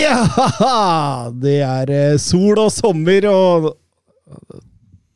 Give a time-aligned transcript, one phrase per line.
[0.00, 1.30] Ja!
[1.44, 3.70] Det er eh, sol og sommer og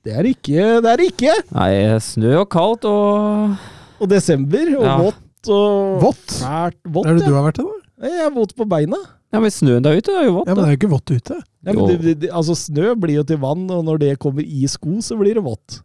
[0.05, 1.35] Det er ikke Det er ikke!
[1.55, 1.71] Nei,
[2.05, 3.55] snø og kaldt og
[4.03, 4.97] Og desember og Ja.
[5.01, 6.39] vått og Vått?
[6.41, 7.07] Fælt vått.
[7.11, 8.09] Er det du har vært i, da?
[8.09, 8.99] Jeg er våt på beina.
[9.35, 10.49] Ja, men snøen der ute er jo vått.
[10.49, 11.37] Ja, Men det er jo ikke vått ute.
[11.65, 14.45] Ja, men det, det, det, altså Snø blir jo til vann, og når det kommer
[14.45, 15.79] i sko, så blir det vått.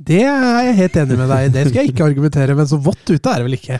[0.00, 1.52] Det er jeg helt enig med deg i.
[1.54, 3.78] Det skal jeg ikke argumentere, men så vått ute er det vel ikke?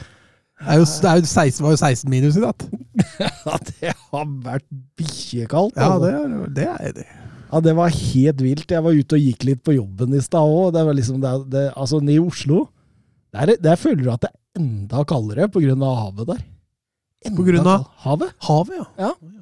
[0.60, 2.66] Det, jo, det jo 16, var jo 16 minus i natt.
[3.20, 4.66] Ja, det har vært
[5.00, 5.78] bikkjekaldt.
[5.78, 6.04] Ja, altså.
[6.04, 7.06] det er, det er jeg.
[7.50, 8.70] Ja, det var helt vilt.
[8.70, 10.76] Jeg var ute og gikk litt på jobben i stad òg.
[10.94, 12.66] Liksom det, det, Altså, nede i Oslo
[13.34, 16.44] Der, der føler du at det er enda kaldere av havet der.
[17.26, 17.88] Enda På grunn av?
[18.04, 18.36] havet?
[18.46, 19.10] Havet, ja.
[19.16, 19.39] Det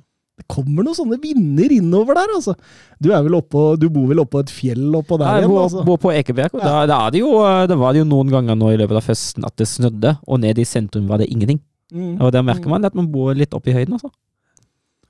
[0.48, 2.54] kommer noen sånne vinder innover der, altså.
[2.98, 5.52] Du, er vel oppå, du bor vel oppå et fjell oppå der Ja, jeg igjen?
[5.54, 5.84] bor, Altså.
[5.86, 7.32] bor på Ekeberg, og da, da, er det jo,
[7.68, 10.40] da var det jo noen ganger nå i løpet av høsten at det snødde, og
[10.40, 11.60] nede i sentrum var det ingenting.
[11.92, 12.16] Mm.
[12.20, 14.10] Og der merker man at man bor litt oppe i høyden, altså.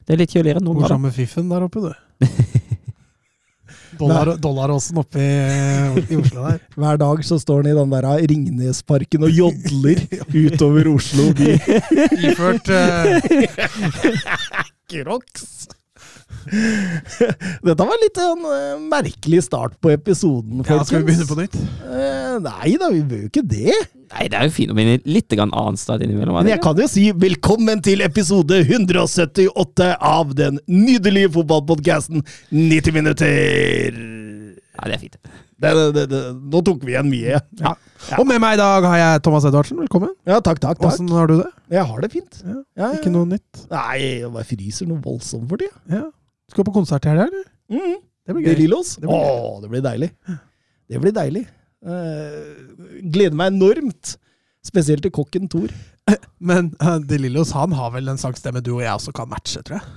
[0.09, 0.95] Det er litt kjøligere enn noen Bor grader.
[0.97, 1.93] sammen med Fiffen der oppe, du.
[3.99, 6.59] Dollar, dollaråsen oppe i, i Oslo der.
[6.79, 10.03] Hver dag så står han i den der Ringnesparken og jodler
[10.45, 11.55] utover Oslo by.
[12.29, 13.19] Iført eh,
[14.89, 15.69] Crocs!
[17.67, 20.79] Dette var litt en uh, merkelig start på episoden, folkens.
[20.79, 21.57] ja, Skal vi begynne på nytt?
[21.83, 23.75] Uh, nei da, vi bør jo ikke det.
[24.09, 26.39] Nei, det er jo fint å begynne litt annen sted innimellom.
[26.39, 34.01] Men jeg kan jo si velkommen til episode 178 av den nydelige fotballpodkasten 90 minutter.
[34.79, 35.21] Ja, det er fint.
[35.59, 36.19] Det, det, det, det,
[36.53, 37.39] nå tok vi igjen mye.
[37.59, 37.73] Ja,
[38.21, 39.81] Og med meg i dag har jeg Thomas Edvardsen.
[39.83, 40.13] Velkommen.
[40.29, 40.79] ja takk, takk.
[40.79, 40.93] takk.
[40.93, 41.49] Åssen har du det?
[41.75, 42.39] Jeg har det fint.
[42.45, 43.15] Ja, Ja, Ikke ja.
[43.17, 43.65] noe nytt?
[43.73, 45.75] Nei, jeg bare fryser noe voldsomt for tida.
[45.91, 46.05] Ja.
[46.53, 47.49] Skal på konsert i helga, eller?
[47.75, 47.97] Mm.
[48.29, 48.61] Det blir Det gøy.
[48.63, 48.95] Lillos?
[49.03, 49.35] Det blir gøy.
[49.35, 50.11] Å, det blir deilig.
[50.89, 51.45] Det blir deilig.
[51.83, 54.15] Uh, gleder meg enormt.
[54.67, 55.75] Spesielt til kokken Thor.
[56.51, 59.63] Men uh, De Lillos han har vel en sangstemme du og jeg også kan matche,
[59.67, 59.91] tror jeg.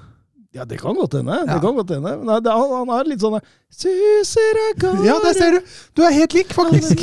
[0.51, 1.31] Ja, det kan godt hende.
[1.31, 1.45] Ja.
[1.53, 2.11] Det kan godt hende.
[2.19, 3.37] Men det, han, han er litt sånn
[3.71, 5.59] Suser av gårde Ja, der ser du!
[5.95, 6.99] Du er helt lik, faktisk.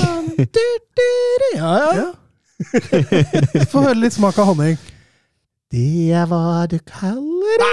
[1.56, 2.08] Ja, ja.
[3.72, 4.76] Få høre litt smak av honning.
[5.72, 7.72] Det er hva du kaller det.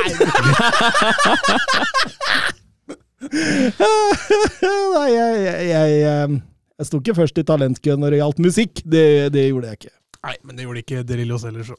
[4.95, 6.39] Nei, jeg, jeg, jeg,
[6.75, 8.73] jeg sto ikke først i talentkøen når det gjaldt musikk.
[8.83, 9.05] Det,
[9.35, 9.93] det gjorde jeg ikke.
[10.25, 11.75] Nei, men det gjorde ikke De Lillos heller, så.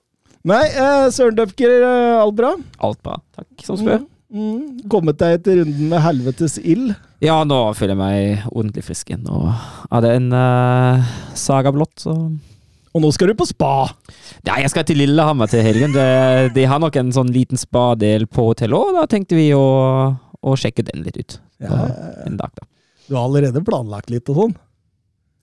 [0.47, 2.53] Nei, eh, Søren Døfker, eh, alt bra?
[2.87, 3.17] Alt bra.
[3.35, 4.05] Takk som spør.
[4.31, 4.67] Mm, mm.
[4.93, 6.93] Kommet deg etter runden med helvetes ild?
[7.25, 9.25] Ja, nå føler jeg meg ordentlig frisk igjen.
[9.27, 9.49] Og
[9.91, 13.89] hadde en uh, saga blått, så Og nå skal du på spa!
[14.47, 15.97] Ja, jeg skal til Lillehammer til helgen.
[15.97, 16.07] De,
[16.55, 19.67] de har nok en sånn liten spadel på hotellet, og da tenkte vi å,
[20.15, 21.41] å sjekke den litt ut.
[21.61, 21.89] Ja.
[22.25, 22.69] En dag, da.
[23.09, 24.55] Du har allerede planlagt litt og sånn?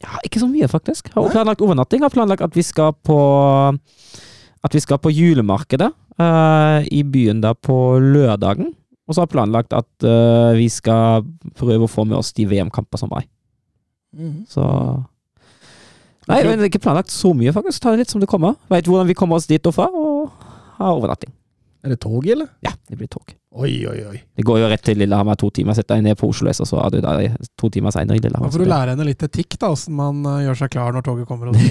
[0.03, 1.11] Ja, ikke så mye, faktisk.
[1.13, 2.03] Har planlagt overnatting.
[2.03, 3.19] Har planlagt at vi skal på
[4.63, 8.72] At vi skal på julemarkedet uh, i byen da på lørdagen.
[9.03, 11.25] Og så har planlagt at uh, vi skal
[11.59, 13.25] prøve å få med oss de VM-kamper som var.
[14.47, 14.63] Så
[16.29, 17.81] Nei, men det er ikke planlagt så mye, faktisk.
[17.84, 18.56] Ta det litt som det kommer.
[18.72, 20.31] Veit hvordan vi kommer oss dit og fra, og
[20.78, 21.34] har overnatting.
[21.84, 22.47] Er det tog, eller?
[22.63, 23.34] Ja, det blir tog.
[23.53, 24.17] Oi, oi, oi.
[24.33, 25.75] Det går jo rett til Lillehammer to timer.
[25.77, 28.23] Setter deg ned på Oslo S, og så er du der to timer seinere i
[28.23, 31.05] Da får du lære henne litt etikk, da, åssen man eh, gjør seg klar når
[31.05, 31.51] toget kommer.
[31.51, 31.67] Og sånn.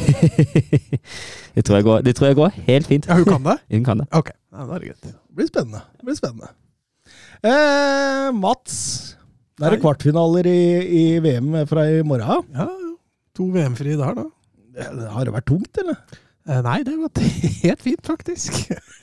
[1.57, 3.09] det, tror jeg går, det tror jeg går helt fint.
[3.11, 3.57] ja, hun kan det?
[3.75, 4.07] Hun kan det.
[4.15, 5.09] Ok, ja, da er det greit.
[5.11, 5.83] Det blir spennende.
[5.99, 6.53] Det blir spennende.
[7.43, 8.77] Eh, Mats,
[9.59, 12.47] det er det kvartfinaler i, i VM fra i morgen.
[12.55, 12.95] Ja, ja.
[13.35, 14.29] To VM-frie der, da.
[14.77, 15.99] Det- Har det vært tungt, eller?
[16.43, 17.21] Eh, nei, det har gått
[17.63, 18.57] helt fint, faktisk.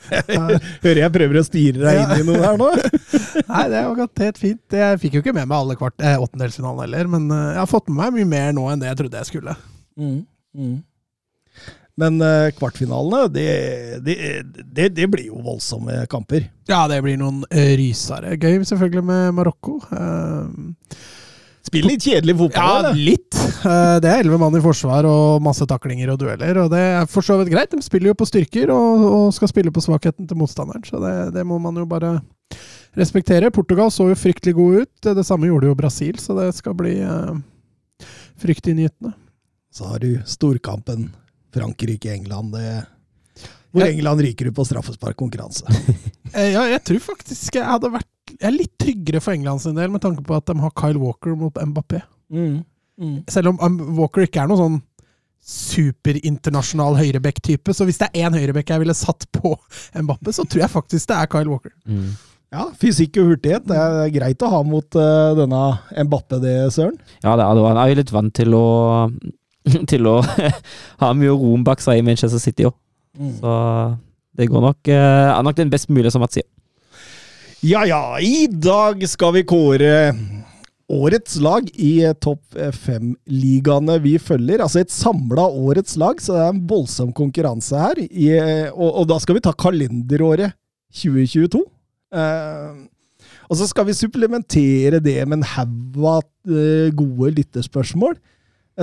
[0.84, 2.68] Hører jeg prøver å styre deg inn i noe her nå?
[3.54, 4.76] Nei, det har gått helt fint.
[4.76, 7.72] Jeg fikk jo ikke med meg alle kvart, eh, åttendelsfinalene heller, men eh, jeg har
[7.72, 9.56] fått med meg mye mer nå enn det jeg trodde jeg skulle.
[10.00, 10.20] Mm,
[10.60, 10.78] mm.
[12.00, 13.48] Men eh, kvartfinalene, det,
[14.04, 14.18] det,
[14.64, 16.50] det, det blir jo voldsomme kamper.
[16.70, 18.36] Ja, det blir noen eh, rysere.
[18.40, 19.80] Gøy selvfølgelig med Marokko.
[19.96, 21.00] Eh,
[21.70, 23.38] Spiller litt kjedelig fotball, ja, litt.
[23.66, 27.08] Eh, det er elleve mann i forsvar og masse taklinger og dueller, og det er
[27.12, 27.72] for så vidt greit.
[27.72, 31.14] De spiller jo på styrker og, og skal spille på svakheten til motstanderen, så det,
[31.38, 32.16] det må man jo bare
[32.98, 33.52] respektere.
[33.54, 35.10] Portugal så jo fryktelig gode ut.
[35.14, 37.34] Det samme gjorde jo Brasil, så det skal bli eh,
[38.42, 39.14] fryktinngytende.
[39.74, 41.12] Så har du storkampen
[41.54, 42.56] Frankrike-England.
[43.70, 45.66] Hvor England ryker ut på straffesparkkonkurranse.
[46.34, 49.78] Eh, Ja, jeg tror faktisk jeg hadde vært Jeg er litt tryggere for England sin
[49.78, 52.04] del, med tanke på at de har Kyle Walker mot Mbappé.
[52.34, 52.62] Mm.
[53.00, 53.18] Mm.
[53.32, 54.80] Selv om um, Walker ikke er noen sånn
[55.50, 59.56] superinternasjonal høyrebekk-type, så hvis det er én høyrebekk jeg ville satt på
[60.04, 61.74] Mbappé, så tror jeg faktisk det er Kyle Walker.
[61.90, 62.12] Mm.
[62.50, 63.68] Ja, fysikk og hurtighet.
[63.70, 65.64] Det er greit å ha mot uh, denne
[66.06, 66.98] Mbappé, det, Søren.
[67.24, 67.68] Ja, det er, det.
[67.70, 68.66] han er jo litt vant til å
[69.92, 70.20] til å
[71.02, 72.78] ha mye rom bak seg i Manchester City òg.
[73.40, 73.54] Så
[74.40, 76.48] det går nok uh, er nok den best mulige, som Mats sier.
[77.60, 80.14] Ja ja, i dag skal vi kåre
[80.90, 84.64] årets lag i eh, topp fem-ligaene vi følger.
[84.64, 88.00] Altså et samla årets lag, så det er en voldsom konkurranse her.
[88.00, 90.56] I, eh, og, og da skal vi ta kalenderåret
[91.02, 91.66] 2022.
[92.16, 92.80] Eh,
[93.52, 98.16] og så skal vi supplementere det med en haug av eh, gode lytterspørsmål.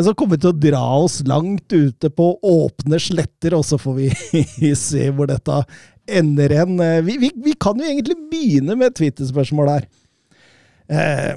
[0.04, 3.94] Så kommer vi til å dra oss langt ute på åpne sletter, og så får
[3.96, 5.62] vi se hvor dette
[6.06, 6.75] ender hen.
[6.84, 9.87] Eh, Vi, vi, vi kan jo egentlig begynne med et Twitter-spørsmål her.
[10.93, 11.32] Eh,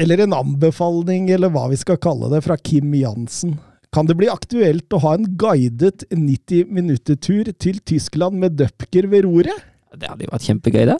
[0.00, 3.58] eller en anbefaling, eller hva vi skal kalle det, fra Kim Jansen.
[3.94, 9.24] Kan det bli aktuelt å ha en guidet 90 minutter-tur til Tyskland med Dupker ved
[9.28, 9.64] roret?
[9.96, 10.98] Det hadde jo vært kjempegøy, det.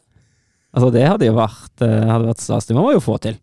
[0.77, 2.69] Altså, det hadde jo vært, eh, hadde vært stas.
[2.69, 3.37] Det må man jo få til,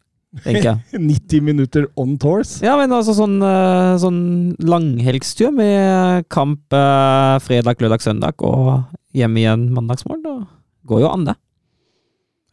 [0.44, 1.02] tenker jeg.
[1.12, 2.58] 90 minutter on tours?
[2.66, 4.22] Ja, men altså sånn, eh, sånn
[4.60, 10.24] langhelgstur med kamp eh, fredag, lørdag, søndag og hjem igjen mandagsmorgen.
[10.26, 11.38] Da går jo an, det.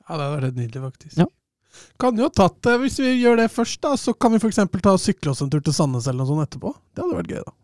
[0.06, 1.16] Ja, det hadde vært nydelig, faktisk.
[1.22, 1.28] Ja.
[2.02, 4.60] Kan jo tatt det, Hvis vi gjør det først, da, så kan vi f.eks.
[4.82, 6.74] ta sykle oss en tur til Sandnes eller noe sånt etterpå.
[6.92, 7.54] Det hadde vært gøy, da.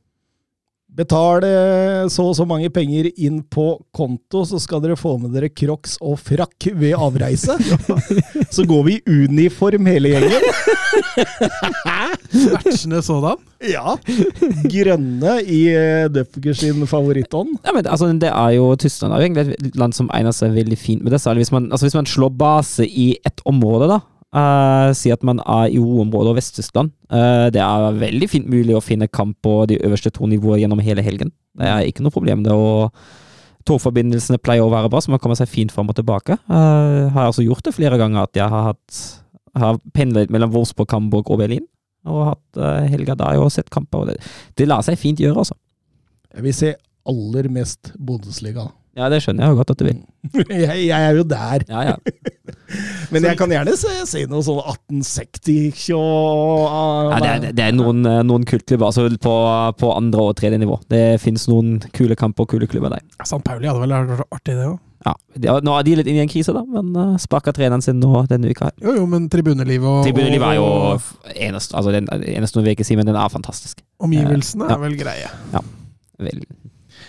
[0.98, 5.30] Betal eh, så og så mange penger inn på konto, så skal dere få med
[5.36, 7.54] dere crocs og frakk ved avreise.
[8.54, 10.42] Så går vi i uniform hele gjengen.
[12.54, 13.38] Matchende sådan.
[13.62, 13.94] Ja.
[14.70, 17.56] Grønne i uh, sin favorittånd.
[17.62, 20.54] Ja, men altså, det er jo Tyskland er jo egentlig et land som egner seg
[20.56, 21.22] veldig fint med det.
[21.22, 24.00] Særlig hvis man, altså, hvis man slår base i ett område, da.
[24.28, 26.92] Eh, si at man er i O-området og Vest-Tyskland.
[27.08, 30.82] Eh, det er veldig fint mulig å finne kamp på de øverste to nivåer gjennom
[30.84, 31.32] hele helgen.
[31.56, 32.44] Det er ikke noe problem.
[32.44, 32.92] det og
[33.68, 36.38] Togforbindelsene pleier å være bra, så man kommer seg fint fram og tilbake.
[36.48, 39.00] Jeg har altså gjort det flere ganger at jeg har hatt
[39.58, 41.66] har pendlet mellom Wolfsburg, Hamburg og Berlin.
[42.08, 44.06] Og hatt helga der og sett kamper.
[44.08, 44.16] Det,
[44.56, 45.58] det lar seg fint gjøre, altså.
[46.32, 46.72] Jeg vil se
[47.08, 48.68] aller mest Bundesliga.
[48.98, 49.98] Ja, det skjønner jeg jo godt at du vil.
[50.50, 51.62] Jeg, jeg er jo der.
[51.70, 51.96] Ja, ja.
[53.14, 56.64] Men jeg kan gjerne se, se noe sånn 1860 og
[57.14, 59.36] Ja, det, er, det er noen, eh, noen kultklubber altså på,
[59.80, 60.76] på andre og tredje nivå.
[60.90, 63.06] Det finnes noen kule kamper og kule klubber der.
[63.24, 63.40] St.
[63.46, 64.76] Pauli hadde vel vært artig, det òg.
[65.06, 67.80] Ja, de, nå er de litt inne i en krise, da, men uh, sparka treneren
[67.84, 68.66] sin nå denne uka.
[68.68, 68.74] her.
[68.82, 70.66] Jo, jo, men tribunelivet og, Tribunelivet er jo
[71.46, 73.78] eneste, altså den, eneste noen uker ikke si, men den er fantastisk.
[74.02, 74.74] omgivelsene Ja.
[74.74, 75.30] er vel greie.
[75.54, 75.62] Ja,
[76.18, 76.42] Vel,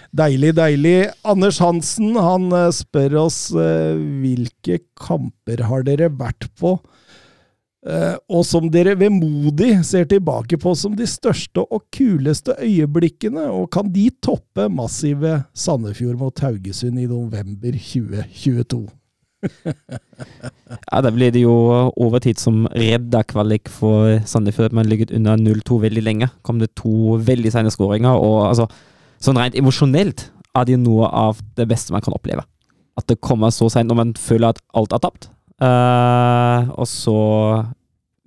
[0.10, 1.12] Deilig, deilig.
[1.28, 6.74] Anders Hansen han eh, spør oss eh, hvilke kamper har dere vært på,
[7.86, 13.70] eh, og som dere vemodig ser tilbake på som de største og kuleste øyeblikkene, og
[13.76, 18.88] kan de toppe massive Sandefjord mot Haugesund i november 2022?
[20.90, 21.54] ja, da blir det jo
[21.94, 24.74] overtid som redda kvalik for Sandefjord.
[24.76, 26.28] Man ligget under 0-2 veldig lenge.
[26.44, 28.68] Kom det to veldig sene skåringer, og altså
[29.20, 32.46] Sånn rent emosjonelt er det noe av det beste man kan oppleve.
[33.00, 35.30] At det kommer så seint når man føler at alt er tapt,
[35.64, 37.20] uh, og så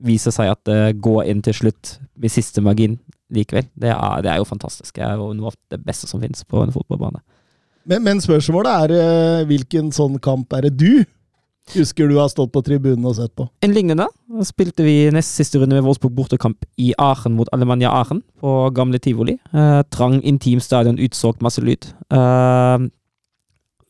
[0.02, 2.98] viser seg at det går inn til slutt med siste margin
[3.32, 3.68] likevel.
[3.78, 4.96] Det er, det er jo fantastisk.
[4.96, 7.22] Det er jo noe av det beste som finnes på en fotballbane.
[7.88, 11.04] Men, men spørsmålet er eh, hvilken sånn kamp er det du
[11.76, 13.46] husker du har stått på tribunen og sett på?
[13.64, 17.90] En lignende Da spilte vi nest siste runde med Wolfsburg bortekamp i Aachen mot Alemania
[17.92, 19.38] Aachen på gamle tivoli.
[19.52, 21.88] Eh, trang, intim stadion, utsolgt, masse lyd.
[22.12, 22.86] Eh,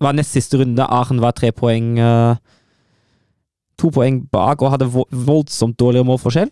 [0.03, 0.83] var nest siste runde.
[0.83, 2.37] Aachen var tre poeng eh,
[3.81, 6.51] To poeng bak og hadde voldsomt dårligere målforskjell.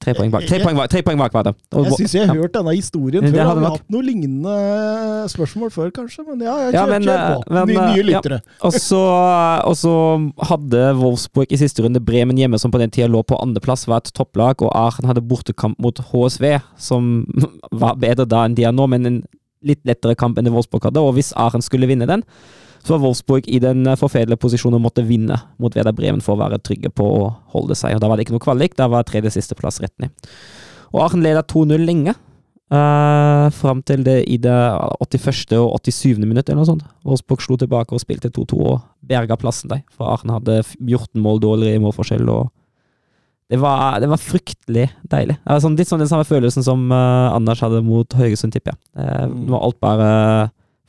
[0.00, 1.52] Tre poeng bak, tre poeng bak, tre poeng bak var det.
[1.76, 2.40] Og Jeg syns jeg har ja.
[2.40, 3.40] hørt denne historien før.
[3.44, 4.54] har vi hatt noen lignende
[5.28, 6.24] spørsmål før, kanskje?
[6.24, 7.34] Men ja, jeg Ja, kjør, men, kjør på.
[7.42, 8.38] eh, men, Ny, eh, nye lyttere.
[8.80, 9.00] Så,
[9.68, 9.92] og så
[10.48, 14.00] hadde Wolfsburg i siste runde Bremen hjemme, som på den tida lå på andreplass, var
[14.00, 16.46] et topplag, og Aachen hadde bortekamp mot HSV,
[16.80, 17.12] som
[17.84, 19.20] var bedre da enn de er nå, men en
[19.60, 21.04] litt lettere kamp enn det Wolfsburg hadde.
[21.04, 22.24] Og hvis Aachen skulle vinne den,
[22.84, 26.36] så var Wolfsburg i den eh, forferdelige posisjonen og måtte vinne mot Werder Bremen for
[26.36, 27.96] å være trygge på å holde seg.
[27.96, 30.14] Og Da var det ikke noe kvalik, da var tredje sisteplass rett ned.
[30.94, 32.16] Og Arn leda 2-0 lenge.
[32.70, 34.54] Uh, fram til det i det
[35.02, 35.56] 81.
[35.58, 36.22] og 87.
[36.22, 36.84] minutt, eller noe sånt.
[37.06, 38.76] Wolfsburg slo tilbake og spilte 2-2 og
[39.10, 39.82] berga plassen der.
[39.90, 42.30] For Arne hadde 14 mål dårligere i målforskjell.
[42.30, 42.48] og
[43.50, 45.34] det var, det var fryktelig deilig.
[45.42, 48.76] Det var sånn, litt sånn den samme følelsen som uh, Anders hadde mot Haugesund, tipper
[48.76, 48.82] jeg.
[48.94, 49.50] Uh, Mm.
[49.50, 50.10] Var alt bare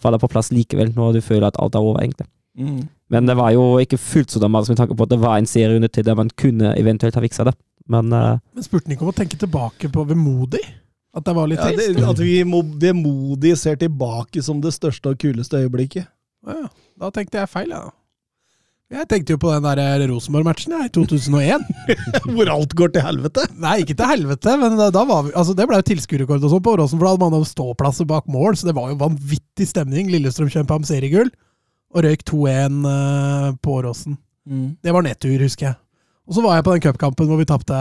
[0.01, 2.27] faller på plass likevel, når du føler at alt er over, egentlig.
[2.57, 2.81] Mm.
[3.11, 5.47] Men det var jo ikke fullt så dramatisk med tanke på at det var en
[5.47, 7.55] serierunde til der man kunne eventuelt ha fiksa det.
[7.91, 10.61] Men uh, Men spurte han ikke om å tenke tilbake på vemodig?
[11.15, 11.95] At det var litt Ja, trist?
[11.97, 12.37] det, at vi
[12.79, 16.07] vemodig ser tilbake som det største og kuleste øyeblikket.
[16.47, 16.69] Ja,
[17.01, 17.89] da tenkte jeg feil, ja.
[18.91, 21.61] Jeg tenkte jo på den der Rosenborg-matchen i 2001.
[22.33, 23.45] Hvor alt går til helvete.
[23.63, 26.51] Nei, ikke til helvete, men da, da var vi, altså det ble jo tilskuerrekord og
[26.51, 28.99] sånn på Åråsen, for da hadde man jo ståplasser bak mål, så det var jo
[28.99, 30.11] vanvittig stemning.
[30.11, 31.31] Lillestrøm kjempa om seriegull,
[31.95, 34.19] og røyk 2-1 eh, på Åråsen.
[34.83, 35.79] Det var nedtur, husker jeg.
[36.27, 37.79] Og så var jeg på den cupkampen hvor vi tapte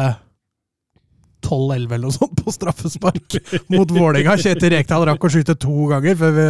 [1.44, 3.36] 12-11 eller noe sånt på straffespark
[3.72, 4.36] mot Vålerenga.
[4.40, 6.48] Kjetil Rekdal rakk å skyte to ganger før vi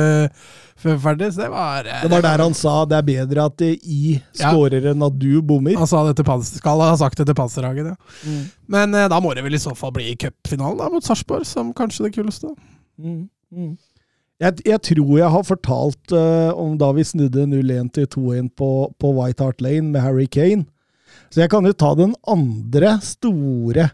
[0.80, 3.44] før vi ferdig, så det var eh, Det var der han sa det er bedre
[3.50, 4.50] at I Ja.
[4.50, 5.76] skårer enn at du bommer.
[5.76, 7.96] Han sa det til skal ha sagt det til Panserhagen, ja.
[8.24, 8.42] Mm.
[8.76, 12.08] Men eh, da må det vel i så fall bli cupfinalen mot Sarpsborg, som kanskje
[12.08, 12.54] det kuleste.
[13.00, 13.28] Mm.
[13.52, 13.76] Mm.
[14.40, 18.70] Jeg, jeg tror jeg har fortalt uh, om da vi snudde 0-1 til 2-1 på,
[18.96, 20.64] på White Hart Lane med Harry Kane.
[21.28, 23.90] Så jeg kan jo ta den andre store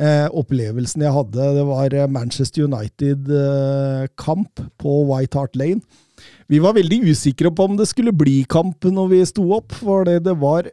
[0.00, 1.52] eh, opplevelsen jeg hadde.
[1.58, 5.80] Det var eh, Manchester United-kamp på White Hart Lane.
[6.48, 10.06] Vi var veldig usikre på om det skulle bli kamp når vi sto opp, for
[10.08, 10.68] det, det var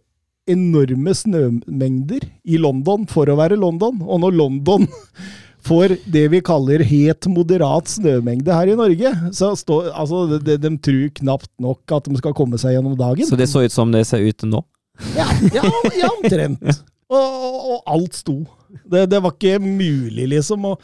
[0.50, 4.02] enorme snømengder i London for å være London.
[4.04, 4.88] Og når London
[5.68, 10.74] får det vi kaller het moderat snømengde her i Norge, så står altså, de, de
[10.84, 13.28] tror knapt nok at de skal komme seg gjennom dagen.
[13.28, 14.64] Så det så ut som det ser ut nå?
[15.18, 15.26] Ja,
[15.56, 15.64] ja,
[15.98, 16.84] ja omtrent.
[17.14, 18.42] Og, og, og alt sto.
[18.84, 20.66] Det, det var ikke mulig, liksom.
[20.72, 20.82] Og,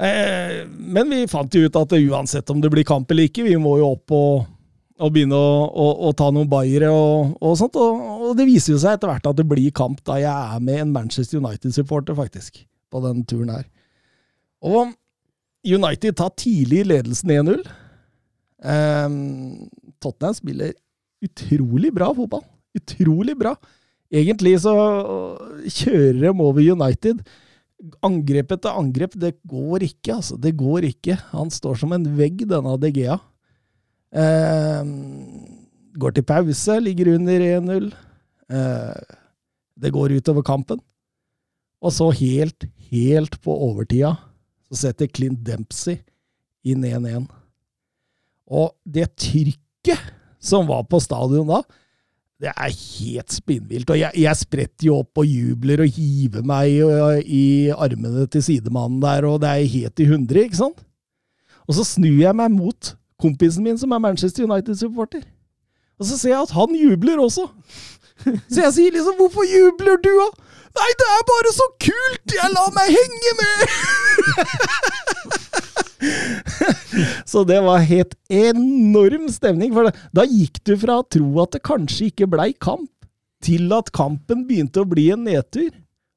[0.00, 3.56] eh, men vi fant jo ut at uansett om det blir kamp eller ikke, vi
[3.60, 4.48] må jo opp og,
[5.00, 7.78] og begynne å, å, å ta noen bayere og, og sånt.
[7.78, 10.82] Og, det viser jo seg etter hvert at det blir kamp da jeg er med
[10.82, 13.66] en Manchester United-supporter, faktisk, på den turen her.
[14.64, 14.94] Og
[15.64, 17.62] United tar tidlig ledelsen 1-0.
[18.64, 19.20] Eh,
[20.02, 20.74] Tottenham spiller
[21.24, 22.44] utrolig bra fotball.
[22.76, 23.54] Utrolig bra.
[24.14, 24.74] Egentlig så
[25.66, 27.24] kjører de over United.
[28.06, 30.38] Angrep etter angrep, det går ikke, altså.
[30.40, 31.18] Det går ikke.
[31.32, 33.18] Han står som en vegg, denne De.
[34.14, 34.92] Eh,
[35.98, 37.90] går til pause, ligger under 1-0.
[38.54, 39.16] Eh,
[39.82, 40.80] det går utover kampen.
[41.82, 44.14] Og så helt, helt på overtida,
[44.70, 45.98] så setter Clint Dempsey
[46.64, 47.26] inn 1-1.
[48.48, 50.12] Og det trykket
[50.44, 51.60] som var på stadion da,
[52.44, 53.90] det er helt spinnvilt.
[53.90, 58.44] Og jeg, jeg spretter jo opp og jubler og hiver meg øh, i armene til
[58.44, 60.84] sidemannen der, og det er helt i hundre, ikke sant?
[61.64, 65.24] Og så snur jeg meg mot kompisen min, som er Manchester United-supporter.
[65.98, 67.46] Og så ser jeg at han jubler også.
[68.24, 70.28] Så jeg sier liksom 'Hvorfor jubler du', da?
[70.74, 72.34] Nei, det er bare så kult!
[72.34, 73.58] Jeg lar meg henge med!
[77.30, 79.72] Så det var helt enorm stemning.
[79.74, 82.90] For det, da gikk du fra å tro at det kanskje ikke blei kamp,
[83.44, 85.72] til at kampen begynte å bli en nedtur.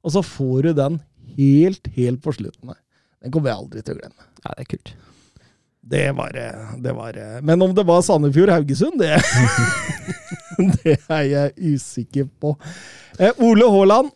[0.05, 1.01] Og så får du den
[1.37, 2.71] helt, helt på slutten.
[2.71, 2.79] her.
[3.23, 4.27] Den kommer jeg aldri til å glemme.
[4.45, 4.93] Ja, det er kult.
[5.87, 9.15] Det var, eh, det var eh, Men om det var Sandefjord-Haugesund, det,
[10.83, 12.57] det er jeg usikker på.
[13.19, 14.11] Eh, Ole Haaland,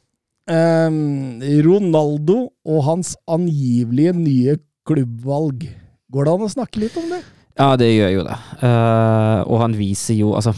[0.51, 4.57] eh, Ronaldo og hans angivelige nye
[4.91, 5.65] klubbvalg.
[6.11, 7.21] Går det an å snakke litt om det?
[7.59, 8.37] Ja, det gjør jo det.
[8.61, 10.53] Uh, og han viser jo Altså,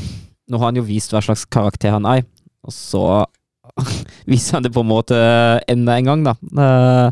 [0.49, 2.25] nå har han jo vist hva slags karakter han er,
[2.65, 3.05] og så
[4.29, 5.17] viser han det på en måte
[5.71, 6.35] enda en gang, da.
[6.53, 7.09] Uh,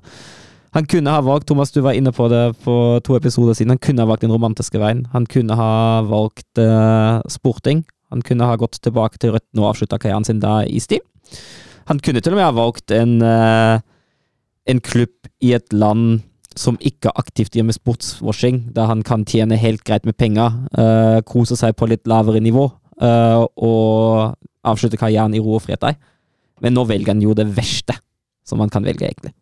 [0.72, 3.82] han kunne ha valgt, Thomas, du var inne på det for to episoder siden, han
[3.84, 5.04] kunne ha valgt den romantiske veien.
[5.12, 5.74] Han kunne ha
[6.08, 7.84] valgt uh, sporting.
[8.12, 11.04] Han kunne ha gått tilbake til Rødt og avslutta karrieren sin da i stil.
[11.92, 13.84] Han kunne til og med ha valgt en, uh,
[14.72, 16.22] en klubb i et land
[16.60, 21.20] som ikke aktivt gjør med sportswashing, der han kan tjene helt greit med penger, uh,
[21.28, 24.36] kose seg på litt lavere nivå uh, og
[24.68, 25.86] avslutte karrieren i ro og frihet.
[26.62, 27.96] Men nå velger han jo det verste
[28.48, 29.34] som man kan velge, egentlig,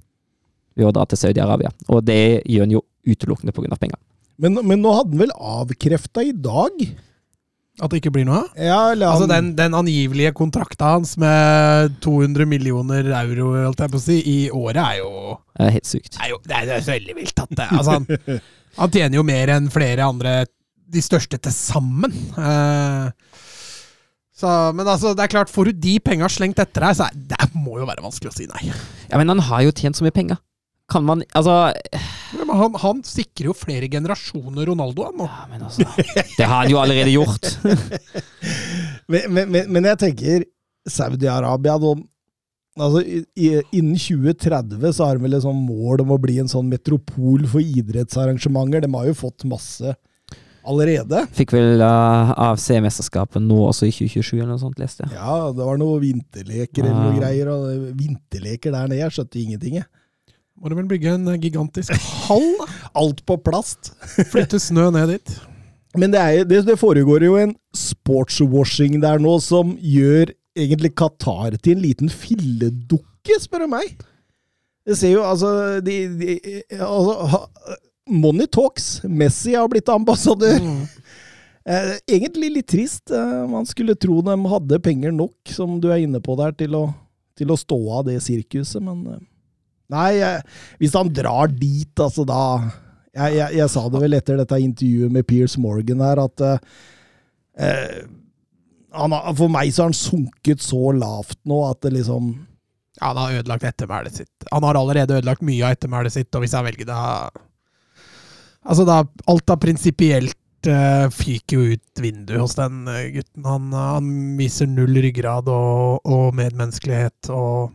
[0.78, 1.72] ved å dra til Saudi-Arabia.
[1.90, 3.80] Og det gjør han jo utelukkende pga.
[3.80, 4.00] penger.
[4.40, 6.78] Men, men nå hadde han vel avkrefta i dag?
[7.80, 8.48] At det ikke blir noe av?
[8.60, 14.04] Ja, Altså den, den angivelige kontrakta hans med 200 millioner euro holdt jeg på å
[14.04, 15.12] si, i året er jo,
[15.56, 16.20] Det er helt sykt.
[16.20, 18.42] er jo Det er, det er veldig vilt at det altså han,
[18.82, 20.34] han tjener jo mer enn flere andre,
[20.90, 22.14] de største til sammen.
[22.36, 23.10] Uh,
[24.40, 27.18] så, men altså, det er klart, får du de penga slengt etter deg, så er,
[27.32, 28.70] det må jo være vanskelig å si nei.
[29.10, 30.40] Ja, Men han har jo tjent så mye penger.
[30.90, 31.56] Kan man Altså
[32.38, 35.28] Men han, han sikrer jo flere generasjoner Ronaldo, han nå.
[35.30, 35.86] ja, men altså
[36.38, 37.52] Det har han jo allerede gjort.
[39.10, 40.44] Men, men, men, men jeg tenker
[40.86, 43.02] Saudi-Arabia altså,
[43.74, 47.48] Innen 2030 så har de vel et sånn mål om å bli en sånn metropol
[47.50, 48.86] for idrettsarrangementer.
[48.86, 49.96] De har jo fått masse
[50.70, 51.24] Allerede?
[51.34, 55.16] Fikk vel uh, AFC-mesterskapet nå også i 2027 eller noe sånt, leste jeg.
[55.16, 57.50] Ja, det var noe vinterleker eller noe greier.
[57.54, 59.80] Og vinterleker der nede, jeg skjønte ingenting.
[59.80, 59.88] jeg.
[60.60, 61.94] Må du vel bygge en eh, gigantisk
[62.26, 62.50] hall?
[62.98, 63.94] Alt på plast.
[64.32, 65.38] Flytte snø ned dit.
[65.98, 71.56] Men det, er, det, det foregår jo en sportswashing der nå som gjør egentlig Qatar
[71.58, 73.96] til en liten filledukke, spør du meg.
[74.86, 76.36] Det ser jo altså, de, de,
[76.78, 77.46] altså
[78.10, 79.00] Money talks.
[79.06, 80.60] Messi har blitt ambassadør.
[80.62, 80.86] Mm.
[82.10, 83.12] egentlig litt trist.
[83.12, 86.78] Eh, man skulle tro de hadde penger nok, som du er inne på der, til
[86.78, 86.86] å,
[87.38, 89.22] til å stå av det sirkuset, men eh,
[89.90, 90.12] Nei,
[90.78, 92.42] hvis han drar dit, altså da
[93.10, 96.64] jeg, jeg, jeg sa det vel etter dette intervjuet med Piers Morgan her, at eh,
[97.66, 98.00] eh,
[98.96, 102.32] han For meg så har han sunket så lavt nå at det liksom
[103.00, 104.48] Ja, han har ødelagt ettermælet sitt.
[104.50, 107.02] Han har allerede ødelagt mye av ettermælet sitt, og hvis jeg velger da
[108.60, 113.46] Altså, da Alt av prinsipielt uh, fyker jo ut vinduet hos den eh, gutten.
[113.48, 117.72] Han, han viser null ryggrad og, og medmenneskelighet, og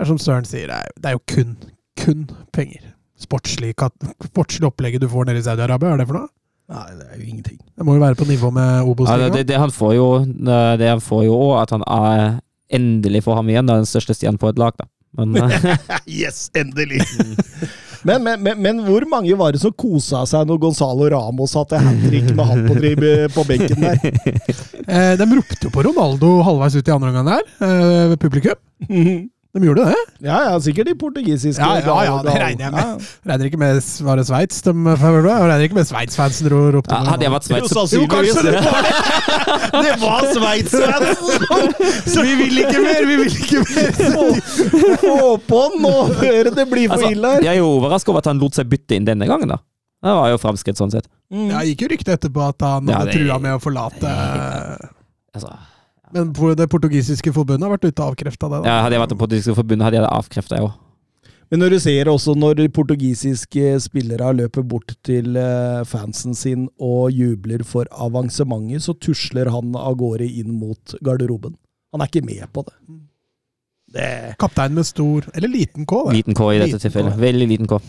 [0.00, 1.56] det er som Søren sier, det er, det er jo kun,
[2.00, 2.20] kun
[2.56, 2.86] penger.
[3.20, 3.74] Sportslig,
[4.30, 6.30] sportslig opplegget du får nede i Saudi-Arabia, hva er det for noe?
[6.70, 7.58] Nei, det er jo ingenting.
[7.76, 9.46] Det må jo være på nivå med Ja, det, Obos-ligaen.
[9.50, 12.22] det, han får jo Det han får jo òg, at han er
[12.72, 14.88] endelig får ham igjen, da, den største stjernen på et lag, da.
[15.18, 17.02] Men eh, Yes, endelig!
[18.08, 21.80] men, men, men, men hvor mange var det som kosa seg når Gonzalo Ramos satte
[21.82, 22.78] hat trick med han på,
[23.34, 24.00] på benken der?
[24.90, 29.28] Eh, de ropte jo på Ronaldo halvveis ut i andre omgang der, eh, ved publikum.
[29.50, 29.94] De gjorde det.
[30.22, 31.58] Ja, ja, sikkert de portugisiske.
[31.58, 33.06] Ja, ja, ja, det regner jeg med.
[33.26, 37.26] Regner ikke med Var det Sveits de Regner ikke med Sveits-fansen ro- ropte ja, hadde
[37.26, 38.38] jeg vært Sveits, Jo, sannsynligvis.
[38.46, 38.92] det var det!
[39.86, 41.24] Det var Sveits-fans!
[42.14, 44.38] Så vi vil ikke mer, vi vil ikke mer!
[45.02, 47.44] Få- på den nå, før det blir for altså, ille her.
[47.48, 49.58] Jeg er jo overrasket over at han lot seg bytte inn denne gangen, da.
[50.00, 51.10] Det var jo framskritt sånn sett.
[51.34, 51.50] Mm.
[51.50, 54.14] Ja, gikk jo rykte etterpå at han Ja, hadde det- trua med å forlate
[55.34, 55.50] Altså,
[56.14, 58.62] Men det portugisiske forbundet har vært ute og avkrefta det.
[58.62, 58.70] da.
[58.70, 60.78] ja, hadde jeg vært det portugisiske forbundet, hadde jeg det avkrefta, jeg òg.
[61.50, 67.10] Men når du ser også når portugisiske spillere løper bort til eh, fansen sin og
[67.10, 71.56] jubler for avansementet, så tusler han av gårde inn mot garderoben.
[71.90, 72.76] Han er ikke med på det.
[73.90, 76.20] Det Kaptein med stor Eller liten K, det.
[76.20, 76.82] Liten K i dette Liten K.
[76.84, 77.16] tilfellet.
[77.18, 77.80] Veldig liten K.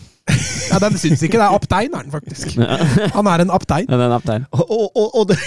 [0.72, 2.56] Ja, Den syns ikke det er aptein, er den faktisk.
[3.16, 3.86] Han er en aptein.
[3.86, 4.48] Ja, den aptein.
[4.50, 5.38] Og, og, og, det,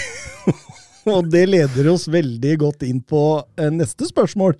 [1.14, 3.22] og det leder oss veldig godt inn på
[3.58, 4.56] eh, neste spørsmål,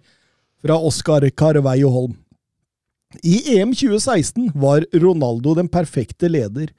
[0.62, 2.14] fra Oskar Carveio Holm.
[3.24, 6.72] I EM 2016 var Ronaldo den perfekte leder.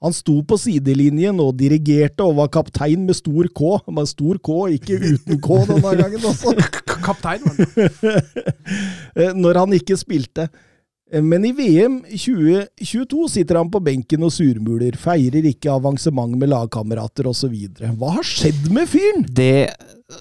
[0.00, 3.74] Han sto på sidelinjen og dirigerte og var kaptein med stor K.
[3.92, 6.54] Med stor K, ikke uten K denne gangen også.
[7.06, 7.96] Kaptein, var den.
[9.20, 10.46] Eh, når han ikke spilte.
[11.12, 16.52] Eh, Men i VM 2022 sitter han på benken og surmuler, feirer ikke avansement med
[16.52, 17.54] lagkamerater osv.
[17.98, 19.26] Hva har skjedd med fyren?
[19.26, 19.70] Det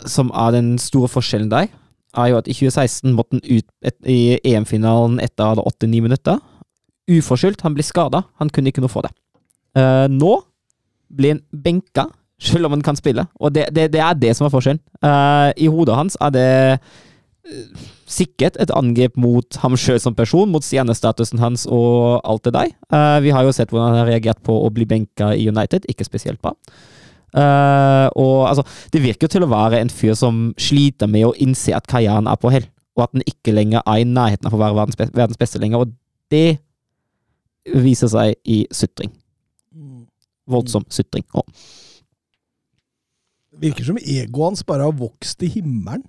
[0.10, 1.70] som er den store forskjellen der,
[2.18, 6.40] er jo at i 2016 måtte han ut i EM-finalen etter 8-9 minutter.
[7.10, 7.62] Uforskyldt.
[7.66, 8.24] Han ble skada.
[8.42, 9.12] Han kunne ikke noe for det.
[9.78, 10.40] Eh, nå
[11.10, 12.08] blir han benka,
[12.42, 13.26] selv om han kan spille.
[13.40, 14.82] Og det, det, det er det som er forskjellen.
[15.06, 16.50] Eh, I hodet hans er det
[18.10, 22.72] sikkert et angrep mot ham sjøl som person, mot stjernestatusen hans og alt det der.
[22.90, 25.86] Uh, vi har jo sett hvordan han har reagert på å bli benka i United.
[25.92, 26.56] Ikke spesielt bra.
[27.30, 31.36] Uh, og altså, det virker jo til å være en fyr som sliter med å
[31.38, 32.66] innse at karrieren er på hell,
[32.98, 35.86] og at den ikke lenger er i nærheten av å være verdens, verdens beste lenger.
[35.86, 35.94] Og
[36.34, 36.58] det
[37.70, 39.14] viser seg i sutring.
[40.50, 41.28] Voldsom sutring.
[41.38, 41.46] Oh.
[43.60, 46.08] Virker som egoet hans bare har vokst til himmelen.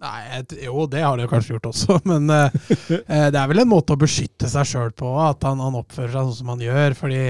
[0.00, 2.54] Nei, jo, det har det kanskje gjort også, men eh,
[2.88, 6.30] det er vel en måte å beskytte seg sjøl på, at han, han oppfører seg
[6.30, 6.96] sånn som han gjør.
[6.96, 7.20] Fordi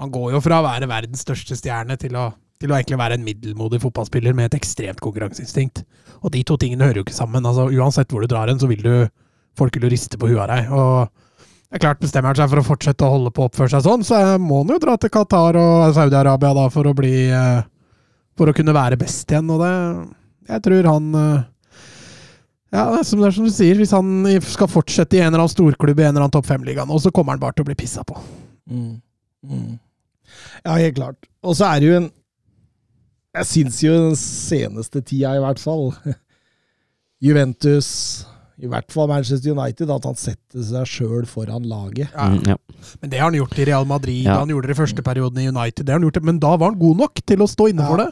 [0.00, 3.18] han går jo fra å være verdens største stjerne til å, til å egentlig være
[3.18, 5.84] en middelmodig fotballspiller med et ekstremt konkurranseinstinkt.
[6.22, 7.44] Og de to tingene hører jo ikke sammen.
[7.44, 8.92] altså Uansett hvor du drar hen, så vil du
[9.56, 10.72] folk vil jo riste på huet av deg.
[10.72, 11.24] og
[11.66, 13.82] det er klart Bestemmer han seg for å fortsette å holde på å oppføre seg
[13.84, 17.64] sånn, så må han jo dra til Qatar og Saudi-Arabia da for å bli uh,
[18.38, 19.50] For å kunne være best igjen.
[19.50, 19.72] Og det
[20.46, 21.44] Jeg tror han eh,
[22.72, 25.28] ja, det er som, det er som du sier, hvis han skal fortsette i en
[25.30, 27.64] eller annen storklubb i en eller annen topp fem-liga nå, så kommer han bare til
[27.66, 28.16] å bli pissa på.
[28.70, 29.00] Mm.
[29.46, 29.78] Mm.
[30.66, 31.28] Ja, helt klart.
[31.46, 32.08] Og så er det jo en
[33.36, 35.90] Jeg syns jo den seneste tida, i hvert fall
[37.22, 37.88] Juventus,
[38.60, 42.12] i hvert fall Manchester United, at han setter seg sjøl foran laget.
[42.16, 42.56] mm, ja.
[43.02, 44.38] Men det har han gjort i Real Madrid, Ja.
[44.40, 45.84] han gjorde det i første perioden i United.
[45.86, 47.96] Det har han gjort, men da var han god nok til å stå inne for
[48.02, 48.10] det.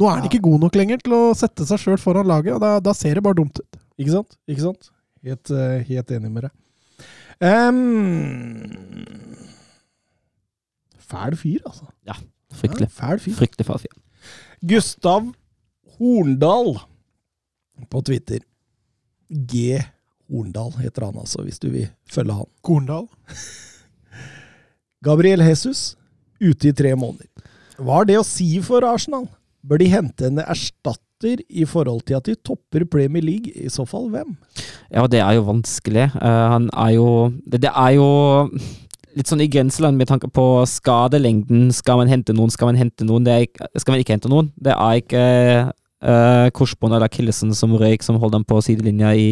[0.00, 0.28] Nå er han Ja.
[0.30, 3.14] ikke god nok lenger til å sette seg sjøl foran laget, og da, da ser
[3.14, 3.71] det bare dumt ut.
[4.02, 4.36] Ikke sant?
[4.50, 4.90] Ikke sant?
[5.22, 6.58] Helt, eh, helt enig med deg.
[7.42, 7.78] Um,
[10.98, 11.88] fæl fyr, altså.
[12.06, 12.18] Ja,
[12.52, 12.88] Fryktelig.
[12.88, 13.36] Ja, fæl fyr.
[13.38, 13.96] Fryktelig fæl fyr.
[14.68, 15.32] Gustav
[15.96, 16.76] Horndal
[17.90, 18.44] på Twitter.
[19.32, 19.80] G.
[20.30, 22.48] Horndal heter han altså, hvis du vil følge han.
[22.62, 23.08] Korndal.
[25.04, 25.96] Gabriel Jesus
[26.40, 27.28] ute i tre måneder.
[27.78, 29.26] Hva har det å si for Arsenal?
[29.62, 33.52] Bør de hente en erstatter i forhold til at de topper Premier League?
[33.54, 34.34] I så fall hvem?
[34.90, 36.08] Ja, det er jo vanskelig.
[36.18, 37.06] Eh, han er jo
[37.46, 38.08] det, er jo
[39.14, 41.68] litt sånn i grenseland med tanke på skadelengden.
[41.74, 43.28] Skal man hente noen, skal man hente noen?
[43.46, 44.50] Ikke, skal man ikke hente noen?
[44.58, 45.24] Det er ikke
[45.70, 49.28] uh, korsbånd eller Killesen som røyk, som holder dem på sidelinja i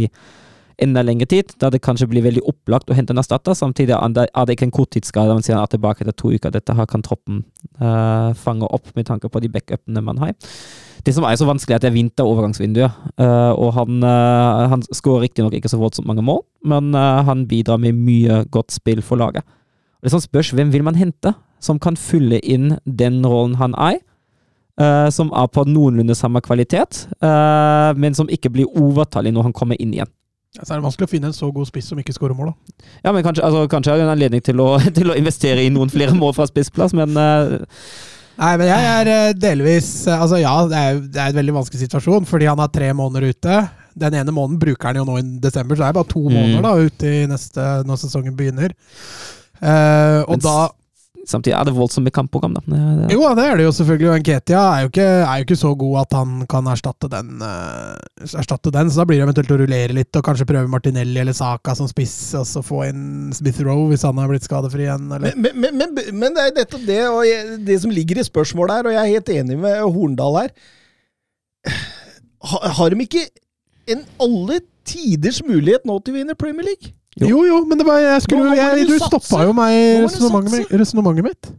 [0.83, 3.57] enda lengre tid, da det kanskje blir veldig opplagt å hente en erstatter.
[3.57, 6.53] Samtidig er det ikke en korttidsskade, man sier han er tilbake etter to uker.
[6.55, 7.43] Dette her kan troppen
[7.83, 10.35] uh, fange opp med tanke på de backupene man har.
[11.05, 12.99] Det som er så vanskelig, er at det er vinterovergangsvinduet.
[13.21, 17.47] Uh, og han, uh, han skårer riktignok ikke så voldsomt mange mål, men uh, han
[17.51, 19.47] bidrar med mye godt spill for laget.
[20.01, 23.77] Det er sånn spørs hvem vil man hente som kan fylle inn den rollen han
[23.77, 24.01] er.
[24.81, 29.57] Uh, som er på noenlunde samme kvalitet, uh, men som ikke blir overtallig når han
[29.57, 30.09] kommer inn igjen.
[30.59, 32.51] Ja, så er det vanskelig å finne en så god spiss som ikke skårer mål,
[32.51, 32.87] da.
[33.05, 35.71] Ja, men Kanskje, altså, kanskje er det en anledning til å, til å investere i
[35.71, 37.61] noen flere mål fra spissplass, men uh,
[38.41, 41.55] Nei, men jeg er eh, delvis eh, Altså, ja, det er, det er en veldig
[41.59, 43.57] vanskelig situasjon, fordi han har tre måneder ute.
[44.01, 46.33] Den ene måneden bruker han jo nå i desember, så det er bare to Mm.
[46.39, 48.73] måneder da ute i neste, når sesongen begynner.
[49.61, 50.57] Uh, og Men da
[51.29, 52.55] samtidig er det voldsomt med kampprogram.
[52.57, 52.63] Da.
[52.65, 54.09] Det, det, Jo, det er det jo selvfølgelig.
[54.11, 58.73] Og Nketia er er jo ikke så god at han kan erstatte den, uh, erstatte
[58.75, 58.91] den.
[58.91, 61.89] Så da blir det eventuelt å rullere litt og kanskje prøve Martinelli eller Saka som
[61.91, 65.11] spiss, og så få inn Smith Rowe hvis han har blitt skadefri igjen.
[65.11, 65.37] Eller.
[65.37, 68.81] Men, men, men, men, det er nettopp det, og jeg, det som ligger i spørsmålet
[68.81, 70.55] her, og jeg er helt enig med Horndal her.
[72.51, 73.27] Ha, har de ikke
[73.91, 76.95] en alle tiders mulighet nå til å vinne Premier League?
[77.29, 79.75] Jo, jo, men det var, jeg skulle, Nå nå jeg, du du stoppa jo meg
[79.77, 80.71] i resonnementet mitt-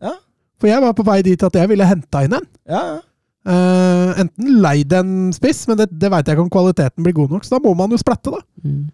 [0.02, 0.14] Ja.
[0.62, 2.48] For jeg var på vei dit at jeg ville henta inn en.
[2.70, 3.00] Ja, ja.
[3.42, 7.32] Uh, enten leid en spiss, men det, det veit jeg ikke om kvaliteten blir god
[7.34, 8.42] nok, så da må man jo splatte, da.
[8.64, 8.90] mm.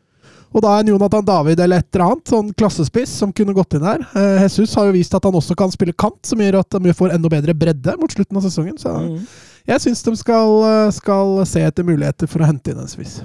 [0.56, 3.84] Og da en Jonathan David eller et eller annet, sånn klassespiss som kunne gått inn
[3.84, 4.00] her.
[4.16, 6.94] Uh, Jesus har jo vist at han også kan spille kant, som gjør at de
[6.96, 8.78] får enda bedre bredde mot slutten av sesongen.
[8.80, 9.20] Så Mm.
[9.68, 13.20] jeg syns de skal, eh, skal se etter muligheter for å hente inn en spiss.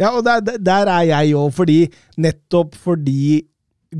[0.00, 1.78] Ja, og der, der- er jeg òg, fordi
[2.16, 3.44] nettopp fordi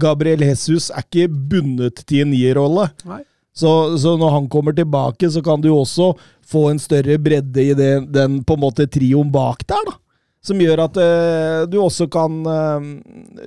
[0.01, 2.89] Gabriel Jesus er ikke bundet til en nierrolle.
[3.05, 3.23] Nei.
[3.53, 6.13] Så, så når han kommer tilbake, så kan du også
[6.47, 9.97] få en større bredde i det, den på en måte trioen bak der, da.
[10.41, 12.87] Som gjør at eh, du også kan eh,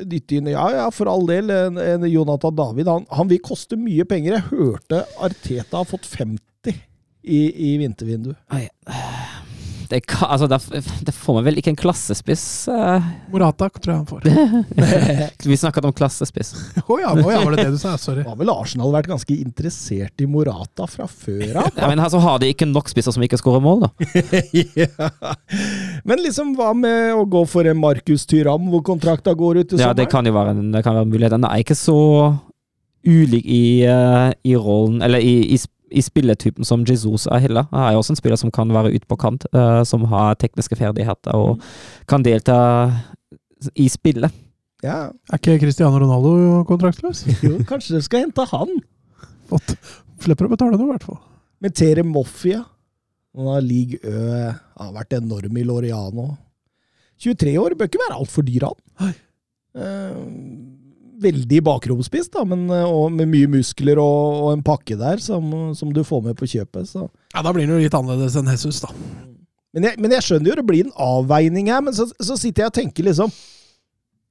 [0.06, 2.92] dytte inn Ja, ja, for all del, en, en Jonathan David.
[2.92, 4.36] Han, han vil koste mye penger.
[4.38, 6.76] Jeg hørte Arteta har fått 50
[7.24, 7.40] i,
[7.72, 8.38] i vintervinduet.
[8.54, 8.68] Ai,
[9.90, 12.46] det, kan, altså, det, det får meg vel ikke en klassespiss.
[12.72, 13.04] uh.
[13.34, 14.28] Morata tror jeg han får.
[15.52, 16.54] vi snakket om klassespiss.
[16.84, 17.96] Å ja, oh, ja, var det det du sa?
[18.02, 18.26] Sorry.
[18.28, 21.72] Har vel Arsenal vært ganske interessert i Morata fra før av?
[21.76, 23.92] Ja, men altså har de ikke nok spisser som ikke skårer mål, da?
[24.84, 25.10] ja.
[26.08, 29.94] Men liksom, hva med å gå for en Markus Tyram, hvor kontrakta går ut Ja,
[29.98, 31.36] det kan jo være en, det kan være en mulighet.
[31.36, 32.00] Den er ikke så
[33.04, 35.60] ulik i, uh, i rollen, eller i, i,
[35.94, 37.68] i spilletypen som Jesus er heller.
[37.72, 40.40] Han er jo også en spiller som kan være ute på kant, uh, som har
[40.42, 41.64] tekniske ferdigheter og
[42.10, 42.58] kan delta
[43.80, 44.34] i spillet.
[44.84, 47.24] Ja, Er ikke Cristiano Ronaldo kontraktløs?
[47.46, 48.74] jo, kanskje du skal hente han.
[49.48, 49.78] Fått.
[50.24, 51.22] Slipper å betale noe, i hvert fall.
[51.64, 52.64] Men Tere Moffia.
[53.34, 56.34] Han har League Ø har vært enorm i Loriano.
[57.24, 59.14] 23 år bør ikke være altfor dyr, han.
[59.74, 60.20] Eh,
[61.22, 65.74] veldig bakromspiss, da, men, eh, og med mye muskler og, og en pakke der som,
[65.78, 66.90] som du får med på kjøpet.
[66.90, 67.08] Så.
[67.34, 68.92] Ja, Da blir det jo litt annerledes enn Jesus, da.
[69.74, 72.66] Men jeg, men jeg skjønner jo det blir en avveining her, men så, så sitter
[72.66, 73.32] jeg og tenker liksom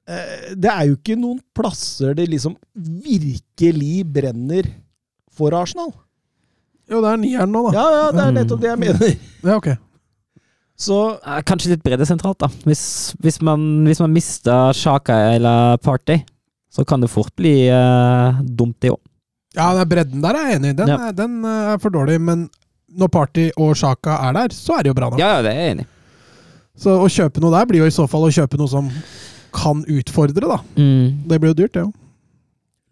[0.06, 4.68] eh, Det er jo ikke noen plasser det liksom virkelig brenner
[5.34, 5.90] for Arsenal.
[6.90, 7.72] Jo, det er nieren nå, da.
[7.74, 9.16] Ja, ja, det er nettopp det jeg mener.
[9.48, 9.72] Ja, ok.
[10.82, 10.98] Så
[11.46, 12.48] Kanskje litt bredde sentralt, da.
[12.66, 12.84] Hvis,
[13.22, 16.20] hvis, man, hvis man mister Sjaka eller Party,
[16.72, 19.00] så kan det fort bli eh, dumt, det òg.
[19.52, 20.76] Ja, den bredden der er jeg enig i.
[20.78, 20.98] Den, Ja.
[21.10, 22.46] er, den er for dårlig, men
[22.96, 25.20] når Party og Sjaka er der, så er det jo bra nok.
[25.20, 25.90] Ja, ja, det er jeg enig i.
[26.82, 28.88] Så å kjøpe noe der blir jo i så fall å kjøpe noe som
[29.52, 30.56] kan utfordre, da.
[30.80, 31.28] Mm.
[31.28, 31.92] Det blir jo dyrt, det òg.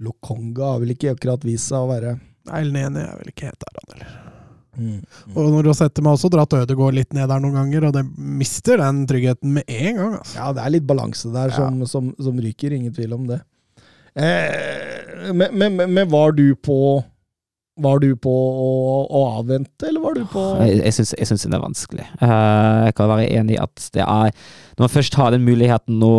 [0.00, 2.14] Lokonga har vel ikke akkurat vist seg å være
[2.56, 4.12] Eilen enig er vel ikke helt der, han heller.
[4.80, 5.00] mm.
[5.36, 7.92] Og når du har sett dem også dratt Ødegaard litt ned der noen ganger, og
[7.98, 8.04] det
[8.40, 10.14] mister den tryggheten med en gang.
[10.20, 10.36] Altså.
[10.40, 13.42] Ja, det er litt balanse der som, som, som ryker, ingen tvil om det.
[14.16, 16.76] Eh, men, men, men, var du på
[17.80, 18.70] Var du på å,
[19.06, 20.96] å avvente, eller var du på Jeg, jeg
[21.28, 22.06] syns- det er vanskelig.
[22.20, 24.32] Eh, jeg kan være enig i at det er
[24.76, 26.14] Når man først har den muligheten å,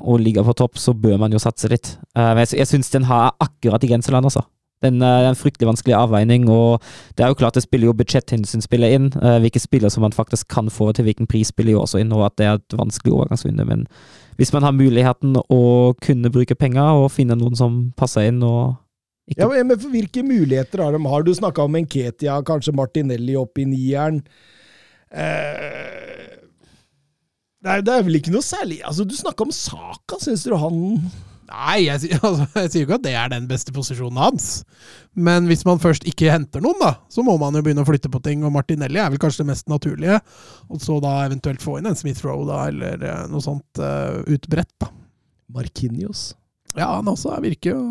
[0.00, 1.96] å ligge på topp, så bør man jo satse litt.
[2.16, 4.42] Eh, men jeg, jeg syns den har akkurat i grenseland, altså.
[4.82, 6.84] Den er en fryktelig vanskelig avveining, og
[7.18, 9.08] det er jo klart det spiller jo budsjetthensyn spiller inn.
[9.18, 12.12] eh, hvilke spillere som man faktisk kan få til hvilken pris spiller jo også inn,
[12.14, 13.64] og at det er et vanskelig overgangsvindu.
[13.66, 13.86] Men
[14.38, 15.62] hvis man har muligheten å
[16.04, 18.76] kunne bruke penger og finne noen som passer inn og
[19.28, 21.02] ikke Ja, men for Hvilke muligheter har de?
[21.04, 24.22] Har du snakka om Enketia, kanskje Martinelli opp i nieren?
[25.12, 26.38] Eh,
[27.60, 30.16] det, er, det er vel ikke noe særlig Altså, Du snakka om Saka.
[30.22, 30.80] Syns du han
[31.48, 34.48] Nei, jeg, altså, jeg sier jo ikke at det er den beste posisjonen hans.
[35.18, 38.12] Men hvis man først ikke henter noen, da, så må man jo begynne å flytte
[38.12, 38.44] på ting.
[38.46, 40.20] Og Martinelli er vel kanskje det mest naturlige.
[40.68, 44.20] Og så da eventuelt få inn en Smith Roe, da, eller eh, noe sånt uh,
[44.28, 44.92] utbredt, da.
[45.48, 46.30] Markinios.
[46.76, 47.82] Ja, han også virker jo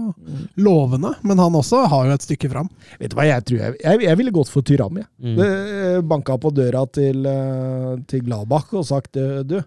[0.61, 2.69] lovende, men han også har jo et stykke fram.
[3.01, 5.07] Vet du hva, jeg tror jeg Jeg, jeg ville gått for Tyram, jeg.
[5.17, 6.05] Mm.
[6.07, 9.57] Banka på døra til, eh, til Gladbach og sagt eh, du,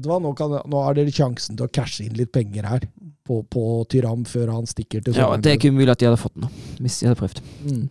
[0.00, 2.66] vet du hva, nå, kan, nå har dere sjansen til å cashe inn litt penger
[2.66, 2.88] her
[3.28, 6.20] på, på Tyram før han stikker til Ja, det er ikke umulig at de hadde
[6.20, 7.42] fått noe, hvis de hadde prøvd.
[7.68, 7.88] Mm.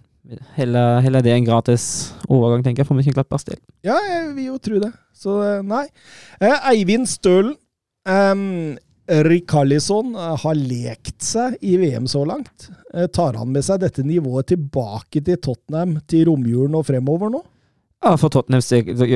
[0.57, 1.85] Heller, heller det en gratis
[2.27, 3.61] overgang, tenker jeg, for Mönchenglattbergs del.
[3.85, 4.91] Ja, jeg vil jo tro det.
[5.17, 5.87] Så eh, nei.
[6.37, 7.55] Eh, Eivind Stølen.
[8.09, 8.77] Um,
[9.09, 12.69] Rikarlisson eh, har lekt seg i VM så langt.
[13.13, 17.41] Tar han med seg dette nivået tilbake til Tottenham til romjulen og fremover nå?
[17.99, 18.61] Ja, For Tottenham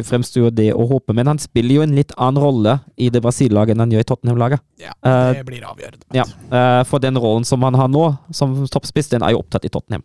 [0.04, 3.22] fremstår jo det å håpe, men han spiller jo en litt annen rolle i det
[3.24, 4.64] Brasil-laget enn han gjør i Tottenham-laget.
[4.82, 6.04] Ja, Eh, det blir avgjørende.
[6.16, 9.66] Ja, eh, for den rollen som han har nå, som toppspiss, den er jo opptatt
[9.66, 10.04] i Tottenham.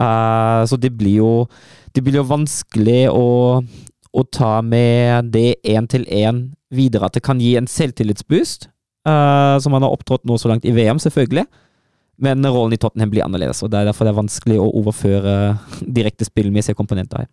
[0.00, 1.48] Eh, så det blir jo
[1.92, 3.60] Det blir jo vanskelig å,
[4.12, 7.04] å ta med det én til én videre.
[7.04, 8.68] At det kan gi en selvtillitsboost,
[9.04, 11.44] som han har opptrådt nå så langt i VM, selvfølgelig.
[12.16, 15.58] Men rollen i Tottenham blir annerledes, og det er derfor det er vanskelig å overføre
[15.84, 17.28] direkte spillmessige komponenter her.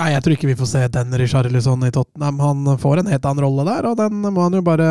[0.00, 2.38] Nei, jeg tror ikke vi får se den Richarlison i Tottenham.
[2.40, 4.88] Han får en helt annen rolle der, og den må han jo bare,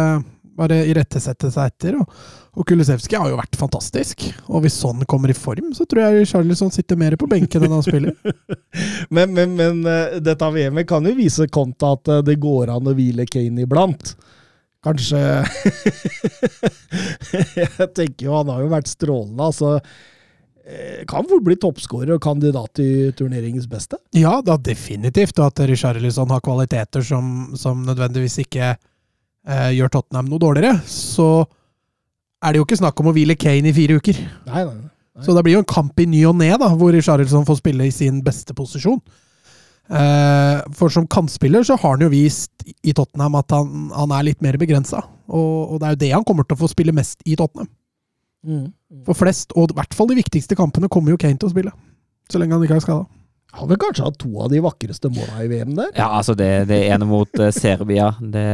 [0.60, 1.96] bare irettesette seg etter.
[1.98, 2.06] Og,
[2.54, 4.28] og Kulisevskij har jo vært fantastisk.
[4.46, 7.74] Og hvis sånn kommer i form, så tror jeg Richarlison sitter mer på benken enn
[7.74, 8.14] han spiller.
[9.12, 12.88] Men, men, men eh, dette VM-et kan jo vise Konta at eh, det går an
[12.88, 14.14] å hvile Kane iblant.
[14.86, 15.20] Kanskje
[17.60, 19.70] Jeg tenker jo han har jo vært strålende, altså.
[20.62, 23.98] Eh, Kan fort bli toppskårer og kandidat til turneringens beste.
[24.14, 25.40] Ja, da definitivt.
[25.40, 30.78] Og at Richarlison har kvaliteter som, som nødvendigvis ikke eh, gjør Tottenham noe dårligere.
[30.86, 31.46] Så
[32.42, 34.22] er det jo ikke snakk om å hvile Kane i fire uker.
[34.50, 34.88] Nei, nei, nei.
[35.26, 37.86] Så det blir jo en kamp i ny og ne, da, hvor Richarlison får spille
[37.86, 39.02] i sin beste posisjon.
[39.92, 44.30] Eh, for som kantspiller så har han jo vist i Tottenham at han, han er
[44.30, 45.02] litt mer begrensa.
[45.28, 47.70] Og, og det er jo det han kommer til å få spille mest i Tottenham.
[48.48, 48.68] Mm.
[49.08, 51.74] For flest, og i hvert fall de viktigste kampene, kommer jo Kane til å spille.
[52.32, 53.06] Så lenge han ikke er skada.
[53.60, 55.90] Han vil kanskje ha to av de vakreste måla i VM der.
[55.98, 58.46] Ja, altså det, det ene mot eh, Serbia, det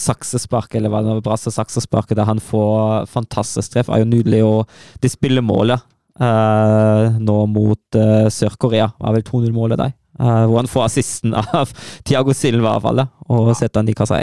[0.00, 4.40] saksesparket, eller hva det var, brasse saksesparket, der han får fantastisk treff, er jo nydelig.
[4.48, 5.84] Og de spiller målet
[6.22, 9.92] uh, nå mot uh, Sør-Korea, var vel 2-0-målet der.
[10.18, 11.74] eh, hvor han får assisten av
[12.08, 13.04] Tiago Silva i hvert fall.
[13.28, 14.22] og setter han i kassa.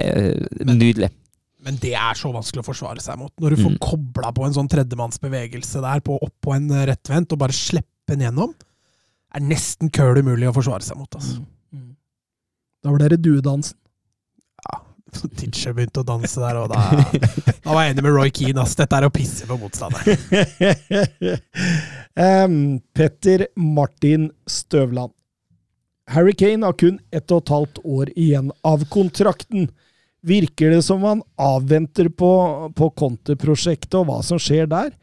[0.65, 1.13] Nydelig.
[1.65, 3.31] Men det er så vanskelig å forsvare seg mot.
[3.41, 3.79] Når du får Mm.
[3.81, 8.21] kobla på en sånn tredjemannsbevegelse der, på, opp på en rettvendt, og bare slippe den
[8.21, 8.53] gjennom,
[9.33, 11.09] er nesten køl umulig å forsvare seg mot.
[11.17, 11.41] Altså.
[12.85, 13.75] Da var det duedansen.
[15.15, 16.79] Teacher begynte å danse der, og da,
[17.63, 18.59] da var jeg enig med Roy Keane.
[18.61, 18.75] ass.
[18.75, 20.17] Dette er å pisse på motstanderen.
[22.19, 22.57] um,
[22.93, 25.13] Petter Martin Støvland.
[26.11, 29.69] Harry Kane har kun ett og et halvt år igjen av kontrakten.
[30.25, 32.31] Virker det som han avventer på,
[32.73, 34.93] på Conte-prosjektet og hva som skjer der?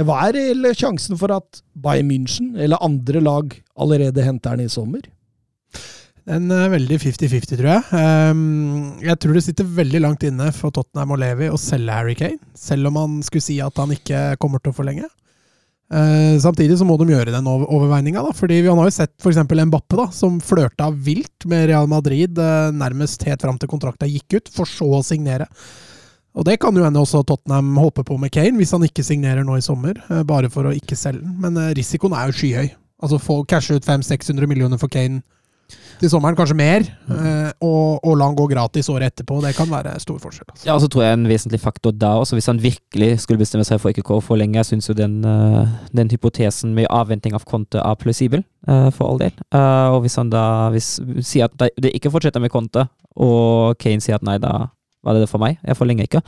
[0.00, 4.70] Hva er eller sjansen for at Bayern München eller andre lag allerede henter han i
[4.72, 5.02] sommer?
[6.30, 7.84] En veldig 50-50, tror jeg.
[7.96, 12.14] Ehm, jeg tror det sitter veldig langt inne for Tottenham og Levi å selge Harry
[12.18, 15.08] Kane, selv om han skulle si at han ikke kommer til å forlenge.
[15.90, 18.22] Eh, samtidig så må de gjøre den over overveininga.
[18.36, 19.42] Fordi vi har jo sett f.eks.
[19.42, 24.38] Mbappe, da, som flørta vilt med Real Madrid uh, nærmest helt fram til kontrakta gikk
[24.38, 25.48] ut, for så å signere.
[26.38, 29.42] Og det kan jo hende også Tottenham håper på med Kane, hvis han ikke signerer
[29.46, 29.98] nå i sommer.
[30.06, 31.34] Uh, bare for å ikke selge den.
[31.42, 32.70] Men risikoen er jo skyhøy.
[33.00, 35.24] Altså få cashe ut 500-600 millioner for Kane
[36.00, 39.40] til sommeren, kanskje mer, eh, og, og la han gå gratis året etterpå.
[39.44, 40.48] Det kan være stor forskjell.
[40.48, 40.66] Altså.
[40.66, 43.66] Ja, og så tror jeg en vesentlig faktor da også, hvis han virkelig skulle bestemme
[43.68, 47.44] seg for ikke å forlenge, jeg syns jo den, eh, den hypotesen med avventing av
[47.48, 49.36] konte er plausibel, eh, for all del.
[49.50, 52.88] Og hvis han da hvis, sier at det, ikke fortsetter med konte,
[53.20, 54.70] og Kane sier at nei, da
[55.04, 56.24] var det det for meg, jeg forlenger ikke.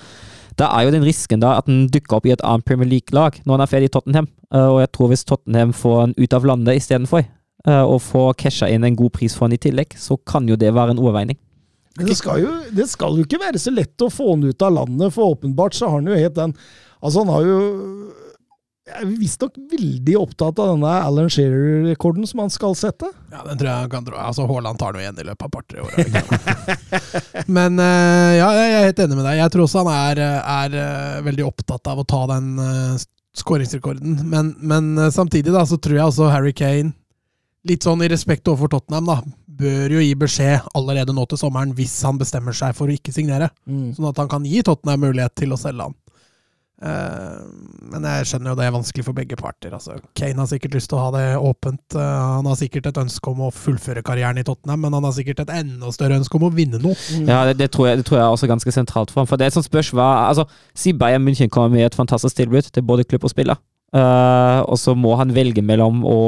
[0.61, 3.39] Da er jo den risken da at han dukker opp i et annet Premier League-lag
[3.45, 4.29] når han er ferdig i Tottenham.
[4.53, 7.25] Og jeg tror hvis Tottenham får han ut av landet istedenfor,
[7.63, 10.73] og få casha inn en god pris for han i tillegg, så kan jo det
[10.75, 11.39] være en overveining.
[11.99, 14.65] Men det skal, jo, det skal jo ikke være så lett å få han ut
[14.65, 16.57] av landet, for åpenbart så har han jo helt den
[17.03, 17.57] Altså, han har jo
[18.87, 23.09] Jeg er visstnok veldig opptatt av denne Alan Shearer-rekorden som han skal sette.
[23.33, 24.25] Ja, den tror jeg han kan dra.
[24.29, 27.47] Altså, Haaland tar noe igjen i løpet av et par-tre år.
[27.59, 29.39] Men eh, ja, jeg er helt enig med deg.
[29.39, 32.51] Jeg tror også han er, er eh, veldig opptatt av å ta den
[33.39, 34.19] skåringsrekorden.
[34.29, 36.93] Men, men eh, samtidig da, så tror jeg også Harry Kane,
[37.69, 39.19] litt sånn i respekt overfor Tottenham, da,
[39.63, 43.15] bør jo gi beskjed allerede nå til sommeren hvis han bestemmer seg for å ikke
[43.15, 43.53] signere.
[43.67, 45.99] Sånn at han kan gi Tottenham mulighet til å selge han.
[46.83, 47.43] Eh,
[47.93, 49.75] men jeg skjønner jo det er vanskelig for begge parter.
[49.77, 51.83] Altså, Kane har sikkert lyst til å ha det åpent.
[51.95, 55.15] Eh, han har sikkert et ønske om å fullføre karrieren i Tottenham, men han har
[55.15, 56.97] sikkert et enda større ønske om å vinne noe.
[57.29, 59.31] Ja, det, det, tror jeg, det tror jeg er også ganske sentralt for ham.
[59.31, 62.73] For det er et sånt spørsmål altså, Si Bayern München kommer med et fantastisk tilbud
[62.73, 63.61] til både klubb og spiller,
[63.95, 66.19] uh, og så må han velge mellom å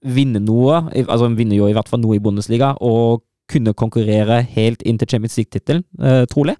[0.00, 4.40] vinne noe, altså hun vinner jo i hvert fall noe i Bundesliga, og kunne konkurrere
[4.54, 6.54] helt inn til Champions League-tittelen, uh, trolig,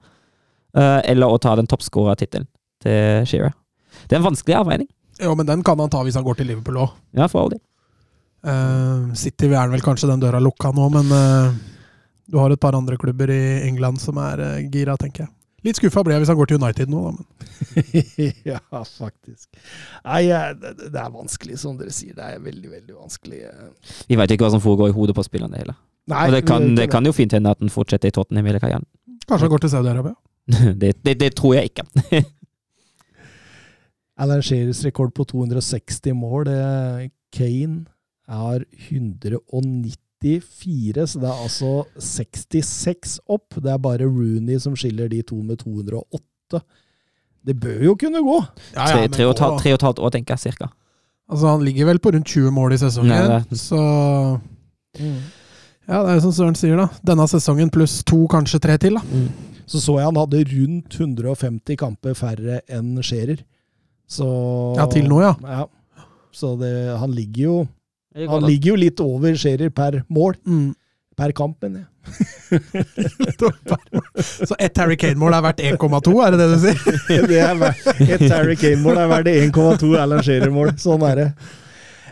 [0.76, 2.48] uh, eller å ta den toppskårertittelen
[2.82, 3.54] til Shearer.
[4.06, 4.90] Det er en vanskelig avveining.
[5.20, 6.94] Jo, men den kan han ta hvis han går til Liverpool òg.
[7.16, 7.62] Ja, for all del.
[8.40, 11.52] Uh, City er vel kanskje den døra lukka nå, men uh,
[12.30, 15.32] du har et par andre klubber i England som er uh, gira, tenker jeg.
[15.66, 17.12] Litt skuffa ble jeg hvis han går til United nå, da.
[17.18, 17.26] Men.
[18.50, 19.48] ja, faktisk.
[20.06, 20.22] Nei,
[20.56, 22.14] det, det, er vanskelig, som dere sier.
[22.16, 23.42] Det er veldig, veldig vanskelig.
[24.08, 25.76] Vi veit ikke hva som foregår i hodet på spillerne heller.
[26.10, 28.62] Nei, Og det kan, det kan jo fint hende at den fortsetter i Tottenham hele
[28.62, 28.88] karrieren.
[29.26, 30.16] Kanskje han går til Saudi-Arabia?
[30.82, 31.84] det, det, det tror jeg ikke.
[34.20, 36.50] Alan Shearers rekord på 260 mål.
[37.32, 37.84] Kane
[38.28, 38.64] har
[40.20, 43.56] 194, så det er altså 66 opp.
[43.56, 46.60] Det er bare Rooney som skiller de to med 208.
[47.46, 48.38] Det bør jo kunne gå!
[48.74, 50.68] Ja, ja, tre, og et halvt år, tenker jeg, cirka.
[51.30, 53.78] Altså, han ligger vel på rundt 20 mål i sesongen, ja, så
[54.98, 55.20] mm.
[55.90, 56.86] Ja, det er jo som Søren sier, da.
[57.06, 59.02] Denne sesongen pluss to, kanskje tre til, da.
[59.02, 59.48] Mm.
[59.70, 63.40] Så så jeg han hadde rundt 150 kamper færre enn Scherer.
[64.10, 64.26] Så
[64.76, 65.34] Ja, til nå, ja.
[65.46, 65.64] ja.
[66.34, 67.56] Så det, han ligger jo
[68.16, 70.34] Han ligger jo litt over Scherer per mål.
[70.46, 70.70] Mm.
[71.20, 71.88] Per kamp, mener jeg.
[74.48, 76.78] så ett Harry Kane-mål er verdt 1,2, er det det du sier?
[77.30, 80.68] det er verdt, et Harry Kane-mål er verdt 1,2 Alan Scherer-mål.
[80.80, 81.28] Sånn er det.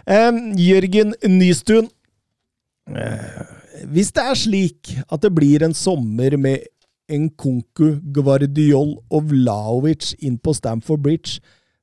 [0.08, 1.88] Um, Jørgen Nystuen.
[2.88, 3.42] Uh,
[3.92, 6.58] hvis det er slik at det blir en sommer med
[7.08, 11.32] Nkunku, Gvardiol og Vlaovic inn på Stamford Bridge,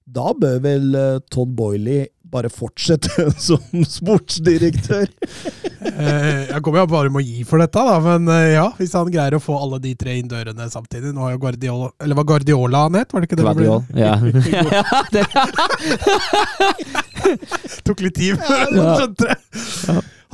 [0.06, 5.08] da bør vel uh, Todd Boiley bare fortsette som sportsdirektør?
[5.92, 8.96] eh, jeg kommer jo bare med å gi for dette, da, men uh, ja, hvis
[8.98, 12.16] han greier å få alle de tre inn dørene samtidig Nå har jo Guardiola Eller
[12.18, 13.10] var Guardiola han het?
[13.14, 13.46] Var det ikke det?
[13.46, 14.14] Guardiol, ja.
[17.86, 19.38] Tok litt tid før han skjønte det.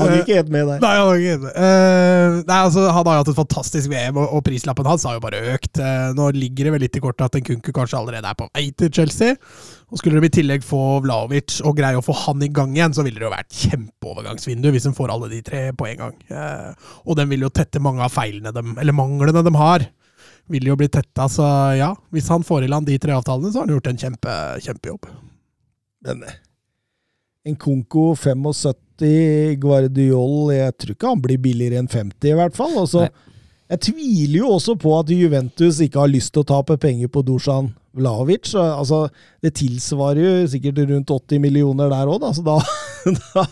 [0.01, 0.79] Han gikk helt med der.
[0.81, 1.57] Nei, han gikk helt med.
[1.57, 5.17] Uh, nei, altså, han har jo hatt et fantastisk VM, og, og, prislappen hans har
[5.17, 5.81] jo bare økt.
[5.81, 8.47] Uh, nå ligger det vel litt i kortet at en Kunku kanskje allerede er på
[8.49, 9.37] vei til Chelsea.
[9.91, 12.95] Og Skulle de i tillegg få Vlaovic og greie å få han i gang igjen,
[12.95, 16.19] så ville det jo vært kjempeovergangsvindu hvis de får alle de tre på en gang.
[16.31, 19.87] Uh, og den vil jo tette mange av feilene de, eller manglene de har.
[20.51, 21.91] Vil jo bli tetta, så ja.
[22.13, 25.11] Hvis han får i land de tre avtalene, så har han gjort en kjempe, kjempejobb.
[26.07, 26.23] Men
[27.47, 32.75] en Konko 75 Guardiol Jeg tror ikke han blir billigere enn 50, i hvert fall.
[32.83, 33.07] Altså,
[33.71, 37.23] jeg tviler jo også på at Juventus ikke har lyst til å tape penger på
[37.23, 38.51] Dusan Vlavic.
[38.55, 39.05] Altså,
[39.43, 42.33] det tilsvarer jo sikkert rundt 80 millioner der òg, da.
[42.35, 42.57] Så da,
[43.35, 43.45] da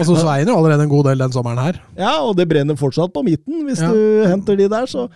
[0.00, 1.78] Altså Svein jo allerede en god del den sommeren her.
[1.98, 3.92] Ja, og det brenner fortsatt på midten, hvis ja.
[3.94, 5.06] du henter de der, så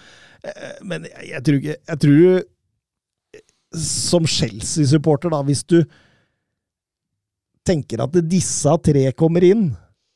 [0.46, 2.42] eh, Men jeg, jeg tror ikke Jeg tror
[3.74, 5.80] som Chelsea-supporter, da, hvis du
[7.66, 9.72] tenker at disse tre kommer inn,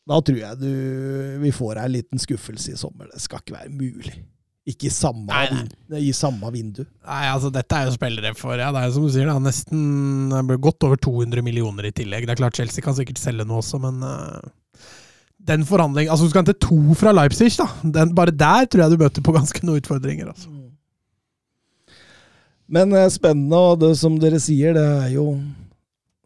[0.08, 0.72] da tror jeg du,
[1.42, 3.10] vi får en liten skuffelse i sommer.
[3.12, 4.16] Det skal ikke være mulig.
[4.68, 6.00] Ikke i samme, nei, nei.
[6.10, 6.82] I samme vindu.
[7.06, 9.38] Nei, altså Dette er jo spillere for ja, det er jo som du sier, da,
[9.40, 12.26] nesten godt over 200 millioner i tillegg.
[12.28, 14.84] Det er klart Chelsea kan sikkert selge noe også, men uh,
[15.48, 17.68] den forhandlingen Altså Du skal hente to fra Leipzig, da.
[17.84, 20.34] Den, bare der tror jeg du møter på ganske noen utfordringer.
[20.34, 20.52] altså.
[22.68, 25.30] Men uh, spennende, og det som dere sier, det er jo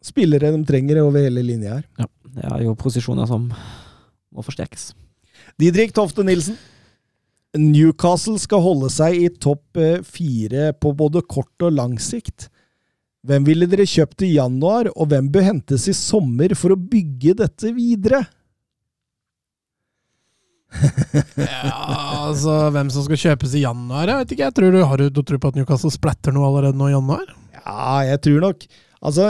[0.03, 1.87] spillere de trenger over hele linja her.
[2.01, 3.49] Ja, det er jo posisjoner som
[4.33, 4.91] må forsterkes.
[5.61, 6.57] Didrik Tofte Nilsen.
[7.53, 12.47] Newcastle skal holde seg i topp eh, fire på både kort og lang sikt.
[13.23, 17.37] Hvem ville dere kjøpt i januar, og hvem bør hentes i sommer for å bygge
[17.39, 18.23] dette videre?
[21.37, 21.73] ja,
[22.25, 24.09] altså Hvem som skal kjøpes i januar?
[24.09, 24.47] Jeg vet ikke.
[24.47, 27.27] jeg tror du Har du tro på at Newcastle splatter noe allerede nå i januar?
[27.59, 28.65] Ja, jeg tror nok
[29.03, 29.27] Altså,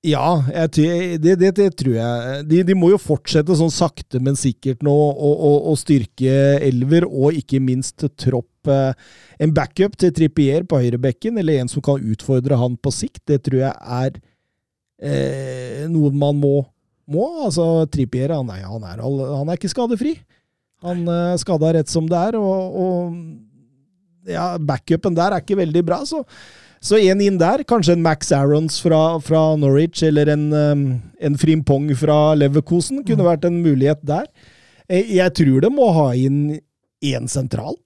[0.00, 2.44] ja, det, det, det, tror jeg.
[2.48, 7.60] De, de, må jo fortsette sånn sakte, men sikkert nå å styrke elver, og ikke
[7.60, 8.48] minst tropp.
[8.68, 8.96] Eh,
[9.44, 13.42] en backup til Trippier på høyrebekken, eller en som kan utfordre han på sikt, det
[13.44, 14.16] tror jeg er
[15.04, 16.54] eh, noe man må.
[17.04, 17.28] må.
[17.44, 20.16] Altså, Trippier han er, han, er, han er ikke skadefri.
[20.86, 25.84] Han er skada rett som det er, og, og ja, backupen der er ikke veldig
[25.84, 26.00] bra.
[26.08, 26.24] Så,
[26.80, 30.84] så en inn der, kanskje en Max Arons fra, fra Norwich, eller en, um,
[31.20, 34.24] en Frimpong fra Leverkosen, kunne vært en mulighet der.
[34.88, 36.58] Eh, Jeg tror det må ha inn
[37.04, 37.76] én sentral.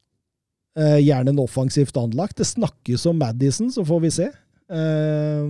[0.79, 2.39] Eh, gjerne en offensivt anlagt.
[2.39, 5.43] Det snakkes om Madison, så får vi se eh,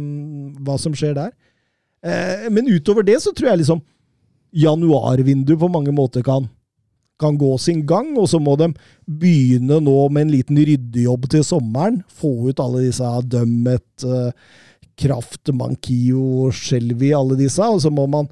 [0.64, 1.34] hva som skjer der.
[2.52, 3.78] Men utover det så tror jeg liksom
[4.52, 6.50] januarvinduet på mange måter kan,
[7.20, 8.72] kan gå sin gang, og så må de
[9.06, 12.00] begynne nå med en liten ryddejobb til sommeren.
[12.10, 14.32] Få ut alle disse Dømmet, eh,
[14.98, 18.28] Kraft, Mankio, Shelby, alle disse, og så må man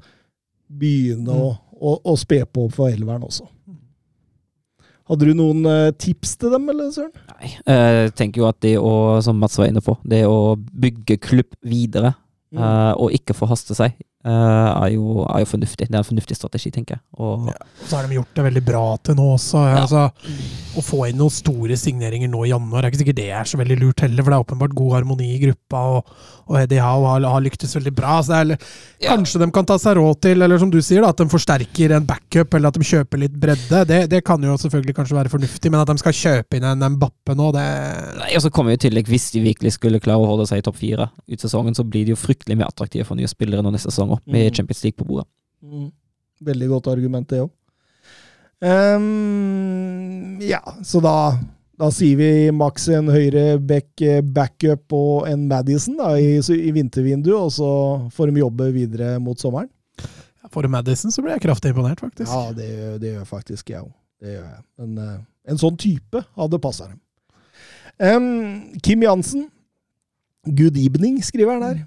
[0.67, 3.47] begynne å, å, å spe på for elveren også.
[5.11, 7.11] Hadde du noen eh, tips til dem, eller Søren?
[7.33, 10.55] Nei, eh, jeg tenker jo at det å, som Mats var inne på, det å
[10.57, 12.15] bygge klubb videre,
[12.53, 12.61] Mm.
[13.01, 13.95] og ikke forhaste seg,
[14.31, 15.87] er, jo, er jo fornuftig.
[15.89, 17.03] Det er en fornuftig strategi, tenker jeg.
[17.19, 19.63] Og, Og så har de gjort det veldig bra til nå også.
[19.67, 19.81] Ja.
[19.83, 20.05] Altså,
[20.79, 23.59] å få inn noen store signeringer nå i januar er ikke sikkert det er så
[23.59, 26.13] veldig lurt heller, for det er åpenbart god harmoni i gruppa, og,
[26.47, 28.19] og Eddie Howe har, har lyktes veldig bra.
[28.23, 28.53] Så er,
[29.03, 29.11] Ja.
[29.17, 31.91] Kanskje de kan ta seg råd til, eller som du sier, da, at de forsterker
[31.97, 33.83] en backup, eller at de kjøper litt bredde.
[33.89, 36.87] Det, det kan jo selvfølgelig kanskje være fornuftig, men at de skal kjøpe inn en
[36.93, 37.67] Mbappe nå, det
[38.21, 40.65] Nei, og så kommer jo tillegg, hvis de virkelig skulle klare å holde seg i
[40.65, 43.71] topp fire ut sesongen, så blir de jo fryktelig mer attraktive for nye spillere nå
[43.73, 44.55] neste sesong også, med Mm.
[44.55, 45.27] Champions League på bordet.
[45.63, 45.89] Mm.
[46.43, 47.51] Veldig godt argument, det òg.
[50.43, 51.15] ja, så da,
[51.79, 56.71] da sier vi maks en høyre back eh, backup og en Madison da, i, i
[56.75, 57.71] vintervinduet, og så
[58.15, 59.69] får de jobbe videre mot sommeren.
[60.53, 62.29] For Madison så blir jeg kraftig imponert, faktisk.
[62.29, 62.69] Ja, det,
[63.01, 63.91] det gjør faktisk jeg òg.
[64.21, 64.61] Det gjør jeg.
[64.79, 65.15] Men uh,
[65.49, 66.99] en sånn type hadde passa dem.
[67.97, 69.47] Um, Kim Jansen.
[70.45, 71.81] Good evening, skriver han her.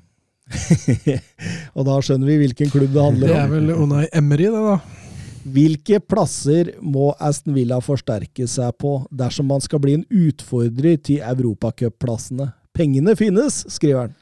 [1.76, 3.34] og da skjønner vi hvilken klubb det handler om.
[3.34, 5.02] Det er vel Unai Emery, det, da.
[5.46, 11.22] Hvilke plasser må Aston Villa forsterke seg på dersom man skal bli en utfordrer til
[11.22, 12.50] europacupplassene?
[12.74, 14.16] Pengene finnes, skriver han.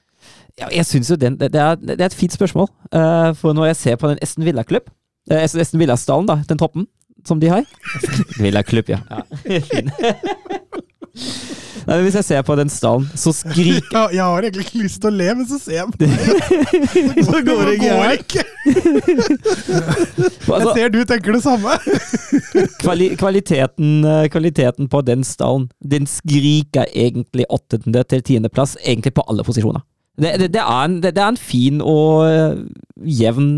[0.61, 3.51] Ja, jeg synes jo den, det, det, er, det er et fint spørsmål, Uh, for
[3.57, 4.85] når jeg ser på den Esten Villa-klubb,
[5.33, 6.85] uh, Esten Villa-stallen, da, den toppen
[7.27, 7.65] som de har
[8.45, 9.01] Villa-klubb, ja.
[9.11, 9.25] ja.
[11.85, 14.83] Nei, men hvis jeg ser på den stallen, så skriker Ja, jeg har egentlig ikke
[14.83, 16.11] lyst til å le, men så ser jeg på deg.
[17.29, 17.89] Så går det ikke
[20.25, 21.77] Jeg altså, ser du tenker det samme.
[22.81, 29.25] kvali kvaliteten, eh, kvaliteten på den stallen, den skriker egentlig åttende til tiendeplass, egentlig på
[29.29, 29.85] alle posisjoner.
[30.17, 32.57] Det, det, det, er en, det, det er en fin og eh,
[33.21, 33.51] jevn,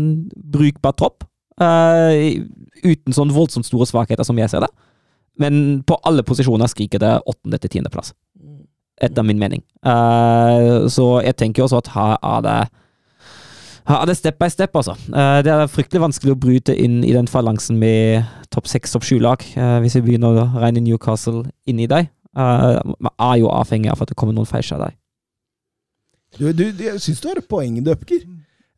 [0.53, 1.23] brukbar tropp.
[1.57, 2.37] Uh,
[2.85, 4.69] uten sånn voldsomt store svakheter, som jeg ser det.
[5.39, 8.13] Men på alle posisjoner skriker det åttende til tiendeplass.
[9.01, 9.61] Etter min mening.
[9.85, 12.59] Uh, så jeg tenker også at her er det
[13.87, 14.97] her er det step by step, altså.
[15.15, 19.05] Eh, det er fryktelig vanskelig å bryte inn i den falansen med topp seks, topp
[19.07, 22.09] sju-lag, eh, hvis vi begynner å regne Newcastle inn i deg.
[22.35, 24.97] Eh, Man er jo avhengig av at det kommer noen feilskjær der.
[26.35, 28.27] Du, du, du, jeg syns du har et poeng, Døpker.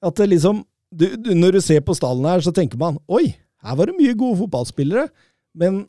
[0.05, 0.61] At det liksom
[0.93, 3.33] du, du, Når du ser på stallen her, så tenker man oi,
[3.65, 5.09] her var det mye gode fotballspillere,
[5.57, 5.87] men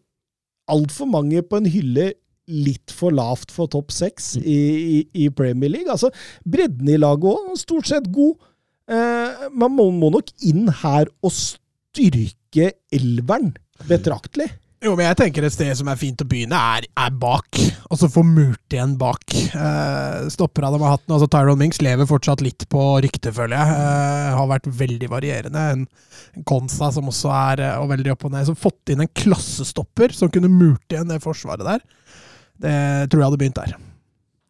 [0.70, 2.12] altfor mange på en hylle
[2.50, 4.58] litt for lavt for topp seks i,
[4.98, 5.90] i, i Premier League.
[5.92, 6.10] Altså,
[6.42, 8.40] bredden i laget òg, stort sett god.
[8.90, 13.52] Eh, man må, må nok inn her og styrke elveren
[13.90, 14.50] betraktelig.
[14.80, 17.58] Jo, men jeg tenker et sted som er fint å begynne, er, er bak.
[17.92, 19.26] Og så få murt igjen bak.
[19.28, 21.18] Eh, stopper av dem har hatt nå.
[21.18, 23.74] Altså, Tyron Minks lever fortsatt litt på ryktet, føler jeg.
[23.76, 25.66] Eh, har vært veldig varierende.
[25.74, 25.84] En,
[26.48, 28.48] Konsa som også er eh, og veldig opp og ned.
[28.48, 31.84] Som fått inn en klassestopper som kunne murt igjen det forsvaret der.
[32.64, 32.74] Det
[33.12, 33.78] tror jeg hadde begynt der.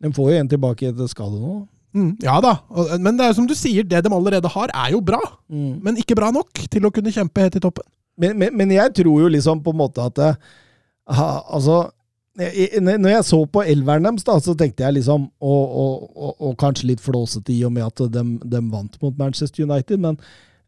[0.01, 1.61] De får jo en tilbake etter skade nå.
[1.91, 2.53] Mm, ja da,
[3.03, 5.19] men det er som du sier, det de allerede har, er jo bra.
[5.51, 7.83] Men ikke bra nok til å kunne kjempe helt i toppen.
[8.21, 10.31] Men, men, men jeg tror jo liksom på en måte at det,
[11.11, 11.79] ha, Altså
[12.39, 16.35] jeg- Når jeg så på elveren deres, da, så tenkte jeg liksom Og, og, og,
[16.49, 20.19] og kanskje litt flåsete i og med at de, de vant mot Manchester United, men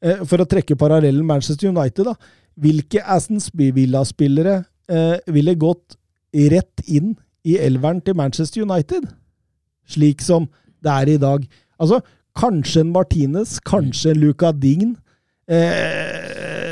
[0.03, 2.17] eh, for å trekke parallellen Manchester United, da.
[2.61, 4.59] Hvilke Aston Villa-spillere
[4.93, 5.97] eh, ville gått
[6.53, 7.15] rett inn
[7.49, 9.07] i elveren til Manchester United?
[9.89, 10.49] Slik som
[10.83, 11.47] det er i dag.
[11.81, 12.01] Altså,
[12.39, 14.97] kanskje en Martinez, kanskje en Luca Dign.
[15.49, 16.12] Eh,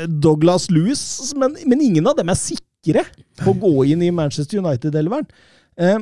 [0.07, 1.03] Douglas Lewis,
[1.37, 3.05] men, men ingen av dem er sikre
[3.41, 5.27] på å gå inn i Manchester United-elveren.
[5.77, 5.99] Eh,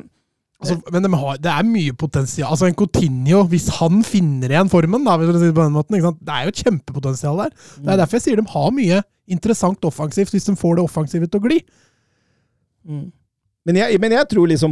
[0.59, 2.49] Altså, men de har, det er mye potensial.
[2.51, 5.95] Altså En Coutinho, hvis han finner igjen formen, da, hvis du sier på den måten,
[5.95, 7.53] det er jo et kjempepotensial der.
[7.77, 8.97] Det er derfor jeg sier de har mye
[9.31, 11.61] interessant offensivt, hvis de får det offensive til å gli.
[12.89, 14.71] men, jeg, men jeg tror liksom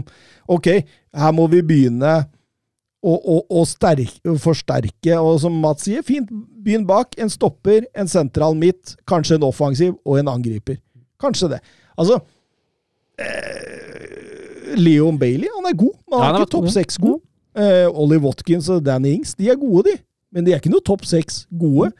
[0.49, 0.67] Ok,
[1.13, 2.13] her må vi begynne
[3.07, 5.17] og, og, og sterk, forsterke.
[5.17, 6.31] Og som Mats sier, fint
[6.63, 7.15] begynn bak.
[7.21, 10.81] En stopper, en sentral midt, kanskje en offensiv og en angriper.
[11.21, 11.61] Kanskje det.
[11.97, 12.19] Altså
[13.21, 16.75] eh, Leon Bailey, han er god, han er ja, ikke topp god.
[16.75, 17.21] seks god.
[17.57, 19.95] Eh, Ollie Watkins og Danny Ings, de er gode, de.
[20.35, 21.93] Men de er ikke noe topp seks gode.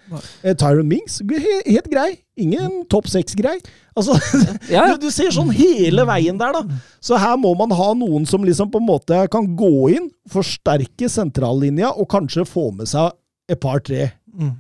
[0.44, 2.10] Eh, Tyron Mings, helt, helt grei.
[2.38, 3.56] Ingen topp seks-grei.
[3.98, 4.18] Altså,
[4.74, 4.98] Ja, ja.
[4.98, 6.80] du, du ser sånn hele veien der, da.
[7.02, 11.08] Så her må man ha noen som liksom på en måte kan gå inn, forsterke
[11.10, 13.16] sentrallinja, og kanskje få med seg
[13.52, 14.52] et par-tre Mm.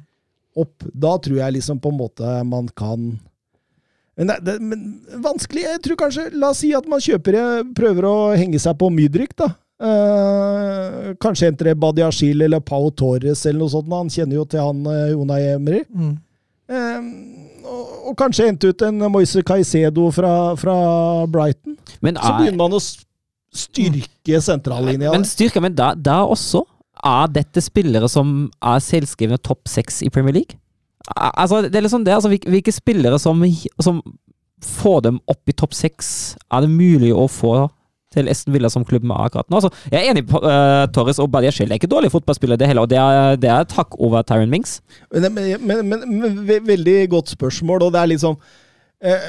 [0.57, 0.88] opp.
[0.97, 3.20] Da tror jeg liksom på en måte man kan
[4.18, 4.88] men, det, det, men
[5.22, 5.68] vanskelig.
[5.68, 7.38] Jeg tror kanskje La oss si at man kjøper
[7.78, 9.51] prøver å henge seg på Mydrik, da.
[9.78, 13.92] Eh, kanskje henter det Badiashil eller Pau Torres eller noe sånt.
[13.94, 15.84] Han kjenner jo til han eh, Unai Emry.
[15.94, 16.16] Mm.
[16.68, 20.78] Uh, og, og kanskje hente ut en Moise Caicedo fra, fra
[21.32, 21.78] Brighton.
[22.04, 25.14] Men, Så er, begynner man å styrke sentrallinja.
[25.14, 25.30] men der.
[25.30, 26.66] styrka, men da, da også
[27.06, 30.58] Er dette spillere som er selvskrivne topp seks i Premier League?
[31.16, 33.46] Altså, det er liksom det, altså, Hvilke spillere som,
[33.80, 34.02] som
[34.66, 37.68] får dem opp i topp seks, er det mulig å få
[38.14, 39.60] til Esten Villa som klubb med akkurat nå?
[39.60, 42.70] Altså, jeg er enig på uh, Torres og Badia Det er ikke dårlig fotballspiller, det
[42.70, 44.80] heller, og det er, det er takk over Tyron Mings.
[45.12, 49.28] Men, men, men, men, men veldig godt spørsmål, og det er liksom uh,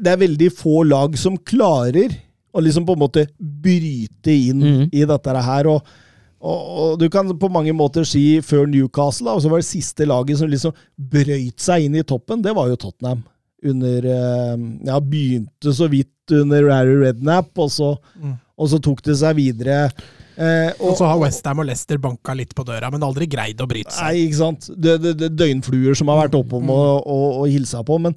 [0.00, 2.16] Det er veldig få lag som klarer
[2.56, 4.82] å liksom på en måte bryte inn mm.
[4.96, 5.68] i dette her.
[5.68, 5.96] Og,
[6.40, 9.68] og, og du kan på mange måter si før Newcastle, da, og så var det
[9.68, 13.26] siste laget som liksom brøyt seg inn i toppen, det var jo Tottenham.
[13.64, 14.56] Under eh,
[14.88, 18.34] Ja, begynte så vidt under Rary Rednap, og så, Mm.
[18.58, 19.90] og så tok det seg videre.
[20.36, 23.68] Eh, Og så har Westham og Leicester banka litt på døra, men aldri greid å
[23.70, 24.02] bryte seg.
[24.04, 24.66] Nei, ikke sant.
[24.76, 27.96] Det, det, det døgnfluer som har vært oppom og, og, og hilsa på.
[28.02, 28.16] Men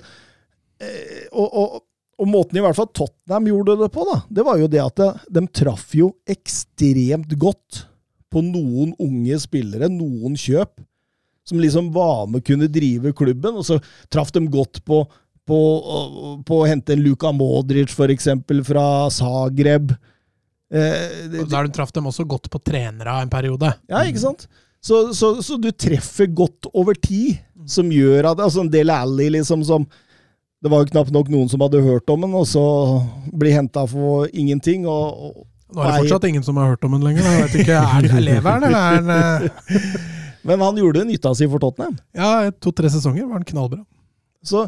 [0.82, 1.78] eh, og, og,
[2.20, 5.00] og måten i hvert fall Tottenham gjorde det på, da, det var jo det at
[5.00, 7.86] det, de traff jo ekstremt godt
[8.30, 10.82] på noen unge spillere, noen kjøp,
[11.48, 13.56] som liksom var med å kunne drive klubben.
[13.58, 13.80] Og så
[14.12, 15.00] traff de godt på,
[15.50, 15.60] på,
[16.48, 19.92] på å hente en Luka Modric, eksempel, fra Zagreb.
[20.72, 23.74] Eh, det- du Da traff dem også godt på trenere en periode.
[23.90, 24.48] ja, ikke sant?
[24.82, 29.28] Så, så, så du treffer godt over tid, som gjør at altså En del alley,
[29.30, 29.84] liksom, som
[30.64, 32.64] Det var jo knapt nok noen som hadde hørt om den, og så
[33.32, 34.86] blir henta for ingenting.
[34.88, 37.24] Og, og, Nå er det fortsatt ingen som har hørt om den lenger.
[37.24, 40.00] Jeg vet ikke, Er det lever den, eller er den eh,
[40.50, 41.96] men han gjorde nytta si for Tottenham.
[42.16, 43.84] Ja, to-tre sesonger var han knallbra.
[44.44, 44.66] Så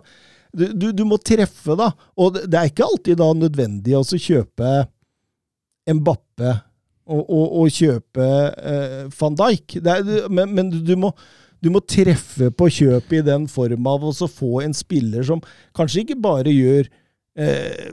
[0.53, 1.91] du, du, du må treffe, da.
[2.19, 4.81] Og det, er ikke alltid da nødvendig å så kjøpe
[5.91, 6.51] Mbappe
[7.11, 8.27] og, og, og kjøpe
[8.57, 9.77] eh, van Dijk.
[9.81, 11.11] Er, men men du, må,
[11.63, 15.43] du må treffe på kjøpet i den form av å få en spiller som
[15.77, 16.87] kanskje ikke bare gjør
[17.39, 17.91] eh,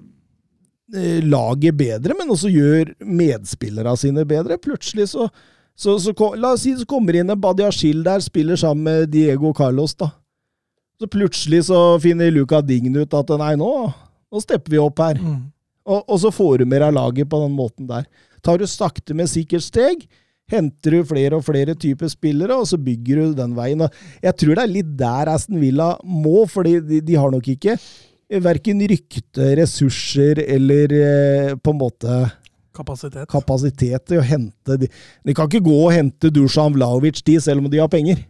[0.95, 4.61] eh, laget bedre, men også gjør medspillerne sine bedre.
[4.63, 5.31] Plutselig så,
[5.79, 9.55] så, så La oss si det kommer inn en Badiashil der, spiller sammen med Diego
[9.57, 10.13] Carlos, da.
[10.99, 13.70] Så plutselig så finner Luca Dign ut at nei, nå,
[14.32, 15.20] nå stepper vi opp her.
[15.22, 15.44] Mm.
[15.88, 18.09] Og, og så får du mer av laget på den måten der.
[18.44, 20.03] Tar du sakte, med sikkert steg,
[20.51, 23.86] henter du flere og flere typer spillere, og så bygger du den veien.
[24.24, 27.78] Jeg tror det er litt der Aston Villa må, fordi de, de har nok ikke
[28.44, 32.18] verken rykte, ressurser eller eh, på en måte
[32.78, 33.24] Kapasitet.
[33.26, 34.90] kapasitet til å hente de.
[35.26, 38.20] De kan ikke gå og hente Dusan Vlaovic de, selv om de har penger.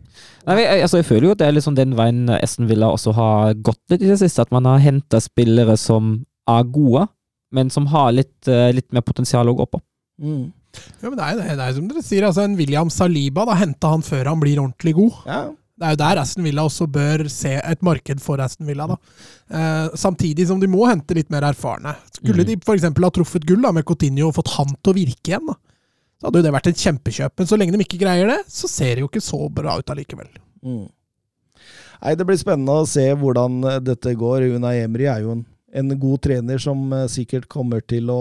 [0.47, 2.89] Nei, men jeg, altså, jeg føler jo at det er liksom den veien Esten Villa
[2.95, 4.47] også har gått litt i det siste.
[4.47, 6.15] At man har henta spillere som
[6.49, 7.05] er gode,
[7.55, 9.83] men som har litt, eh, litt mer potensial å gå på.
[10.23, 10.49] Mm.
[11.03, 13.93] Ja, men det er det, er som dere sier, altså en William Saliba, da henta
[13.93, 15.23] han før han blir ordentlig god.
[15.29, 15.41] Ja.
[15.79, 18.89] Det er jo der Aston Villa også bør se et marked for Aston Villa.
[18.91, 18.97] da.
[19.49, 21.95] Eh, samtidig som de må hente litt mer erfarne.
[22.17, 22.49] Skulle mm.
[22.49, 22.89] de f.eks.
[22.89, 25.55] ha truffet gull da, med Coutinho og fått han til å virke igjen, da,
[26.19, 27.35] så hadde jo det vært et kjempekjøp.
[27.39, 29.93] Men så lenge de ikke greier det, så ser det jo ikke så bra ut
[29.95, 30.31] allikevel.
[30.67, 30.87] Mm.
[31.99, 34.49] Nei, Det blir spennende å se hvordan eh, dette går.
[34.59, 35.45] Unai Emry er jo en,
[35.79, 38.21] en god trener som eh, sikkert kommer til å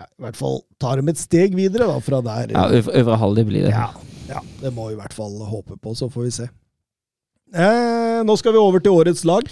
[0.00, 2.54] ja, I hvert fall ta dem et steg videre da, fra der.
[2.56, 3.74] Ja, øvre, blir det.
[3.74, 3.90] Ja,
[4.30, 6.46] ja, det må vi i hvert fall håpe på, så får vi se.
[7.52, 9.44] Eh, nå skal vi over til årets lag.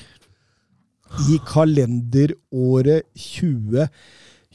[1.29, 3.05] I kalenderåret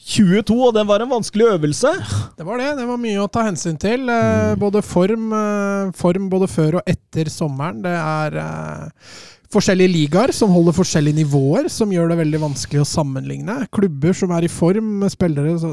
[0.04, 1.90] 2022, og den var en vanskelig øvelse.
[2.36, 2.72] Det var det.
[2.76, 4.04] Det var mye å ta hensyn til.
[4.04, 4.58] Mm.
[4.60, 7.80] både form, eh, form både før og etter sommeren.
[7.84, 9.14] Det er eh,
[9.54, 13.62] forskjellige ligaer som holder forskjellige nivåer, som gjør det veldig vanskelig å sammenligne.
[13.72, 15.72] Klubber som er i form med spillere så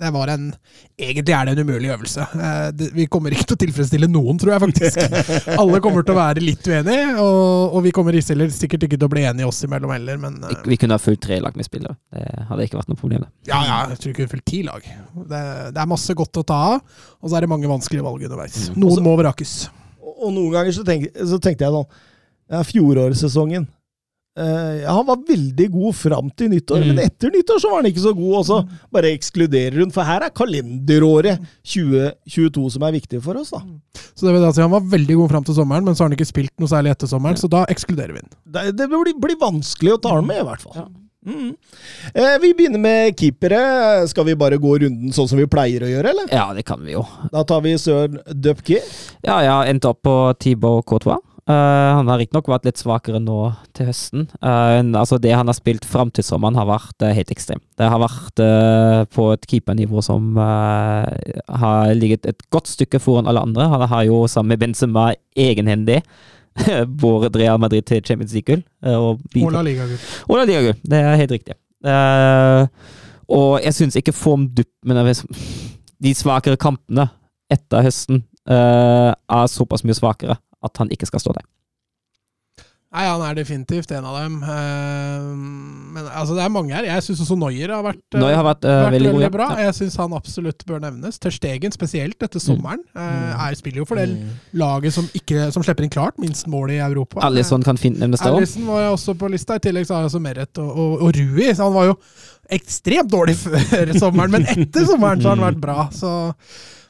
[0.00, 0.46] det var en
[0.98, 2.22] Egentlig er det en umulig øvelse.
[2.22, 5.00] Eh, vi kommer ikke til å tilfredsstille noen, tror jeg faktisk.
[5.60, 9.08] Alle kommer til å være litt uenige, og, og vi kommer heller sikkert ikke til
[9.08, 11.66] å bli enige oss imellom heller, men Vi, vi kunne ha fulgt tre lag med
[11.66, 11.98] spillere.
[12.14, 13.26] Det hadde ikke vært noe problem.
[13.50, 14.86] ja, ja, jeg tror ikke vi fulgt ti lag.
[15.14, 18.26] Det, det er masse godt å ta av, og så er det mange vanskelige valg
[18.28, 18.68] underveis.
[18.70, 18.78] Mm.
[18.78, 19.54] Noen Også, må vrakes.
[19.98, 21.88] Og, og noen ganger så, tenk, så tenkte jeg sånn
[22.54, 23.66] ja, Fjorårssesongen
[24.36, 26.88] eh, ja, Han var veldig god fram til nyttår, Mm.
[26.94, 28.34] men etter nyttår så var han ikke så god.
[28.40, 28.58] Og så
[28.92, 33.50] bare ekskluderer hun, for her er kalenderåret 2022 som er viktig for oss.
[33.54, 33.62] da.
[34.14, 36.10] Så det vil da si Han var veldig god fram til sommeren, men så har
[36.10, 38.30] han ikke spilt noe særlig etter sommeren, så da ekskluderer vi den.
[38.46, 40.76] Det, det blir, blir vanskelig å ta han med, i hvert fall.
[40.76, 40.86] Ja.
[41.24, 41.54] Mm.
[42.14, 44.06] Eh, vi begynner med keepere.
[44.10, 46.26] Skal vi bare gå runden sånn som vi pleier å gjøre, eller?
[46.30, 47.06] Ja, det kan vi jo.
[47.32, 48.82] Da tar vi Søren Dupke.
[49.24, 51.22] Ja, jeg har endt opp på Thibaut Courtois.
[51.44, 53.36] Eh, han har riktignok vært litt svakere nå
[53.76, 54.22] til høsten.
[54.40, 57.64] Uh, altså Det han har spilt fram til sommeren, har vært uh, helt ekstremt.
[57.76, 58.40] Det har vært
[59.12, 63.66] på et keepernivå som har ligget et godt stykke foran alle andre.
[63.68, 66.00] Han har jo sammen med Benzema egenhendig
[67.02, 68.62] båret Real Madrid til Champions League-gull.
[68.94, 69.20] og
[69.52, 70.46] La Liga-gull.
[70.46, 70.78] Liga-gull.
[70.80, 71.58] Det er helt riktig.
[73.34, 75.02] Og jeg syns ikke formdupp Men
[76.00, 77.08] de svakere kampene
[77.52, 81.46] etter høsten er såpass mye svakere at han ikke skal stå der.
[82.94, 84.34] Nei, han er definitivt en av dem.
[84.46, 85.22] Eh,
[85.96, 86.86] Men altså, det er mange her.
[86.86, 89.48] Jeg syns også Noyer har vært, eh, Neuer har vært, eh, vært veldig veldig, bra.
[89.58, 89.64] Ja.
[89.66, 91.18] Jeg syns han absolutt bør nevnes.
[91.18, 92.84] Tørstegen spesielt etter sommeren.
[92.94, 93.32] Mm.
[93.48, 94.28] er, spiller jo for det Mm.
[94.62, 97.18] laget som, ikke, som slipper inn klart minst mål i Europa.
[97.26, 98.36] Alison kan fint nevnes der òg.
[98.44, 99.56] Allison var også på lista.
[99.56, 101.50] I tillegg så har jeg også Meret og, og, og Rui.
[101.50, 101.98] Så han var jo
[102.48, 105.88] ekstremt dårlig før sommeren, men etter sommeren så har han vært bra.
[105.90, 106.14] Så.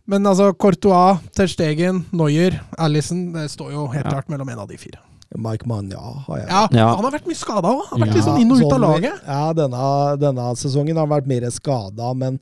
[0.07, 4.11] Men altså, Courtois, Ter Stegen, Neuer, Alison Det står jo helt Ja.
[4.19, 4.99] klart mellom en av de fire.
[5.37, 6.49] Mike Mann, ja, har jeg.
[6.49, 6.95] Ja, Ja.
[6.95, 7.81] Han har vært mye skada òg.
[7.91, 9.13] Han har vært Ja, litt sånn inn og ut av sånn- laget.
[9.27, 12.39] Ja, denne, denne sesongen har han vært mer skada, men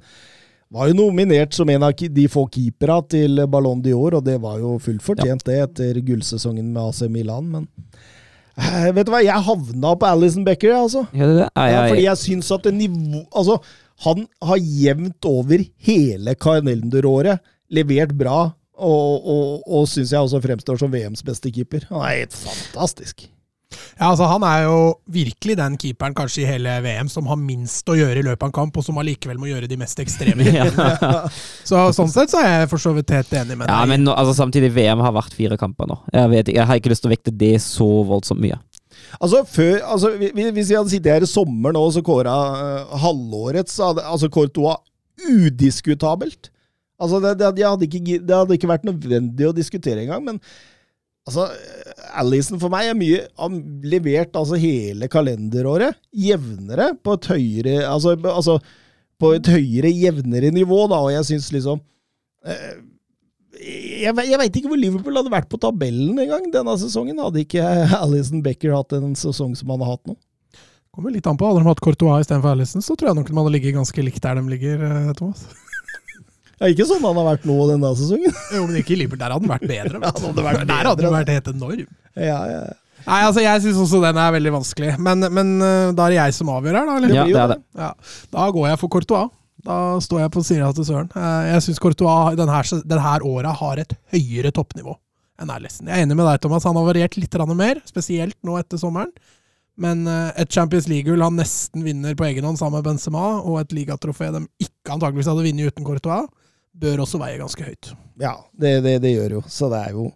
[0.71, 4.59] var jo nominert som en av de få keepera til Ballon d'Or, og det var
[4.59, 7.69] jo fullt fortjent, det, etter gullsesongen med AC Milan, men
[8.59, 11.07] eh, Vet du hva, jeg havna på Alison Becker, altså.
[11.15, 11.49] Ja, det det?
[11.57, 13.61] Ja, Ja, fordi jeg syns at det nivå Altså,
[14.03, 17.43] han har jevnt over hele kalenderåret
[17.73, 18.41] levert bra,
[18.83, 21.87] og, og, og syns jeg også fremstår som VMs beste keeper.
[21.93, 23.29] Han er helt fantastisk.
[23.97, 24.79] Ja, altså Han er jo
[25.13, 28.51] virkelig den keeperen kanskje i hele VM som har minst å gjøre i løpet av
[28.51, 30.45] en kamp, og som allikevel må gjøre de mest ekstreme.
[30.59, 30.67] ja.
[31.65, 33.73] Så Sånn sett så er jeg for så vidt helt enig med deg.
[33.73, 35.99] ja, men nå, altså, samtidig, VM har vært fire kamper nå.
[36.13, 38.59] Jeg, vet, jeg har ikke lyst til å vekte det så voldsomt mye.
[39.21, 42.33] Altså, før, altså, hvi- hvi- Hvis vi hadde sittet her i sommer nå og kåra
[42.33, 44.81] uh, halvårets så hadde, altså Courtois
[45.29, 46.51] udiskutabelt.
[47.03, 50.39] Altså, det, det, det, hadde ikke, det hadde ikke vært nødvendig å diskutere engang, men
[51.27, 51.49] altså,
[52.19, 53.57] Alison for meg er mye har
[53.91, 58.59] levert altså hele kalenderåret jevnere på et høyere altså, altså
[59.23, 61.79] på et høyere, jevnere nivå, da, og jeg syns liksom
[62.47, 62.73] eh,
[64.03, 67.21] jeg, jeg veit ikke hvor Liverpool hadde vært på tabellen engang denne sesongen.
[67.23, 67.65] Hadde ikke
[68.03, 70.17] Alison Becker hatt en sesong som han har hatt nå.
[70.93, 71.49] Kommer litt an på.
[71.49, 74.23] Hadde de hatt Courtois istedenfor Alison, så tror jeg nok de hadde ligget ganske likt
[74.25, 75.47] der de ligger, eh, Thomas.
[76.63, 78.37] Det er ikke sånn han har vært nå denne sesongen.
[78.55, 79.19] Jo, men ikke i Liverpool.
[79.25, 79.99] Der hadde han vært bedre.
[79.99, 80.07] vet.
[80.07, 81.89] Ja, hadde vært der hadde han vært helt enorm.
[82.15, 82.61] Ja, ja.
[83.03, 84.93] Nei, altså Jeg syns også den er veldig vanskelig.
[85.03, 86.99] Men, men eh, da er det jeg som avgjør her, da?
[87.01, 87.15] eller?
[87.17, 87.59] Ja, det er det.
[87.83, 87.89] Ja,
[88.37, 89.33] Da går jeg for Courtois.
[89.67, 91.11] Da står jeg på sida til Søren.
[91.15, 94.97] Eh, Jeg syns Courtois denne, denne åra har et høyere toppnivå
[95.43, 95.89] enn Erlesen.
[95.89, 96.67] Jeg er enig med deg, Thomas.
[96.69, 99.13] Han har variert litt mer, spesielt nå etter sommeren.
[99.79, 103.61] Men eh, et Champions League-gull han nesten vinner på egen hånd sammen med Benzema, og
[103.63, 106.27] et ligatrofé de ikke antageligvis hadde vunnet uten Courtois,
[106.73, 107.93] bør også veie ganske høyt.
[108.21, 109.43] ja det, det, det gjør jo.
[109.49, 110.11] Så det er jo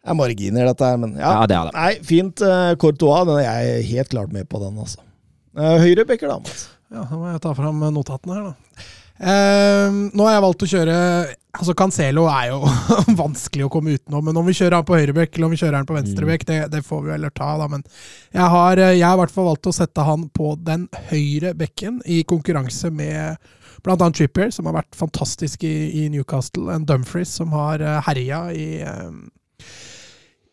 [0.00, 0.96] det er marginer, dette her.
[0.96, 1.30] Men ja.
[1.36, 1.72] Ja, det er det.
[1.76, 2.40] Nei, fint.
[2.40, 5.02] Uh, Courtois, den er jeg helt klart med på den, altså.
[5.52, 6.38] Uh, høyre bekker, da.
[6.40, 6.62] Mats.
[6.90, 8.88] Ja, da må jeg ta fram notatene her, da.
[9.20, 10.92] Eh, nå har jeg valgt å kjøre
[11.60, 12.60] Altså Cancelo er jo
[13.18, 15.76] vanskelig å komme utenom, men om vi kjører han på høyrebekk eller om vi kjører
[15.76, 17.66] han på venstrebekk, det, det får vi heller ta, da.
[17.68, 20.86] Men jeg har, eh, jeg har i hvert fall valgt å sette han på den
[21.10, 23.50] høyre bekken i konkurranse med
[23.82, 25.74] blant annet Trippier, som har vært fantastisk i,
[26.04, 29.10] i Newcastle, en Dumfries som har uh, herja i eh,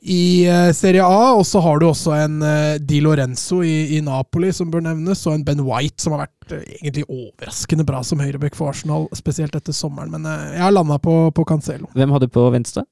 [0.02, 4.02] i eh, Serie A, og så har du også en eh, Di Lorenzo i, i
[4.06, 8.04] Napoli som bør nevnes, og en Ben White som har vært eh, egentlig overraskende bra
[8.06, 10.12] som høyrebekk for Arsenal, spesielt etter sommeren.
[10.14, 11.90] Men jeg har landa på, på Cancelo.
[11.98, 12.86] Hvem har du på venstre?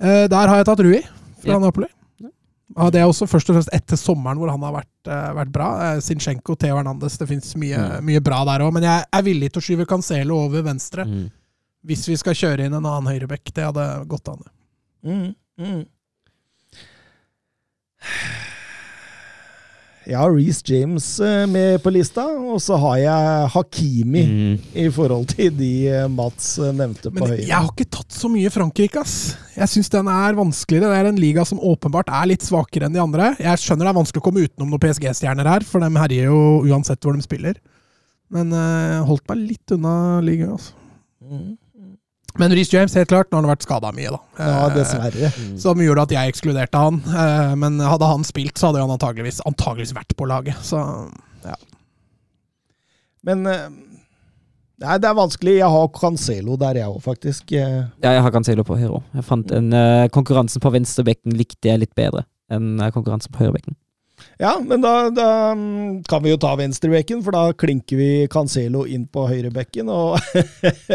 [0.00, 1.00] Eh, der har jeg tatt Rui
[1.42, 1.58] fra Ja.
[1.62, 1.88] Napoli.
[2.76, 5.08] Ja, det er også først og fremst etter sommeren hvor han har vært,
[5.38, 5.68] vært bra.
[6.02, 8.04] Zinchenko, Theo Hernandez, det fins mye, Mm.
[8.04, 8.72] mye bra der òg.
[8.74, 11.30] Men jeg er villig til å skyve Cancelo over venstre Mm.
[11.86, 13.52] hvis vi skal kjøre inn en annen høyrebekk.
[13.54, 14.42] Det hadde gått an.
[15.06, 15.84] Mm, mm.
[20.06, 24.52] Jeg har Reece James eh, med på lista, og så har jeg Hakimi Mm.
[24.78, 27.40] i forhold til de eh, Mats eh, nevnte på Men høyre.
[27.42, 29.34] jeg har ikke tatt så mye Frankrike, ass.
[29.56, 30.92] Jeg syns den er vanskeligere.
[30.92, 33.32] Det er en liga som åpenbart er litt svakere enn de andre.
[33.42, 36.38] Jeg skjønner det er vanskelig å komme utenom noen PSG-stjerner her, for de herjer jo
[36.70, 37.58] uansett hvor de spiller.
[38.30, 40.74] Men uh, holdt meg litt unna ligaen, altså.
[41.26, 41.56] Mm.
[42.38, 44.20] Men Reece James, helt klart, nå har han vært skada mye, da.
[44.38, 45.30] Ja, Eh, dessverre.
[45.60, 47.00] Som gjorde at jeg ekskluderte han.
[47.06, 50.56] Eh, Men hadde han spilt, så hadde han antageligvis, antageligvis vært på laget.
[50.62, 50.80] Så
[53.26, 53.68] Men eh,
[54.76, 55.54] Nei, det er vanskelig.
[55.56, 57.52] Jeg har Cancelo der, jeg òg, faktisk.
[57.56, 59.00] Ja, jeg har Cancelo på høyre.
[59.16, 63.74] Jeg fant en uh, Konkurransen på venstrebekken likte jeg litt bedre enn konkurransen på høyrebekken.
[64.40, 68.84] Ja, men da, da mm, kan vi jo ta venstrebekken, for da klinker vi Cancelo
[68.88, 69.88] inn på høyrebekken.
[69.88, 70.20] Og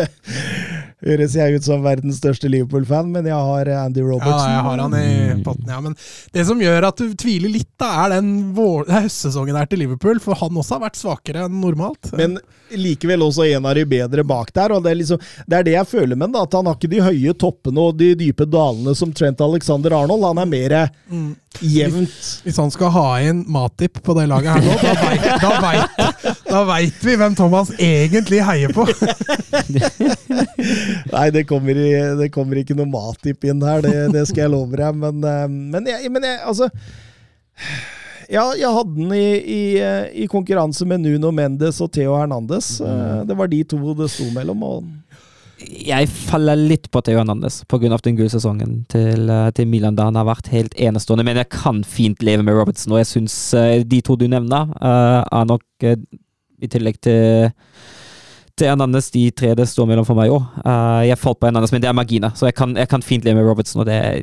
[1.05, 4.47] høres jeg ut som verdens største Liverpool-fan, men jeg har Andy Robertson.
[4.47, 5.79] ja, jeg har han i potten, ja.
[5.81, 5.95] Men
[6.35, 10.17] det som gjør at du tviler litt, da, er den vår, høstsesongen her til Liverpool.
[10.21, 12.11] For han også har vært svakere enn normalt.
[12.17, 12.31] Men
[12.71, 14.71] likevel også en av de bedre bak der.
[14.77, 16.35] og Det er, liksom, det, er det jeg føler med ham.
[16.45, 20.23] At han har ikke de høye toppene og de dype dalene som Trent Alexander Arnold.
[20.29, 20.71] Han er mer
[21.11, 21.33] Mm.
[21.59, 22.19] jevnt.
[22.45, 25.83] Hvis han skal ha inn Matip på det laget her nå, da vet, da veit,
[26.47, 28.85] da veit vi hvem Thomas egentlig heier på.
[31.11, 31.77] Nei, det kommer,
[32.19, 34.97] det kommer ikke noe Matip inn her, det, det skal jeg love deg.
[34.97, 36.69] Men, eh, men, jeg, men jeg, altså
[38.31, 39.61] ja, jeg hadde den i, i,
[40.23, 42.77] i konkurranse med Nuno Mendes og Theo Hernandez.
[42.79, 44.63] Eh, Det var de to det sto mellom.
[45.61, 47.97] Jeg faller litt på Theo Hernandez pga.
[48.01, 51.27] den gullsesongen til, eh, til Milan, da han har vært helt enestående.
[51.27, 53.35] Men jeg kan fint leve med Robertson, og jeg syns
[53.85, 55.63] de to du nevner, er nok
[56.61, 57.51] i tillegg til
[58.61, 60.45] til Hernandez, de tre det står mellom for meg òg.
[61.09, 63.41] jeg falt på Hernandez, men det er marginer, så jeg kan, jeg kan fint leve
[63.41, 64.21] med Robertson, og det er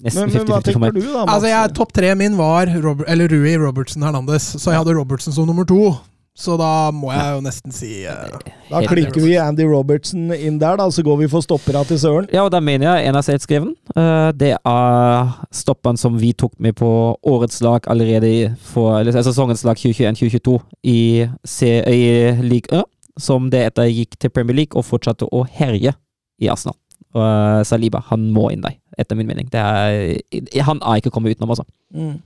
[0.00, 0.94] nesten men, men hva 50-50 for tenker meg.
[0.98, 1.24] du, da?
[1.24, 1.32] Mats?
[1.38, 5.32] Altså, jeg, Topp tre min var Robert, eller Rui Robertson Hernandez, så jeg hadde Robertson
[5.36, 5.92] som nummer to.
[6.40, 8.38] Så da må jeg jo nesten si uh,
[8.70, 12.28] Da klikker vi Andy Robertson inn der, da, så går vi for stoppera til Søren.
[12.32, 13.74] Ja, og da mener jeg en av selvskreven.
[13.92, 16.88] Uh, det er stopperen som vi tok med på
[17.28, 20.54] årets lag allerede i- for eller, sesongens lag 2021-2022
[20.88, 22.00] i, C- i
[22.46, 22.86] League Ø,
[23.18, 25.94] som det etter gikk til Premier League og fortsatte å herje
[26.40, 26.76] i Arsenal.
[27.16, 29.48] Og eh, Saliba, han må inn der, etter min mening.
[29.50, 31.66] Det er, han er ikke kommet utenom, altså.
[31.94, 32.20] Mm.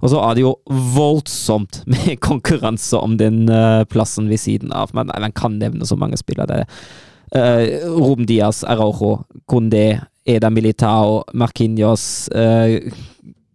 [0.00, 0.54] Og så er det jo
[0.94, 4.94] voldsomt med konkurranse om den uh, plassen ved siden av.
[4.96, 6.48] Men man kan nevne så mange spillere.
[6.48, 12.76] Det er uh, Rom Diaz, Araujo, Condé, Eda Militao, Marquinhos uh,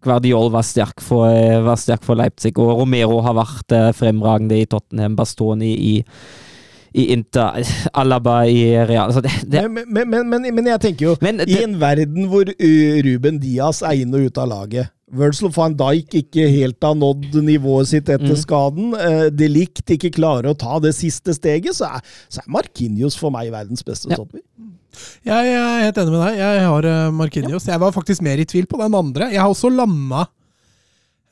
[0.06, 1.34] Guardiol var sterk, for,
[1.66, 6.45] var sterk for Leipzig, og Romero har vært fremragende i Tottenham, Bastoni i, i
[6.96, 7.62] Inter,
[7.94, 11.42] Alaba i Real altså det, det, Men, men, men, men, men jeg tenker jo, Men
[11.44, 12.48] i en verden hvor
[13.06, 17.36] Ruben Diaz er inn og ut av laget Wurzel van Dijk ikke helt har nådd
[17.46, 18.40] nivået sitt etter Mm.
[18.42, 18.88] skaden.
[18.98, 23.16] Uh, De Ligt ikke klarer å ta det siste steget, så er, så er Markinios
[23.16, 24.16] for meg verdens beste Ja.
[24.18, 24.42] stopper.
[25.24, 26.38] Jeg er helt enig med deg.
[26.42, 27.14] Jeg har Markinios.
[27.20, 27.68] Marquinhos.
[27.70, 29.30] Jeg var faktisk mer i tvil på den andre.
[29.32, 30.26] Jeg har også landa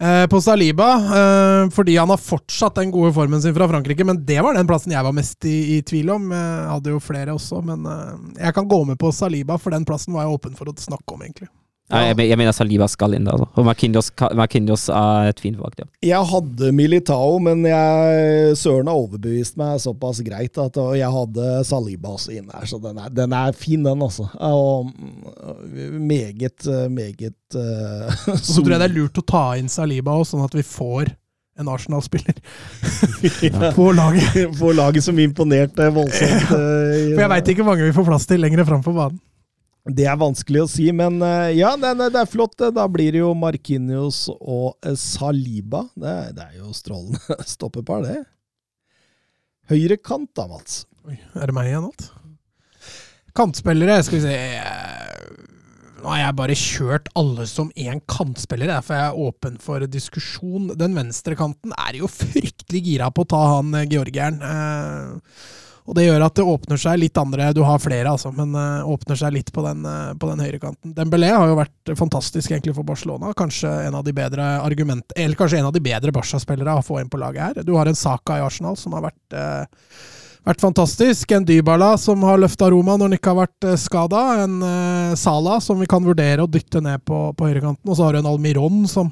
[0.04, 0.89] eh, på Saliba,
[1.20, 4.06] eh, fordi han har fortsatt den gode formen sin fra Frankrike.
[4.06, 6.30] Men det var den plassen jeg var mest i, i tvil om.
[6.36, 9.88] Jeg hadde jo flere også, men eh, jeg kan gå med på Saliba, for den
[9.88, 11.51] plassen var jeg åpen for å snakke om, egentlig.
[11.91, 13.36] Nei, jeg, jeg mener Saliba skal inn der.
[13.36, 13.49] Altså.
[13.59, 13.65] Og
[14.15, 14.29] ka-
[14.95, 15.75] er et fint valg.
[15.77, 15.88] Ja.
[16.07, 21.49] Jeg hadde Militao, men jeg, Søren har overbevist meg såpass greit at og jeg hadde
[21.67, 24.29] Saliba også inne her, så den er, den er fin, den, altså.
[24.39, 30.15] Og mm, meget, meget uh, Så tror jeg det er lurt å ta inn Saliba
[30.15, 31.11] også, sånn at vi får
[31.59, 32.39] en Arsenal-spiller
[33.77, 34.39] på laget.
[34.57, 36.47] På laget som imponerte voldsomt.
[36.53, 39.19] Uh, For jeg veit ikke hvor mange vi får plass til lenger fram på banen.
[39.84, 42.55] Det er vanskelig å si, men eh, ja, det, det er flott.
[42.55, 45.84] Da blir det jo Markinios og eh, Saliba.
[45.91, 48.21] Det, det er jo strålende stoppepar, det.
[49.71, 50.84] Høyre kant da, Mats.
[51.03, 52.05] Oi, er det meg igjen alt?
[53.36, 54.38] Kantspillere, skal vi se
[56.03, 60.73] Nå har jeg bare kjørt alle som én kantspiller, derfor er jeg åpen for diskusjon.
[60.79, 64.39] Den venstre kanten er jo fryktelig gira på å ta han eh, georgieren.
[64.43, 65.43] Eh,
[65.84, 68.88] og det gjør at det åpner seg litt andre Du har flere, altså, men uh,
[68.88, 70.93] åpner seg litt på den, uh, på den høyrekanten.
[70.95, 73.34] Dembélé har jo vært fantastisk egentlig for Barcelona.
[73.36, 77.01] Kanskje en av de bedre argument, eller kanskje en av de bedre Barca-spillere å få
[77.01, 77.67] inn på laget her.
[77.67, 79.89] Du har en Saka i Arsenal som har vært uh,
[80.47, 81.36] vært fantastisk.
[81.36, 84.23] En Dybala som har løfta Roma når han ikke har vært skada.
[84.43, 84.57] En
[85.19, 87.88] Sala som vi kan vurdere å dytte ned på, på høyrekanten.
[87.88, 89.07] Og så har du en Almiron som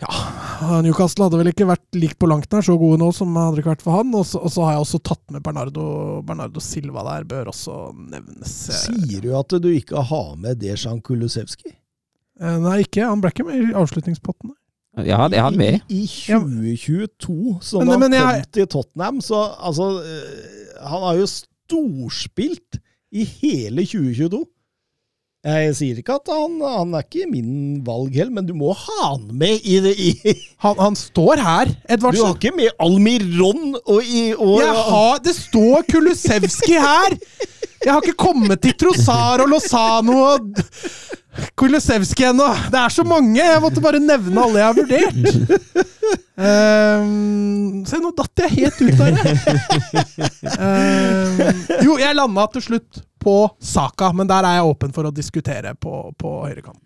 [0.00, 3.56] Ja, Newcastle hadde vel ikke vært likt på langt nær så gode nå som hadde
[3.56, 4.12] det ikke vært for han.
[4.14, 5.86] Og så, og så har jeg også tatt med Bernardo,
[6.26, 8.52] Bernardo Silva der, bør også nevnes.
[8.84, 11.72] Sier du at du ikke har med Dejan Kulusevski?
[12.38, 13.02] Eh, Nei, ikke.
[13.10, 14.54] Han ble ikke med i avslutningspotten.
[15.06, 15.98] Ja, det er han med i.
[16.00, 21.02] I, i 2022, som Men- han men jeg- kom til Tottenham, så altså eh, Han
[21.02, 22.78] har jo storspilt
[23.12, 24.44] i hele 2022.
[25.46, 28.96] Jeg sier ikke at han, han er ikke min valg heller, men du må ha
[29.12, 30.08] han med i det i,
[30.64, 35.36] Han, han står her, Du har ikke med Almiron og, i, og Jeg har, det
[35.38, 37.14] står Kulusevski her!
[37.84, 40.58] Jeg har ikke kommet til Trossar og Lozano og
[41.54, 42.48] Kulusevski ennå.
[42.74, 43.38] Det er så mange!
[43.38, 45.14] Jeg måtte bare nevne alle jeg har vurdert.
[46.38, 49.36] Um, se, nå datt jeg helt ut av det.
[50.58, 55.14] Um, jo, jeg landa til slutt på Saka, men der er jeg åpen for å
[55.14, 56.84] diskutere på, på høyrekanten.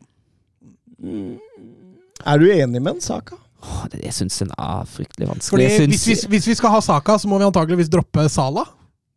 [2.25, 3.39] Er du enig med en Saka?
[3.63, 5.51] Åh, det, jeg syns den er fryktelig vanskelig.
[5.55, 8.25] Fordi Jeg hvis, syns, hvis, hvis vi skal ha Saka, så må vi antakeligvis droppe
[8.31, 8.65] Sala.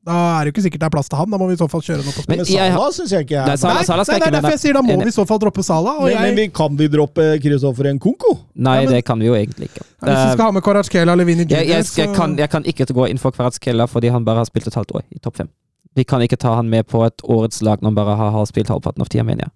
[0.05, 1.32] Da er det jo ikke sikkert det er plass til han.
[1.34, 2.24] Da må vi i så fall kjøre noe på.
[2.30, 4.59] Men Men jeg har- syns jeg ikke er Nei, Salah- Nei, nei, med, derfor jeg
[4.61, 5.95] sier da må vi i så fall droppe Sala.
[5.97, 8.36] Og men, jeg, men vi, kan vi droppe Kristoffer Nkunku?
[8.53, 9.82] Nei, Ja, men- det kan vi jo egentlig ikke.
[9.82, 12.63] Ja, Hvis vi skal ha med Kvaratskhelia eller Vinny jeg, jeg, jeg, kan, jeg kan
[12.70, 15.38] ikke gå inn for Kvaratskhelia fordi han bare har spilt et halvt år i topp
[15.41, 15.49] fem.
[15.96, 18.46] Vi kan ikke ta han med på et årets lag når han bare har, har
[18.50, 19.54] spilt halvparten av tida, mener jeg.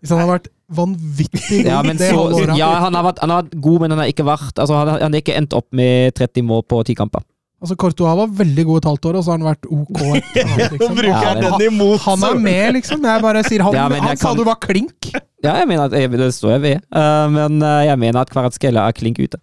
[0.00, 2.56] Hvis han har vært vanvittig god Ja, det så, året.
[2.58, 4.88] ja han, har vært, han har vært god, men han har ikke vært altså, han,
[4.92, 7.24] har, han har ikke endt opp med 30 mål på ti kamper.
[7.62, 10.00] Altså, Courtois var veldig god et halvt år, og så har han vært OK.
[10.76, 10.98] Liksom.
[10.98, 12.00] bruker Ja, men- den imot.
[12.04, 13.06] Han er med, liksom.
[13.08, 15.08] Jeg bare sier Han, Ja, han jeg sa kan- du var klink.
[15.44, 18.30] Ja, jeg mener at jeg, det står jeg ved, Uh, men uh, jeg mener at
[18.34, 19.40] Kvaratskhelia er klink ute.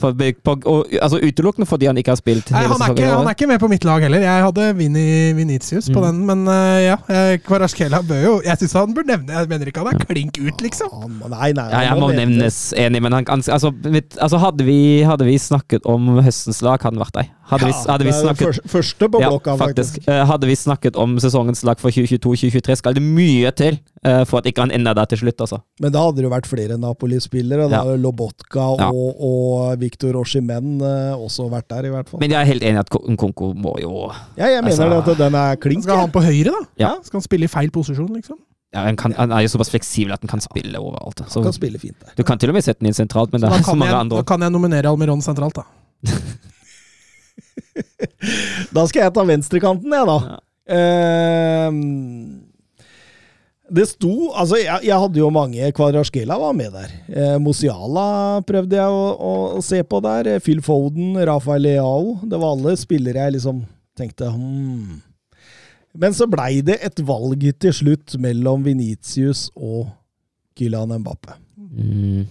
[0.00, 2.96] For, på, og, altså Utelukkende fordi han ikke har spilt Nei, hele han, er sesongen.
[2.98, 4.24] ikke, han er ikke med på mitt lag heller.
[4.24, 5.04] Jeg hadde Vinny
[5.36, 6.06] Vinicius på Mm.
[6.08, 6.96] den, men uh, ja.
[7.44, 10.64] Kvaraskela bør jo Jeg syns han bør nevne Jeg mener ikke han er klink ut,
[10.64, 10.88] liksom.
[11.02, 13.70] Han må- Nei, nei, Ja, jeg må nevnes enig, men han, altså,
[14.18, 17.28] altså hadde, vi, hadde vi snakket om høstens lag, hadde han vært der.
[17.52, 19.98] Hadde, vi, hadde vi snakket første på ja, blokka, faktisk.
[20.08, 24.40] Eh, hadde vi snakket om sesongens lag for 2022-2023, skal det mye til eh, for
[24.40, 25.60] at ikke han ender der til slutt, altså.
[25.84, 27.68] Men da hadde det jo vært flere Napoli-spillere.
[27.68, 27.82] Da Ja.
[27.84, 28.88] hadde Lobotka Ja.
[28.90, 32.20] og, og Victor Oshimen eh, også vært der, i hvert fall.
[32.24, 33.92] Men jeg er helt enig i at Nkonko må jo
[34.36, 35.84] ja, jeg mener altså- at den er klink.
[35.84, 36.64] Skal han på høyre, da?
[36.78, 36.94] Ja.
[37.02, 38.38] Skal han spille i feil posisjon, liksom?
[38.72, 41.20] ja, han, kan, han er jo såpass fleksibel at han kan spille overalt.
[41.34, 42.14] Han kan spille fint der.
[42.16, 43.92] du kan til og med sette den inn sentralt, men Så det er så mange
[43.92, 45.66] jeg, andre da kan jeg nominere Almiron sentralt, da.
[48.74, 50.38] Da skal jeg ta venstrekanten, jeg, da.
[50.72, 52.42] Ehm,
[53.72, 56.92] det sto Altså, jeg, jeg hadde jo mange Kvadraskela var med der.
[57.08, 60.34] Eh, Musiala prøvde jeg å, å, å se på der.
[60.44, 62.18] Phil Foden, Rafael Leao.
[62.22, 63.64] Det var alle spillere jeg liksom
[63.98, 65.00] tenkte hmm.
[65.92, 69.90] Men så blei det et valg til slutt mellom Venitius og
[70.56, 71.36] Kylian Mbappe.
[71.56, 72.24] Mm.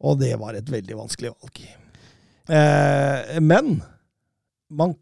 [0.00, 1.60] Og det var et veldig vanskelig valg.
[2.48, 3.82] Eh, men
[4.70, 4.94] man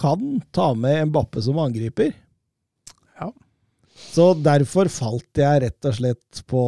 [0.00, 2.12] kan ta med Mbappe som angriper.
[3.18, 3.32] Ja.
[4.12, 6.62] Så derfor falt jeg rett og slett på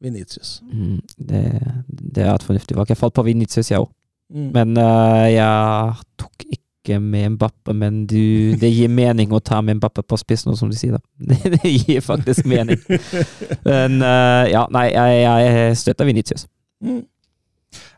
[0.00, 0.60] Venitius.
[0.72, 1.42] Mm, det,
[1.88, 2.90] det er et fornuftig valg.
[2.90, 3.90] Jeg falt på Vinicius, jeg òg.
[4.32, 4.48] Mm.
[4.54, 9.80] Men uh, jeg tok ikke med Mbappe, men du, det gir mening å ta med
[9.80, 10.96] Mbappe på spiss nå, som du sier.
[11.28, 12.78] Det, det gir faktisk mening.
[13.68, 16.46] Men uh, ja, nei, jeg, jeg støtter Vinicius.
[16.84, 17.02] Mm.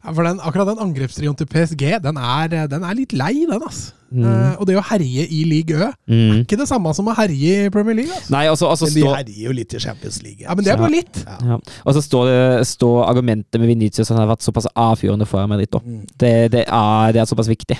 [0.00, 3.60] Ja, for den, akkurat den angrepstrioen til PSG, den er, den er litt lei, den,
[3.66, 3.90] ass.
[4.10, 4.24] Mm.
[4.24, 6.40] Uh, og det å herje i league Ø, Mm.
[6.42, 8.16] ikke det samme som å herje i Premier League.
[8.16, 8.30] ass.
[8.32, 9.12] Nei, altså, altså, Men de stå...
[9.20, 10.42] herjer jo litt i Champions League.
[10.42, 11.20] Ja, men det er bare litt.
[11.26, 11.36] Ja.
[11.52, 11.58] ja.
[11.84, 12.32] Og så står,
[12.66, 15.78] stå argumentet med Vinicius at han har vært såpass avfjørende for Madrid.
[15.84, 16.02] Mm.
[16.16, 17.78] Det, det, er, det er såpass viktig.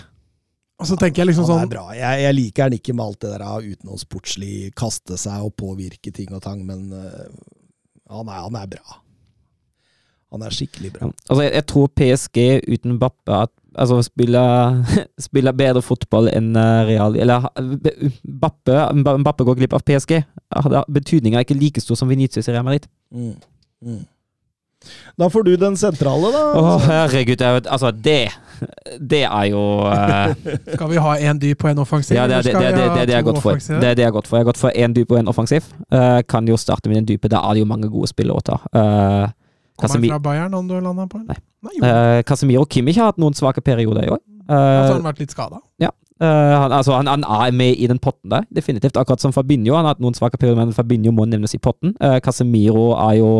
[0.80, 1.86] Og så tenker jeg liksom Han er sånn bra.
[1.96, 5.56] Jeg, jeg liker han ikke med alt det der uten å sportslig kaste seg og
[5.60, 7.26] påvirke ting og tang, men uh,
[8.12, 9.00] han, er, han er bra.
[10.30, 11.08] Han er skikkelig bra.
[11.28, 12.38] Altså, jeg, jeg tror PSG
[12.70, 14.78] uten Bappe at, altså, spiller,
[15.28, 17.48] spiller bedre fotball enn eh, Real Eller
[18.22, 20.20] Bappe, Mbappe går glipp av PSG.
[20.22, 22.86] Betydninga Betydningen er ikke like stor som Vinicius i Real Madrid.
[23.10, 23.34] Mm.
[23.82, 24.00] Mm.
[25.16, 26.44] Da får du den sentrale, da.
[26.56, 27.42] Å, herregud.
[27.44, 28.30] Er, jo- altså, det
[28.96, 30.30] Det er jo uh...
[30.74, 32.16] Skal vi ha én dyp og én offensiv?
[32.16, 33.60] Ja, det er det, det, det, ha det, det jeg har gått for.
[33.60, 34.38] Det er det jeg har gått for.
[34.38, 35.68] Jeg har gått for én dyp og en offensiv.
[35.92, 37.28] Uh, kan jo starte med den dype.
[37.32, 38.58] Da er det jo mange gode spillere å ta.
[38.72, 39.28] Uh,
[39.80, 41.22] Kommer han fra Bayern, han du landa på?
[41.26, 41.38] Nei.
[41.66, 44.20] Nei uh, Casemiro Kimmich har hatt noen svake perioder i år.
[44.50, 45.60] Ja, så har Uh, han vært litt skada.
[46.20, 48.96] Eh, han, altså, han, han er med i den potten der, definitivt.
[49.00, 49.72] Akkurat som Fabinho.
[49.74, 51.94] Han har hatt noen svake perioder, men Fabinho må nevnes i potten.
[51.96, 53.30] Uh, Casemiro er jo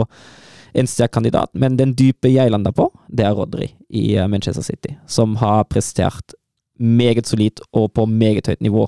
[0.81, 4.63] en sterk kandidat, men den dype jeg lander på, det er Rodri i eh, Manchester
[4.63, 6.37] City, som har prestert
[6.79, 8.87] meget solid og på meget høyt nivå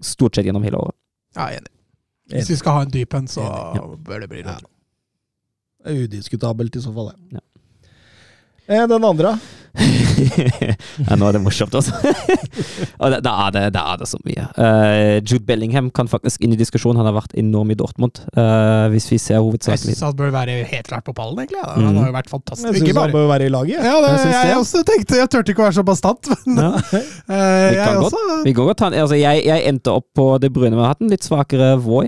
[0.00, 0.96] stort sett gjennom hele året.
[1.34, 1.72] Ja, enig.
[2.30, 3.42] Hvis vi skal ha en dyp en, så
[4.06, 4.54] bør det bli Ja.
[4.54, 4.70] Rodri.
[5.84, 7.38] Det er udiskutabelt i så fall, det.
[7.38, 7.44] Ja.
[8.74, 9.34] Eh, Den andre?
[11.10, 11.92] ja, nå er det morsomt, altså.
[13.00, 14.44] da, da, er det, da er det så mye.
[14.54, 17.00] Uh, Jude Bellingham kan faktisk inn i diskusjonen.
[17.02, 20.30] Han har vært enorm i Dortmund, Uh, hvis vi ser Jeg hovedsakelig syns han bør
[20.34, 21.58] være helt klart på pallen, egentlig.
[21.60, 21.74] Ja.
[21.74, 21.98] Han Mm.
[22.00, 22.70] har jo vært fantastisk.
[22.70, 23.84] Jeg syns han bør være i laget.
[23.84, 26.56] Ja, det, Jeg jeg, jeg også tenkte Jeg turte ikke å være så bastant, men
[26.62, 26.70] ja.
[26.70, 26.94] uh,
[27.74, 28.24] Vi jeg også.
[28.44, 31.02] Vi går godt, han, altså, jeg, jeg endte opp på det brune, med har hatt
[31.04, 32.06] en litt svakere Voi.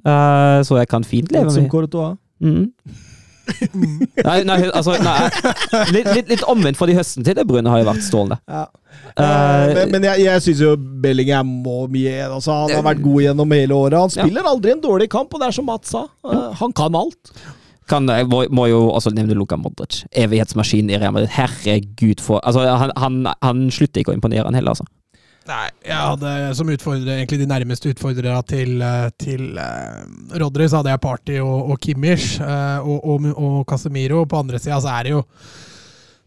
[0.00, 1.72] Eh, så jeg kan fint leve med som med
[2.40, 2.70] Mhm.
[4.24, 5.26] Nei, nei, altså nei,
[5.90, 8.36] litt, litt, litt omvendt for de høsten til det brune har jo vært strålende.
[8.46, 8.60] Ja.
[9.18, 13.24] Uh, men men jeg, jeg syns jo Bellingham må mye altså, Han har vært god
[13.24, 13.96] gjennom hele året.
[13.98, 14.26] Han Ja.
[14.28, 17.32] spiller aldri en dårlig kamp, og det er som Mats sa, uh, han kan alt.
[17.90, 20.04] kan, jeg må, må jo også nevne Luka Modric.
[20.14, 21.32] Evighetsmaskinen i Real Madrid.
[21.34, 24.86] Herregud, for altså, han, han, han slutter ikke å imponere, han heller, altså.
[25.50, 30.04] Nei, jeg hadde som utfordrer, egentlig de nærmeste utfordrere til, eh, til uh,
[30.38, 34.22] Rodry, så hadde jeg Party og, og Kimmich Uh, og, og, og Casemiro.
[34.28, 35.20] På andre sida så er det jo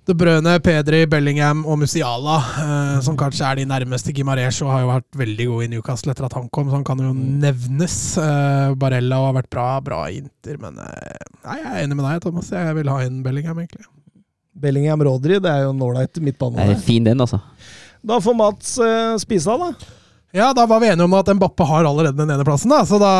[0.07, 4.13] De Brøne, Pedri, Bellingham og Musiala, uh, som kanskje er de nærmeste.
[4.15, 6.85] Gimaresh og har jo vært veldig god i Newcastle etter at han kom, så han
[6.87, 7.97] kan jo nevnes.
[8.19, 12.19] Eh, Barella har vært bra, bra i Inter, men nei, jeg er enig med deg,
[12.27, 12.51] Thomas.
[12.51, 13.87] Jeg vil ha inn Bellingham, egentlig.
[14.53, 16.67] Bellingham Rodri, det er jo en ålreit midtbane.
[16.83, 17.41] Fin, den, altså.
[18.03, 19.91] Da får Mats eh, spise av, da.
[20.33, 22.81] Ja, da var vi enige om at Mbappe har allerede den ene plassen, da.
[22.89, 23.11] Så da,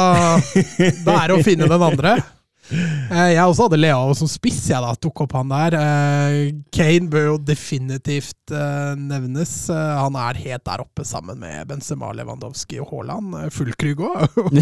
[1.06, 2.18] da er det å finne den andre.
[2.74, 5.76] Eh, Jeg også hadde Leao som spiss, jeg da, tok opp han der.
[5.78, 9.54] Eh, Kane bør jo definitivt eh, nevnes.
[9.74, 13.36] Han er helt der oppe sammen med Benzema, Lewandowski og Haaland.
[13.54, 14.54] fullkrygg Fullkrug òg.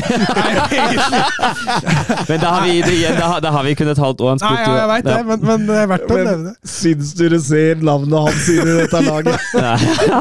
[2.27, 2.81] Men da har vi,
[3.17, 4.29] da, da har vi kunnet halvt år.
[4.35, 6.53] Han Nei, spilte ja, jeg veit det, men, men det er verdt å nevne.
[6.67, 9.39] Syns du du ser navnet hans inn i dette laget?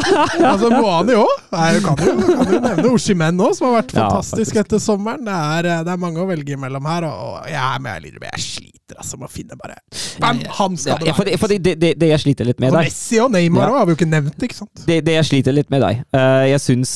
[0.51, 1.33] Altså, Moani òg.
[1.51, 5.25] Kan, jo- kan jo nevne Oshimen òg, som har vært fantastisk ja, etter sommeren.
[5.27, 8.29] Det er, det er mange å velge imellom her, og jeg er med jeg, men
[8.33, 9.77] jeg sliter altså med å finne bare
[10.21, 11.39] Hvem han skal det ja, være?
[11.41, 13.79] fordi det, det, det jeg sliter litt med deg Messi og Neymar Ja.
[13.79, 14.85] har vi jo ikke nevnt, ikke sant?
[14.89, 16.93] det, det jeg sliter litt med deg Uh, Jeg syns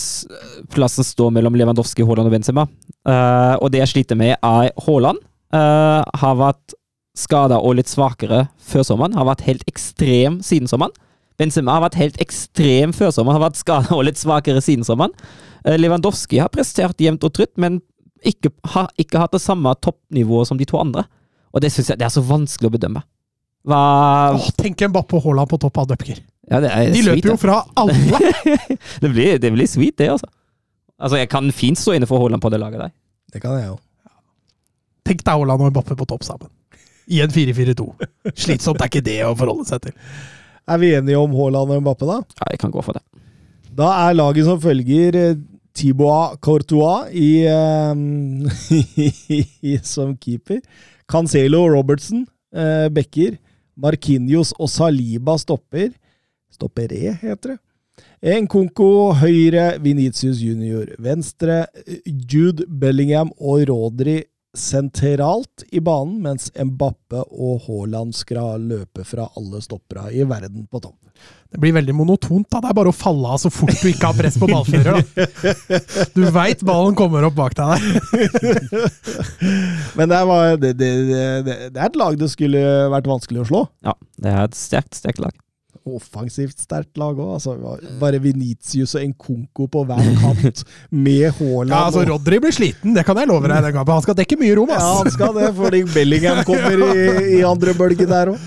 [0.75, 2.65] plassen står mellom Lewandowski, Haaland og Benzema.
[3.07, 5.21] Uh, og det jeg sliter med, er Haaland.
[5.55, 6.75] Uh, har vært
[7.15, 9.15] skada og litt svakere før sommeren.
[9.15, 10.95] Har vært helt ekstrem siden sommeren.
[11.39, 13.39] Benzema har vært helt ekstrem før sommeren.
[13.39, 15.15] Har vært skada og litt svakere siden sommeren.
[15.65, 17.81] Eh, Lewandowski har prestert jevnt og trutt, men
[18.27, 21.05] ikke, har ikke hatt det samme toppnivået som de to andre.
[21.55, 23.03] Og det syns jeg det er så vanskelig å bedømme.
[23.65, 23.81] Hva
[24.37, 26.19] Åh, tenk en Bappe Haaland på topp av Dupker.
[26.51, 28.19] ja, det er De sweet, løper jo fra alle!
[29.03, 30.29] det, blir, det blir sweet, det, altså.
[30.99, 32.93] Altså, Jeg kan fint stå inne for Haaland på det laget der.
[33.33, 33.79] Det kan jeg jo.
[35.09, 36.51] Tenk deg Haaland og Mbappe på topp sammen.
[37.09, 37.87] I en 4-4-2.
[38.33, 39.97] Slitsomt er ikke det å forholde seg til.
[40.65, 42.21] Er vi enige om Haaland og Mbappe, da?
[42.41, 43.03] Ja, jeg kan gå for det.
[43.75, 45.19] Da er laget som følger
[45.75, 47.95] Thibaut Courtois i, eh,
[49.83, 50.61] som keeper.
[51.11, 53.37] Cancelo Robertson eh, backer.
[53.77, 55.91] Marquinhos og Saliba stopper.
[56.53, 57.59] stoppere heter det.
[58.25, 61.67] Nkunko høyre, Venitius junior venstre,
[62.07, 69.63] Jude Bellingham og Rodri sentralt i banen, mens Mbappe og Haaland skal løpe fra alle
[69.65, 71.01] stoppere i verden på topp.
[71.55, 72.49] Det blir veldig monotont.
[72.51, 72.59] da.
[72.61, 74.99] Det er bare å falle av så fort du ikke har press på ballfører.
[74.99, 76.09] da.
[76.17, 78.89] Du veit ballen kommer opp bak deg der.
[79.99, 80.91] Men det, var, det, det,
[81.47, 83.63] det, det er et lag det skulle vært vanskelig å slå.
[83.87, 85.44] Ja, det er et sterkt, sterkt lag.
[85.87, 87.35] Offensivt sterkt lag òg.
[87.37, 87.55] Altså,
[88.01, 92.95] bare Venitius og Nkunko på hver kant, med Haaland Ja, altså og- Rodry blir sliten,
[92.97, 93.63] det kan jeg love deg.
[93.63, 93.93] den kampen.
[93.99, 94.71] Han skal dekke mye rom.
[94.71, 94.81] ass.
[94.83, 98.39] Ja, han skal det, fordi Bellingham kommer i, i andre bølge der òg.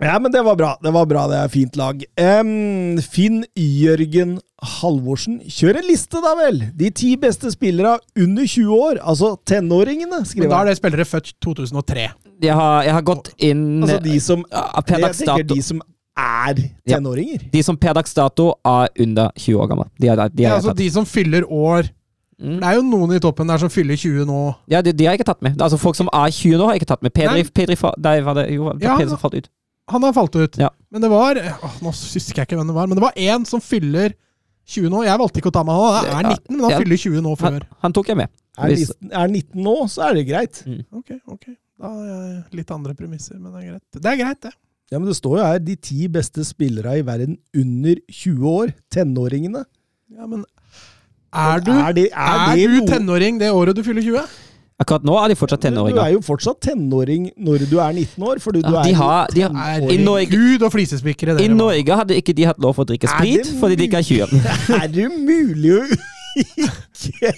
[0.00, 0.74] Ja, men det var bra.
[0.82, 2.02] Det var bra, det er fint lag.
[2.20, 6.58] Um, Finn Jørgen Halvorsen, kjør en liste, da vel!
[6.76, 10.50] De ti beste spillere under 20 år, altså tenåringene, Men han.
[10.52, 12.10] da er det spillere født 2003.
[12.44, 15.80] Jeg har, jeg har gått inn Altså de som, jeg tenker de som
[16.16, 17.44] er tenåringer.
[17.52, 19.86] De som per dags dato er under 20 år gamle.
[20.00, 21.90] De er, de er ja, altså de som fyller år.
[22.40, 22.58] Mm.
[22.60, 24.40] Det er jo noen i toppen der som fyller 20 nå.
[24.72, 25.60] Ja, de, de har jeg ikke tatt med.
[25.60, 27.14] Altså Folk som er 20 nå, har jeg ikke tatt med.
[27.16, 27.44] Pedri.
[27.56, 29.48] Pedri fa- Nei, var det jo, var Ja, Pedri som falt ut.
[29.92, 30.56] Han har falt ut.
[30.58, 30.68] Ja.
[30.90, 33.44] Men det var å, Nå husker jeg ikke hvem det var, men det var én
[33.48, 34.12] som fyller
[34.66, 35.04] 20 nå.
[35.06, 36.08] Jeg valgte ikke å ta med han.
[36.10, 36.80] Han er 19, men han ja.
[36.82, 37.66] fyller 20 nå Han, før.
[37.84, 38.32] han tok jeg med.
[38.58, 40.62] Er, Hvis- 19, er 19 nå, så er det greit.
[40.92, 41.46] Ok, ok.
[41.76, 43.84] Da har jeg litt andre premisser, men det er greit.
[44.00, 44.52] Det er greit, det.
[44.92, 48.74] Ja, men Det står jo her de ti beste spillere i verden under 20 år.
[48.92, 49.64] Tenåringene.
[50.14, 50.44] Ja, men
[51.36, 54.22] er du, er det, er er det du tenåring det året du fyller 20?
[54.76, 55.96] Akkurat nå er de fortsatt tenåringer.
[55.96, 58.40] Du er jo fortsatt tenåring når du er 19 år.
[58.44, 59.86] Fordi du Ja, er de har, de har.
[59.90, 61.38] I Norge, Gud og flisespikkere.
[61.42, 61.48] I.
[61.48, 64.36] Norge hadde ikke de hatt lov for å drikke sprit fordi de ikke er 20.
[64.82, 65.82] Er det mulig å
[66.36, 67.30] ikke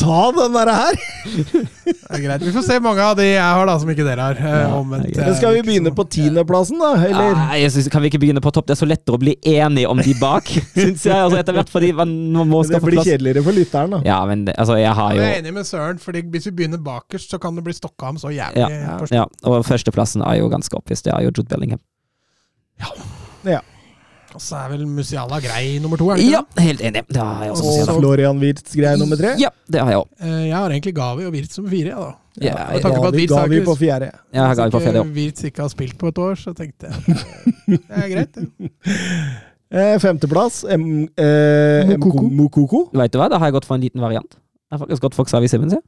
[0.00, 0.96] ta den der her!
[0.96, 2.42] Det er greit.
[2.46, 4.40] Vi får se mange av de jeg har, da, som ikke dere har.
[4.40, 5.10] Ja, omvendt.
[5.12, 5.28] er.
[5.28, 6.90] Men skal vi eh, begynne på tiendeplassen, da?
[7.06, 7.36] Eller?
[7.38, 8.66] Nei, jeg synes, kan vi ikke begynne på topp?
[8.70, 11.14] Det er så lettere å bli enig om de bak, syns jeg.
[11.16, 12.74] Altså, etter hvert, fordi man må Det plass.
[12.74, 13.10] Det blir plass.
[13.12, 14.02] kjedeligere for lytteren, da.
[14.08, 16.56] Ja, men det, altså, jeg har jo Jeg er enig med Søren, fordi hvis vi
[16.62, 18.66] begynner bakerst, så kan det bli Stockholm så jævlig.
[18.66, 21.06] Ja, ja, ja, og førsteplassen er jo ganske oppvist.
[21.06, 21.82] Det er jo Jude Bellingham.
[24.36, 27.02] Og så er vel Musiala grei nummer to, er det ikke Ja, helt enig.
[27.08, 27.72] Det har jeg også.
[27.94, 29.32] Og Florian Wirtz greie nummer tre.
[29.40, 30.08] Ja, det har jeg òg.
[30.20, 32.12] Eh, Jeg har egentlig Gavi og Wirtz som fire, jeg, da.
[32.36, 34.10] Ja, med jeg- tanke på at Gavi, Wirtz har Gavi ikke- på fjerde.
[34.36, 35.12] Jeg har Gavi på fjerde òg.
[35.16, 37.16] Wirtz ikke har spilt på et år, så tenkte jeg
[37.66, 38.48] det er greit, det.
[39.72, 42.22] Eh, femteplass, M, eh, Mokoko.
[42.30, 42.82] Mokoko.
[42.92, 44.36] Vet du hva, da har jeg gått for en liten variant.
[44.70, 45.72] Jeg har faktisk gått for Xavi Simmons.
[45.72, 45.82] Jeg.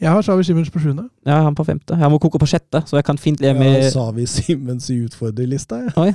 [0.00, 1.08] Jeg har Savi Simmons på sjuende.
[1.26, 1.90] Jeg har han på femte.
[1.92, 4.88] Jeg har Mokoko på sjette, så jeg kan fint leve Ja, med sa Savi Simmons
[4.90, 6.12] i utfordrerlista, ja.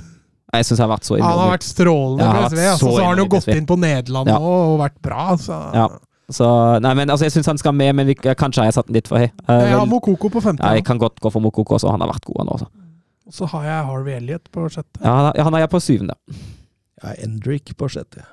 [0.54, 2.60] Jeg syns jeg har vært så Han har vært strålende Ja, på SV.
[2.64, 4.38] Altså, så så har han jo gått inn på Nederland Ja.
[4.38, 5.24] og vært bra.
[5.42, 5.58] Så.
[5.74, 5.88] Ja.
[6.34, 6.48] Så,
[6.82, 8.96] nei, men altså, jeg syns han skal med, men vi, kanskje har jeg satt den
[8.98, 9.28] litt for høy.
[9.50, 10.64] Jeg har Mokoko på femte.
[10.64, 12.70] ja, jeg kan godt gå for Mokoko også, han har vært god, han også.
[13.28, 15.00] Og så har jeg Harvey Elliot på sjette.
[15.04, 16.16] Ja, han, har jeg på syvende.
[17.04, 18.24] ja Endrick på sjette.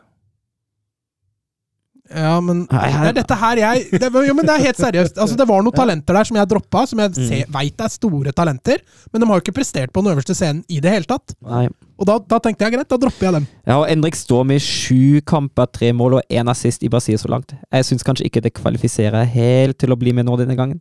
[2.10, 2.78] Ja, men det
[3.10, 5.18] er dette her jeg det, Jo, men det er helt seriøst.
[5.22, 7.52] Altså, det var noen talenter der som jeg droppa, som jeg Mm.
[7.54, 8.78] veit er store talenter,
[9.12, 11.34] men de har jo ikke prestert på den øverste scenen i det hele tatt.
[11.46, 11.68] Nei.
[12.00, 13.46] Og da, da tenkte jeg greit, da dropper jeg dem.
[13.66, 17.28] Ja, og Endrik står med sju kamper, tre mål og én assist i Brasil så
[17.28, 17.52] langt.
[17.70, 20.80] Jeg syns kanskje ikke det kvalifiserer helt til å bli med nå denne gangen.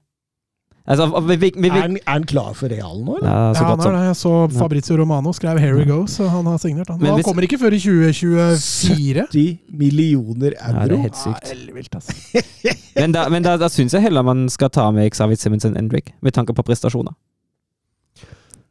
[0.89, 3.29] Altså, vi, vi, vi, Er han, er han klar for Real nå, eller?
[3.29, 4.05] ja, så Ja, er det.
[4.07, 6.89] Jeg så Fabrizio Romano skrev 'Here we go', så han har signert.
[6.89, 9.27] Han, Men han kommer ikke før i 2024.
[9.29, 10.79] 70 millioner euro!
[10.79, 11.45] Ja, det er helt sykt.
[11.45, 12.13] Ah, ellevilt, altså.
[13.01, 16.09] Men da, men da, da syns jeg heller man skal ta med Xavi Simonsen Endrick,
[16.09, 17.13] Endrik, med tanke på prestasjoner.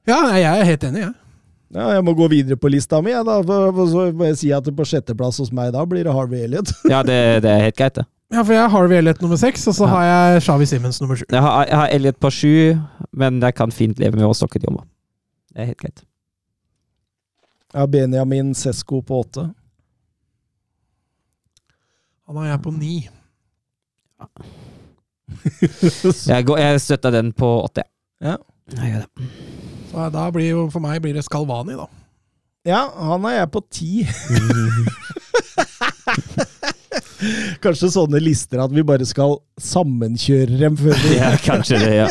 [0.08, 1.14] Ja, jeg er helt enig, jeg.
[1.74, 3.40] Ja, jeg må gå videre på lista mi, jeg, da.
[3.42, 6.72] Så må jeg si at på sjetteplass hos meg da blir det Harvey Elliot.
[6.88, 8.06] Ja, det, det er helt greit, det.
[8.32, 9.90] Ja, for jeg har Harvey Elliot nummer seks, og så Ja.
[9.94, 11.24] har jeg Shawi Simmons nummer sju.
[11.32, 12.76] Jeg har, jeg har Elliot på sju,
[13.12, 14.76] men jeg kan fint leve med å stokke de om.
[15.54, 16.02] Det er helt greit.
[17.72, 19.54] Jeg har Benjamin Sesko på åtte.
[22.28, 23.08] Han har jeg på ni.
[26.26, 27.82] Jeg, går, jeg støtter den på åtte.
[28.20, 28.36] Ja.
[28.76, 29.10] Jeg gjør det.
[29.90, 31.86] Så da blir jo for meg blir det Skalvani, da.
[32.68, 34.08] Ja, han har jeg på ti.
[37.64, 42.08] Kanskje sånne lister at vi bare skal sammenkjøre dem før vi Ja, kanskje det, ja.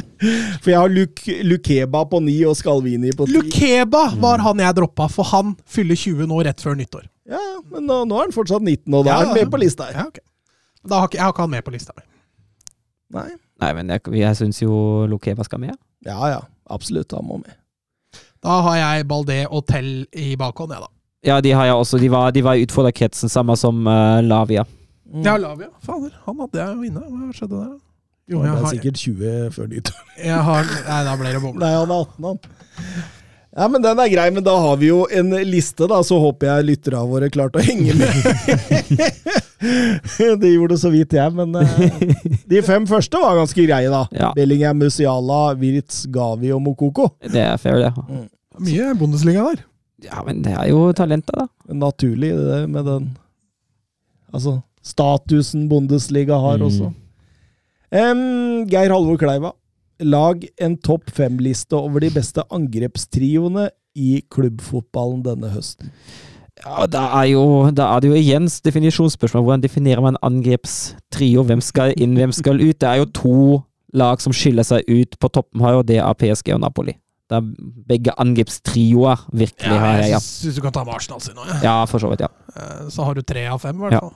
[0.62, 3.34] For jeg har Luk Lukeba på ni og Skalvini på ti.
[3.34, 7.08] Lukeba var han jeg droppa, for han fyller 20 nå rett før nyttår.
[7.32, 7.40] Ja,
[7.72, 9.88] men nå, nå er han fortsatt 19, og da Ja, er han med på lista
[9.88, 9.96] her.
[9.98, 10.22] Ja, okay.
[10.86, 12.06] Da har ikke, jeg har ikke han med på lista mi.
[13.18, 13.28] Nei.
[13.62, 14.76] Nei, men jeg, jeg syns jo
[15.10, 15.74] Lukeba skal med.
[16.06, 16.40] Ja ja,
[16.70, 17.12] absolutt.
[17.18, 17.58] Han må med.
[18.42, 20.90] Da har jeg Baldé og Tell i bakhånd, jeg, da.
[21.22, 21.98] Ja, de har jeg også.
[22.02, 24.64] De var, de var i utfordrerkretsen, samme som uh, Lavia.
[25.06, 25.22] Mm.
[25.22, 25.70] Ja, Lavia.
[25.86, 27.02] Fader, han hadde jeg jo inne.
[27.06, 27.72] Hva skjedde der?
[28.32, 30.04] Jo, jeg er har, sikkert 20 før nyttår.
[30.18, 31.62] Nei, da ble det boble.
[31.62, 32.42] Nei, han er 18, han.
[33.52, 36.48] Ja, men Den er grei, men da har vi jo en liste, da, så håper
[36.48, 38.14] jeg lytterne våre klarte å henge med.
[40.42, 44.06] de gjorde det så vidt, jeg, men uh, de fem første var ganske greie, da.
[44.16, 44.32] Ja.
[44.34, 47.12] Bellingham, Musiala, Wirtz, Gavi og Mokoko.
[47.28, 48.24] Det er fair, det.
[48.62, 49.68] Mye Bundesliga der.
[50.04, 51.46] Ja, men det er jo talenta da.
[51.72, 53.10] Naturlig, det med den
[54.32, 56.62] Altså, statusen Bundesliga har Mm.
[56.66, 56.92] også.
[57.92, 59.52] Um, Geir Halvor Kleiva.
[60.00, 65.90] Lag en topp fem-liste over de beste angrepstrioene i klubbfotballen denne høsten.
[66.64, 69.42] Ja, da er, jo, da er det jo igjen definisjonsspørsmål.
[69.44, 71.42] Hvordan definerer man angrepstrio?
[71.44, 72.78] Hvem skal inn, hvem skal ut?
[72.80, 76.14] Det er jo to lag som skiller seg ut på toppen her, og det er
[76.14, 76.94] PSG og Napoli.
[77.32, 77.40] Er
[77.88, 80.18] begge angrepstrioer virkelig har jeg, ja.
[80.18, 81.62] syns du kan ta med Arsenal sin òg, jeg.
[81.64, 82.28] Ja, for så vidt, ja.
[82.56, 84.00] Eh, Så har du tre av fem, i hvert Ja.
[84.00, 84.14] fall.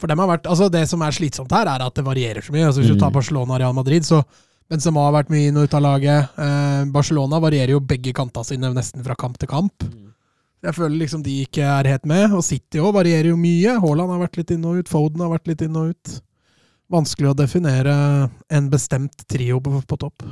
[0.00, 2.50] For dem har vært, altså Det som er slitsomt her, er at det varierer så
[2.52, 2.66] mye.
[2.66, 2.98] Altså Hvis Mm.
[2.98, 4.24] du tar Barcelona og Real Madrid, så
[4.70, 6.28] Benzema har vært mye inn og ut av laget.
[6.38, 9.72] Eh, Barcelona varierer jo begge kanta sine nesten fra kamp til kamp.
[10.62, 12.32] Jeg føler liksom de ikke er helt med.
[12.32, 13.78] Og City òg varierer jo mye.
[13.80, 14.88] Haaland har vært litt inn og ut.
[14.88, 16.20] Foden har vært litt inn og ut.
[16.90, 20.22] Vanskelig å definere en bestemt trio på, på topp.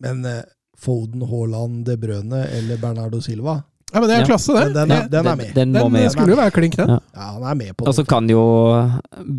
[0.00, 0.42] Men eh,
[0.76, 3.62] Foden, Haaland, De Brøne eller Bernardo Silva,
[3.94, 4.26] Ja, Men det er Ja.
[4.26, 4.74] klasse, det.
[4.74, 5.54] den, den, er, den er med.
[5.54, 6.10] den den med.
[6.10, 6.88] skulle jo være klink, den.
[6.90, 6.98] Ja.
[7.14, 7.88] Ja, han er med på det.
[7.88, 8.40] Og så kan jo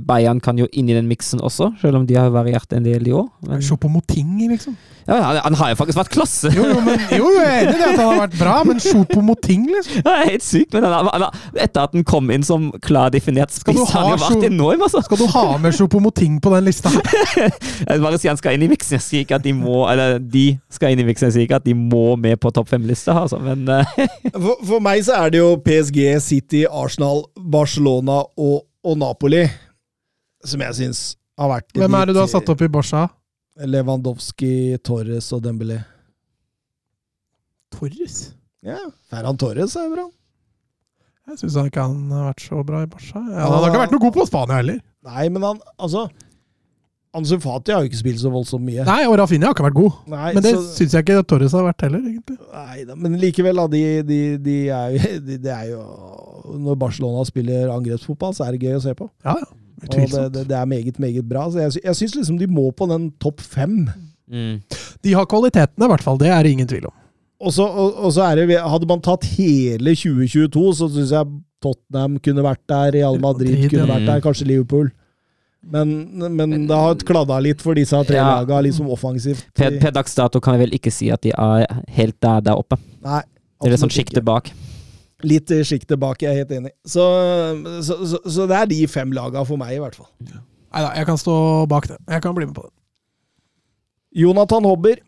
[0.08, 3.08] Bayern kan jo inn i den miksen også, selv om de har variert en del,
[3.08, 3.28] i år.
[3.48, 3.62] Men...
[3.62, 4.78] Se på Moting, liksom.
[5.08, 6.50] Ja, han- han har jo faktisk vært klasse!
[6.56, 8.80] Jo, jo, men, jo, jo, jeg er enig i at han har vært bra, men
[8.80, 10.02] Chopo Moting, liksom.
[10.06, 11.24] Er helt sykt, men han, han,
[11.56, 14.82] etter at han kom inn som klar definert spiss, har han jo vært så- enorm,
[14.88, 15.04] altså!
[15.04, 17.52] Skal du ha med Chopo Moting på den lista her?
[17.88, 18.98] Jeg bare sier han skal inn i miksen.
[18.98, 21.56] Jeg sier ikke at de må Eller de skal inn i miksen, jeg sier ikke
[21.62, 24.08] at de må med på topp fem-lista, altså, men eh,
[24.38, 29.44] For, for meg så er det jo PSG, City, Arsenal, Barcelona og og Napoli,
[30.48, 31.00] som jeg syns
[31.38, 33.08] har vært Hvem er det du har satt opp i Barca?
[33.68, 35.80] Lewandowski, Torres og Dembélé.
[37.74, 38.20] Torres?
[38.66, 38.78] Ja,
[39.10, 40.06] Ferran Torres er bra.
[41.28, 43.20] Jeg syns ikke han har vært så bra i Barca.
[43.20, 44.80] Ja, han har ikke vært noe god på Spania heller.
[45.08, 46.06] Nei, men han Altså,
[47.16, 48.84] Ansu Fati har jo ikke spilt så voldsomt mye.
[48.86, 49.94] Nei, og Rafinha har ikke vært god.
[50.12, 52.38] Nei, Men det så- syns jeg ikke Torres har vært heller, egentlig.
[52.54, 53.68] Nei da, men likevel, da.
[53.68, 55.82] De, de, de er jo, de, det er jo
[56.58, 59.10] Når Barcelona spiller angrepsfotball, så er det gøy å se på.
[59.26, 59.48] Ja, ja.
[59.78, 61.48] Og det, det, det er meget, meget bra.
[61.54, 63.88] Så jeg, jeg syns liksom de må på den topp fem.
[64.28, 64.62] Mm.
[65.06, 66.18] De har kvalitetene, i hvert fall.
[66.18, 66.96] Det er det ingen tvil om.
[67.38, 71.30] Og så, og, og så er det Hadde man tatt hele 2022, så syns jeg
[71.62, 74.90] Tottenham kunne vært der, Real Madrid Madrid, kunne vært der, kanskje Liverpool.
[75.68, 75.90] Men,
[76.38, 78.28] men det har kladda litt for disse tre Ja.
[78.38, 79.46] laga, liksom offensivt.
[79.58, 81.66] Per, per dags dato kan jeg vel ikke si at de er
[81.98, 82.78] helt der, der oppe.
[83.04, 83.22] Nei,
[83.60, 84.52] Det er litt sånn sjiktet bak.
[85.28, 86.72] Litt i sjiktet bak, jeg er helt enig.
[86.86, 87.04] Så,
[87.84, 90.08] så, så, så det er de fem laga for meg, i hvert fall.
[90.22, 91.36] Nei da, jeg kan stå
[91.72, 91.98] bak det.
[92.08, 92.74] Jeg kan bli med på det.
[94.24, 95.02] Jonathan Hobber.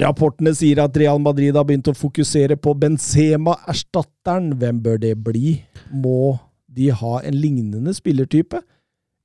[0.00, 4.50] Rapportene sier at Real Madrid har begynt å fokusere på Benzema-erstatteren.
[4.60, 5.54] Hvem bør det bli?
[5.92, 6.38] Må
[6.68, 8.60] de ha en lignende spillertype?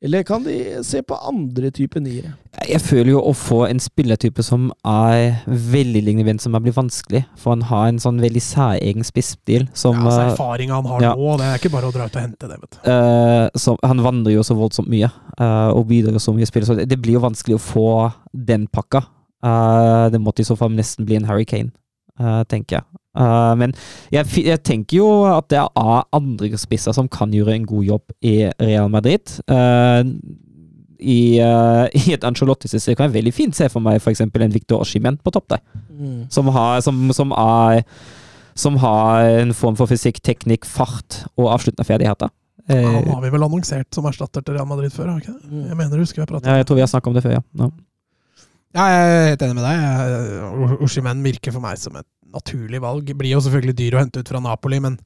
[0.04, 2.34] Eller kan de se på andre typer niere?
[2.68, 7.24] Jeg føler jo å få en spillertype som er veldig lignende Benzema, blir vanskelig.
[7.40, 11.06] For han har en sånn veldig særegen spissstil som Ja, altså, eh, Erfaringa han har
[11.08, 11.14] ja.
[11.16, 12.82] nå, det er ikke bare å dra ut og hente det, vet du.
[12.84, 15.08] Uh, så han vandrer jo så voldsomt mye,
[15.40, 17.88] uh, og bidrar så mye i spillet, så det, det blir jo vanskelig å få
[18.36, 19.06] den pakka.
[19.44, 21.72] Uh, det måtte i så fall nesten bli en Harry uh,
[22.50, 22.86] tenker jeg.
[23.14, 23.74] Eh, men
[24.14, 28.16] jeg, jeg tenker jo at det er andre spisser som kan gjøre en god jobb
[28.26, 29.38] i Real Madrid.
[29.48, 30.02] Eh,
[31.04, 34.22] i, uh, I et Ancelotti-system kan jeg veldig fint se for meg f.eks.
[34.24, 35.64] en Victor Oshimen på topp der
[36.32, 37.84] som har, som, som er
[38.56, 42.32] som har en form for fysikk, teknikk, fart og avsluttende ferdigheter.
[42.70, 45.36] Eh, Han har vi vel annonsert som erstatter til Real Madrid før, har ikke?
[45.50, 45.64] Mm.
[45.68, 47.24] Jeg mener du husker vi har pratet ja, jeg tror vi har snakket om det
[47.26, 47.44] før, ja.
[47.64, 47.70] ja.
[48.74, 50.78] Ja, jeg er helt enig med deg.
[50.82, 53.12] Oshimen virker for meg som et naturlig valg.
[53.20, 54.98] Blir jo selvfølgelig dyr å hente ut fra Napoli, men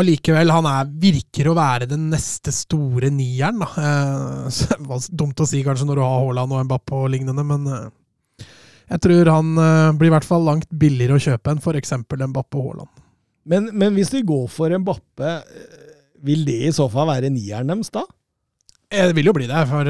[0.00, 3.60] allikevel, han er, virker å være den neste store nieren.
[3.60, 3.70] Da.
[3.84, 7.12] Eh, så det var dumt å si kanskje når du har Haaland og Mbappé og
[7.12, 8.46] lignende, men eh,
[8.90, 11.96] jeg tror han eh, blir i hvert fall langt billigere å kjøpe enn f.eks.
[12.00, 12.94] Mbappé og Haaland.
[13.50, 15.36] Men, men hvis de går for Mbappé,
[16.24, 18.06] vil det i så fall være nieren deres da?
[18.90, 19.86] Det vil jo bli det, for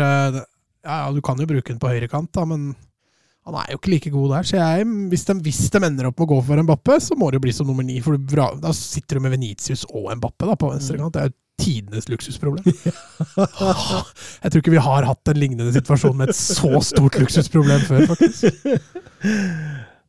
[0.84, 2.70] ja, ja, du kan jo bruke den på høyrekant, da, men
[3.48, 4.48] han er jo ikke like god der.
[4.48, 7.30] Så jeg, hvis, de, hvis de ender opp med å gå for Mbappe, så må
[7.30, 8.00] det jo bli som nummer ni.
[8.04, 11.14] For du da sitter du med Venitius og Mbappe da, på venstrekant.
[11.16, 12.68] Det er jo tidenes luksusproblem.
[14.40, 18.06] Jeg tror ikke vi har hatt en lignende situasjon med et så stort luksusproblem før,
[18.12, 18.60] faktisk.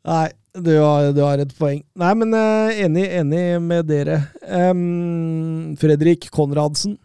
[0.08, 1.82] Nei, du har, du har et poeng.
[2.00, 4.22] Nei, men eh, enig, enig med dere.
[4.48, 6.98] Um, Fredrik Konradsen.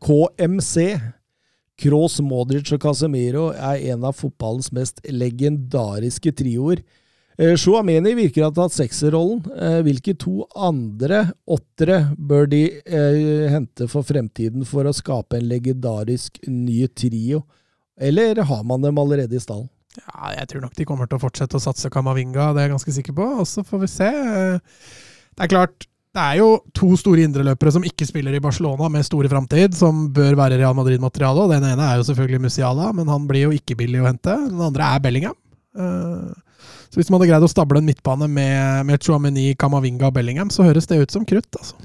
[0.00, 0.86] KMC.
[1.80, 6.82] Kroos, Modric og Casemiro er en av fotballens mest legendariske trioer.
[7.40, 9.40] Shuameni Chouameni virker å ha tatt sekserrollen.
[9.56, 15.48] Eh, Hvilke to andre åttere bør de eh, hente for fremtiden for å skape en
[15.48, 17.46] legendarisk ny trio?
[17.96, 19.70] Eller har man dem allerede i stallen?
[19.96, 22.74] Ja, jeg tror nok de kommer til å fortsette å satse Kamavinga, det er jeg
[22.76, 23.30] ganske sikker på.
[23.40, 24.10] Og så får vi se.
[25.32, 29.06] Det er klart, det er jo to store indreløpere som ikke spiller i Barcelona med
[29.06, 31.44] store framtid, som bør være Real Madrid-materiale.
[31.52, 34.34] Den ene er jo selvfølgelig Musiala, men han blir jo ikke billig å hente.
[34.50, 35.36] Den andre er Bellingham.
[35.78, 36.30] Eh,
[36.90, 40.50] Så hvis man hadde greid å stable en midtbane med, med Chouameni, Kamavinga og Bellingham,
[40.50, 41.76] så høres det ut som krutt, altså.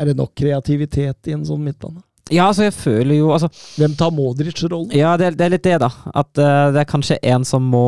[0.00, 2.02] Er det nok kreativitet i en sånn midtbane?
[2.30, 3.48] Ja, altså, jeg føler jo altså,
[3.80, 4.92] Hvem tar Modric-rollen?
[4.94, 5.88] Ja, det, det er litt det, da.
[6.14, 7.82] At uh, det er kanskje en som må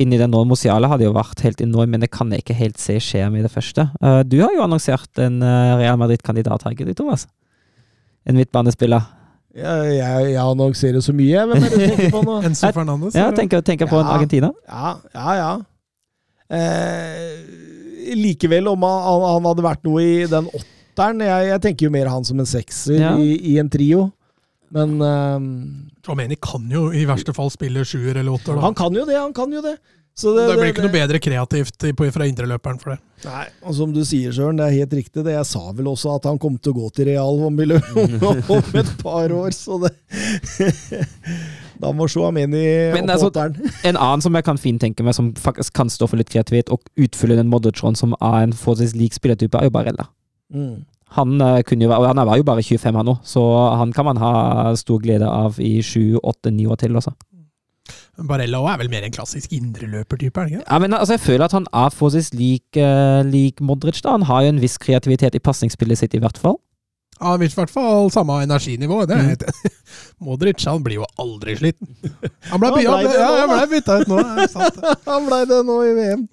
[0.00, 0.40] inn i den nå.
[0.48, 3.44] Musiala hadde jo vært helt enorm, men det kan jeg ikke helt se skje med
[3.44, 3.90] det første.
[4.00, 7.28] Uh, du har jo annonsert en uh, Real Madrid-kandidat, har ikke du, Thomas?
[8.24, 9.04] En midtbanespiller.
[9.54, 11.44] Jeg, jeg, jeg annonserer så mye.
[11.46, 12.40] Hvem er det du tenker på nå?
[12.48, 13.14] Enzo Fernandes.
[13.20, 14.50] Ja, tenker, tenker på en Argentina.
[14.66, 15.52] Ja, ja, ja.
[16.54, 20.48] Eh, likevel, om han, han- hadde vært noe i den
[20.94, 23.16] åtteren Jeg, jeg tenker jo mer han som en sekser Ja.
[23.18, 24.12] i, i en trio.
[24.74, 25.50] Men eh,
[26.06, 28.54] Tromeni kan jo i verste fall spille sjuer eller åtter.
[28.56, 28.64] da.
[28.64, 29.76] han kan jo det, han kan jo det.
[30.14, 31.84] Så det, blir ikke noe bedre kreativt
[32.14, 33.00] fra indreløperen for det.
[33.24, 35.24] Nei, og som du sier, Søren, det er helt riktig.
[35.26, 35.32] det.
[35.34, 37.58] Jeg sa vel også at han kom til å gå til Real om,
[38.54, 39.90] om et par år, så det
[41.82, 42.62] Da må Chouameni
[42.94, 43.56] Men opp altså- åtteren.
[43.90, 46.70] En annen som jeg kan fint tenke meg, som faktisk kan stå for litt kreativitet
[46.70, 50.06] og utfylle den Modric-rollen som er en forholdsvis lik spillertype, er jo Barella.
[50.54, 50.84] Mm.
[51.14, 53.42] Han, eh, kunne jo, han var jo bare 25 han nå, så
[53.78, 56.96] han kan man ha stor glede av i 7, 8, 9 år til.
[56.98, 57.12] Også.
[58.28, 60.62] Barella er vel mer en klassisk indreløpertype, er?
[60.62, 64.00] Ja, men altså, Jeg føler at han er forholdsvis lik, eh, lik Modric.
[64.02, 64.10] da.
[64.14, 66.58] Han har jo en viss kreativitet i pasningsspillet sitt, i hvert fall.
[67.20, 69.06] Ja, Han vil i hvert fall samme energinivå.
[69.06, 69.72] Det er helt enig.
[70.26, 71.88] Modric han blir jo aldri sliten.
[72.50, 74.18] Han ble, Ja, ja, ble ja, nå, ble bytta ut nå.
[75.10, 76.24] Han blei det nå i VM.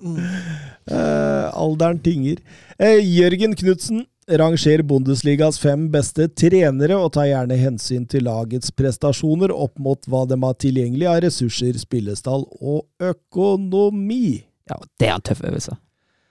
[0.91, 2.41] Eh, alderen tinger.
[2.81, 9.51] Uh, Jørgen Knutsen ranger Bundesligas fem beste trenere og tar gjerne hensyn til lagets prestasjoner
[9.53, 14.43] opp mot hva de har tilgjengelig av ressurser, spillestall og økonomi.
[14.69, 15.77] Ja, det er en tøff øvelse.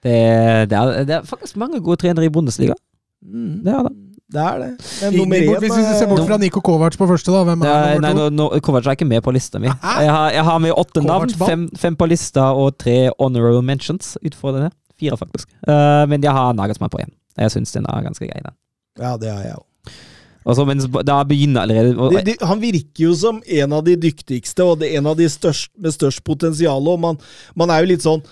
[0.00, 0.14] Det,
[0.70, 2.76] det, er, det er faktisk mange gode trenere i Bundesliga.
[3.20, 3.92] Mm, Det er det.
[4.32, 4.70] det er det.
[5.02, 7.42] Men nummer én hvis vi ser bort fra Niko Kovac på første, da.
[7.44, 8.30] Hvem er nei, nummer to?
[8.30, 9.68] No, no, Kovac er ikke med på lista mi.
[9.68, 14.14] Jeg har, jeg har med åtte navn, fem, fem på lista og tre honorable mentions
[14.24, 14.72] Utfordrende.
[15.00, 15.48] Fire, faktisk.
[15.68, 17.12] Uh, men jeg har Nagelsmann på én.
[17.38, 18.56] Jeg syns den er ganske grei, den.
[19.00, 19.66] Ja, det har jeg òg.
[20.40, 23.96] Altså, så, men da begynner allerede De, de, han virker jo som en av de
[24.00, 26.88] dyktigste og det, en av de størst, med størst potensial.
[26.88, 27.18] Og man,
[27.58, 28.22] man er jo litt sånn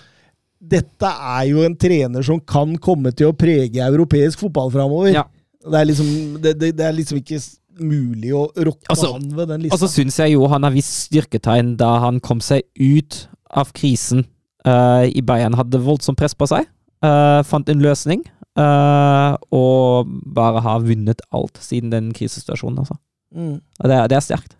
[0.59, 5.13] Dette er jo en trener som kan komme til å prege europeisk fotball framover.
[5.13, 5.23] Ja.
[5.63, 6.09] Det, er liksom,
[6.41, 7.39] det, det, det er liksom ikke
[7.79, 10.73] mulig å rokke Altså- han ved den Og så altså, syns jeg jo han har
[10.75, 14.25] vist styrketegn da han kom seg ut av krisen
[14.67, 15.55] uh, i Bayern.
[15.57, 16.67] Hadde voldsomt press på seg.
[17.05, 18.25] Uh, fant en løsning.
[18.59, 22.97] Eh, og bare har vunnet alt siden den krisesituasjonen, altså.
[23.35, 23.57] Mm.
[23.79, 24.55] Og det, er- det er sterkt.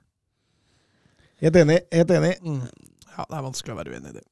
[1.44, 1.80] Helt enig.
[1.96, 2.34] Helt enig.
[2.44, 2.62] Mm.
[3.18, 4.26] Ja, det er vanskelig å være uenig i det.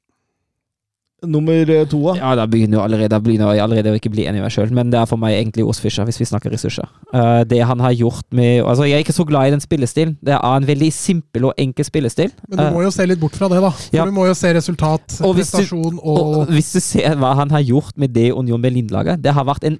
[1.25, 2.13] Nummer eh, to, da?
[2.19, 4.53] Ja, da begynner jo allerede, da begynner jeg allerede å ikke bli enig med meg
[4.53, 6.85] sjøl, men det er for meg egentlig Os Fischer, hvis vi snakker ressurser.
[7.09, 10.13] Uh, det han har gjort med Altså, jeg er ikke så glad i den spillestilen.
[10.21, 12.29] Det er en veldig simpel og enkel spillestil.
[12.51, 13.71] Men du må jo se litt bort fra det, da.
[13.71, 14.05] For Ja.
[14.05, 17.49] Du må jo se resultat, Og prestasjon du- og, Og hvis du ser hva han
[17.49, 19.79] har gjort med det Union Berlin-laget Det har vært en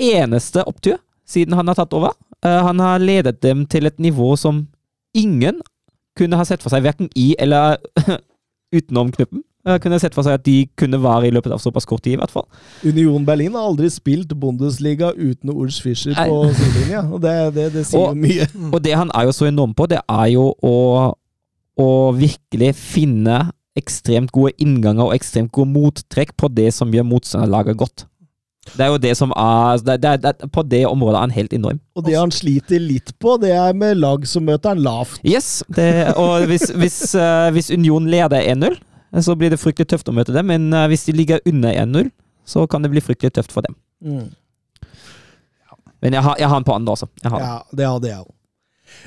[0.00, 2.14] eneste opptur siden han har tatt over.
[2.46, 4.68] Uh, han har ledet dem til et nivå som
[5.14, 5.60] ingen
[6.16, 7.78] kunne ha sett for seg, verken i eller
[8.76, 9.42] utenom knuppen.
[9.68, 12.14] Eh, kunne sett for seg at de kunne være i løpet av såpass kort tid,
[12.16, 12.46] i hvert fall.
[12.86, 17.02] Union Berlin har aldri spilt Bundesliga uten Ols Fischer på sidelinja.
[17.12, 18.48] Og det, det, det sier Og- mye.
[18.72, 20.76] Og det han er jo så enorm på, det er jo å,
[21.76, 27.78] å virkelig finne ekstremt gode innganger og ekstremt gode mottrekk på det som gjør motstanderlaget
[27.80, 28.06] godt.
[28.76, 31.54] Det er jo det som er det, det, det, På det området er han helt
[31.56, 31.78] enorm.
[31.96, 35.20] Og det han sliter litt på, det er med lag som møter han lavt.
[35.24, 38.76] Yes, det, og hvis, hvis, uh, hvis Union leder 1-0,
[39.18, 40.46] så blir det fryktelig tøft å møte dem.
[40.50, 42.10] Men eh, hvis de ligger under 1-0,
[42.46, 43.76] så kan det bli fryktelig tøft for dem.
[46.00, 47.10] Men jeg har, jeg har han på andre også.
[47.26, 48.30] Ja, det hadde jeg òg.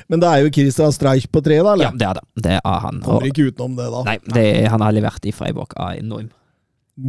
[0.08, 1.74] Men det er jo Christian Streich på tre, da?
[1.82, 2.24] ja, det er det.
[2.46, 3.02] Det er han.
[3.04, 4.04] Kommer ikke utenom det, da.
[4.08, 6.30] nei, det han har levert i Freiburg, er enorm.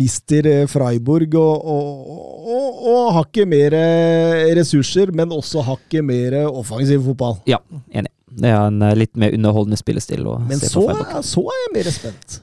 [0.01, 2.15] Mister eh, Freiburg og, og,
[2.49, 7.37] og, og hakket mer eh, ressurser, men også hakket mer offensiv fotball.
[7.51, 7.61] Ja,
[7.93, 8.11] enig.
[8.35, 11.21] Det er en litt mer underholdende spillestil Men så, Freiburg.
[11.23, 12.41] så er jeg mer spent.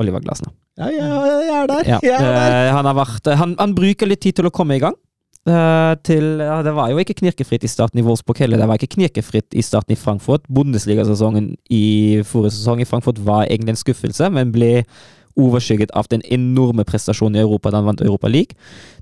[0.00, 0.54] Oliver Glasner.
[0.80, 1.86] Ja, jeg, er der.
[1.86, 2.56] Ja, Jeg er der.
[2.56, 4.96] Uh, han, har vært, han, han bruker litt tid til å komme i gang.
[5.48, 8.60] Uh, til, uh, det var jo ikke knirkefritt i starten i Wolfsburg heller.
[8.60, 10.44] Det var ikke knirkefritt i starten i Frankfurt.
[10.52, 14.84] Bundesliga-sesongen i forrige sesong i Frankfurt var egentlig en skuffelse, men ble
[15.40, 18.56] overskygget av den enorme prestasjonen i Europa da han vant Europa League.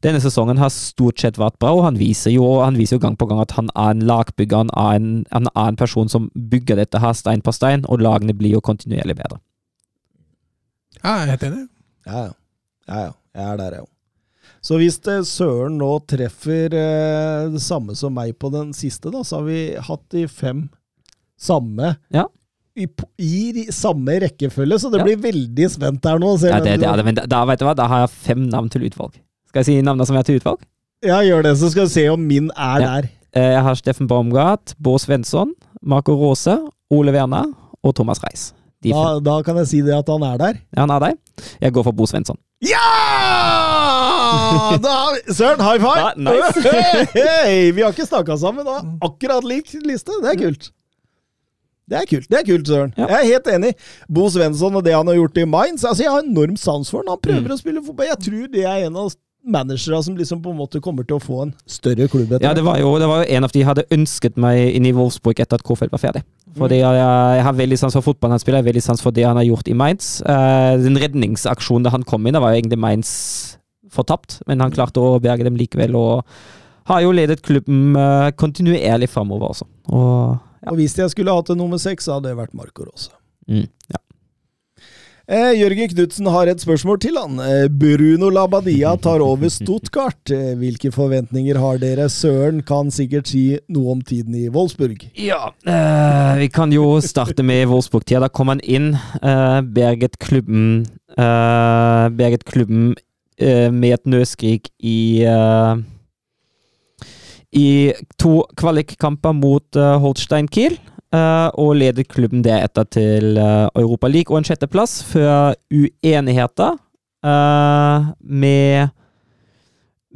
[0.05, 3.19] Denne sesongen har stort sett vært bra, og han viser jo, han viser jo gang
[3.19, 4.67] på gang at han er en lagbygger.
[4.67, 8.05] Han er en, han er en person som bygger dette her stein på stein, og
[8.05, 9.41] lagene blir jo kontinuerlig bedre.
[11.05, 11.63] Ja, jeg er helt enig.
[12.09, 12.33] Ja, ja.
[12.89, 13.13] ja, ja.
[13.39, 13.93] Jeg er der, jeg òg.
[14.69, 19.21] Så hvis det Søren nå treffer eh, det samme som meg på den siste, da,
[19.25, 20.65] så har vi hatt de fem
[21.39, 22.25] samme Ja.
[22.77, 22.89] i,
[23.23, 25.05] i samme rekkefølge, så det Ja.
[25.07, 26.33] blir veldig spent her nå.
[26.43, 28.11] Ja, hvem det, det er det, men da, da, vet du hva, da har jeg
[28.27, 29.15] fem navn til utvalg.
[29.49, 30.65] Skal jeg si navnene som er til utvalg?
[31.07, 32.91] Ja, gjør det, så skal vi se om min er Ja.
[33.01, 33.09] der.
[33.35, 36.59] Eh, Jeg har Steffen Baumgart, Bård Svensson, Marco Rose,
[36.91, 37.47] Ole Werner
[37.85, 38.53] og Thomas Reis.
[38.85, 40.59] De Da, da kan jeg si det at han er der.
[40.77, 41.15] Ja, han er der.
[41.61, 42.39] Jeg går for Bo Svensson.
[42.63, 42.83] Ja!
[44.83, 45.99] Da har vi Søren, high five!
[45.99, 46.73] Ja, nice.
[47.15, 48.81] Hei, vi har ikke snakka sammen da.
[49.05, 50.13] Akkurat lik liste.
[50.23, 50.69] Det er kult.
[51.89, 52.91] Det er kult, det er kult, Søren.
[53.01, 53.07] Ja.
[53.15, 53.71] Jeg er helt enig.
[54.13, 57.01] Bo Svensson og det han har gjort i Mainz altså Jeg har enorm sans for
[57.01, 57.09] han.
[57.15, 57.55] Han prøver Mm.
[57.55, 58.11] å spille fotball.
[58.11, 59.09] Jeg tror det er en av
[59.45, 62.55] managere som liksom på en måte kommer til å få en større klubb etter Ja,
[62.57, 64.95] det var, jo, det var jo en av de jeg hadde ønsket meg inn i
[64.97, 66.25] Wolfsburg etter at Kofeld var ferdig.
[66.59, 69.15] Fordi jeg, jeg har veldig sans for fotballen han spiller, jeg har veldig sans for
[69.15, 70.11] det han har gjort i Mainz.
[70.27, 73.13] Uh, den redningsaksjonen da han kom inn, da var jo egentlig Mainz
[73.95, 79.09] fortapt, men han klarte å berge dem likevel, og har jo ledet klubben uh, kontinuerlig
[79.13, 79.69] framover også.
[79.93, 80.73] Og ja.
[80.73, 83.13] Og hvis jeg skulle hatt en nummer seks, hadde det vært Marco Rose.
[83.49, 84.01] Mm, ja.
[85.29, 87.35] Eh, Jørgen Knutsen har et spørsmål til han.
[87.45, 90.31] Eh, Bruno Labadia tar over Stuttgart.
[90.33, 92.07] Eh, hvilke forventninger har dere?
[92.09, 95.05] Søren kan sikkert si noe om tiden i Wolfsburg.
[95.21, 98.23] Ja, eh, vi kan jo starte med Wolfsburg-tida.
[98.25, 100.87] Da kom han inn, eh, berget klubben
[101.19, 102.95] eh, Berget klubben
[103.39, 105.23] med et nødskrik i
[107.53, 110.77] i to kvalikkamper mot Holstein Kiel.
[111.09, 116.75] Uh, og leder klubben deretter til uh, Europa League og en sjetteplass, før uenigheter
[117.25, 118.93] uh, med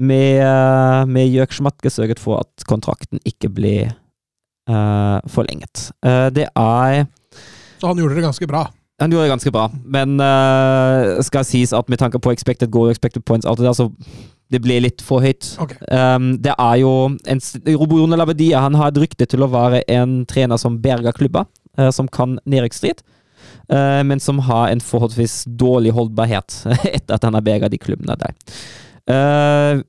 [0.03, 0.41] med,
[1.07, 3.75] med Jørg Schmatke sørget for at kontrakten ikke ble
[5.29, 5.93] forlenget.
[6.35, 7.05] det er
[7.79, 8.63] Så han gjorde det ganske bra?
[9.01, 10.17] Han gjorde det ganske bra, men
[11.23, 13.91] skal sies at med tanke på expected goal expected points, alt det der, så
[14.53, 15.55] det ble litt for høyt.
[15.63, 15.81] Okay.
[15.89, 16.93] Um, det er jo
[17.31, 17.43] en,
[17.81, 21.49] Robone Labadia han har et rykte til å være en trener som berger klubber,
[21.81, 23.01] uh, som kan nedrykksstrid,
[23.73, 26.61] uh, men som har en forholdsvis dårlig holdbarhet
[26.97, 28.37] etter at han har berga de klubbene der.
[29.09, 29.83] Uh,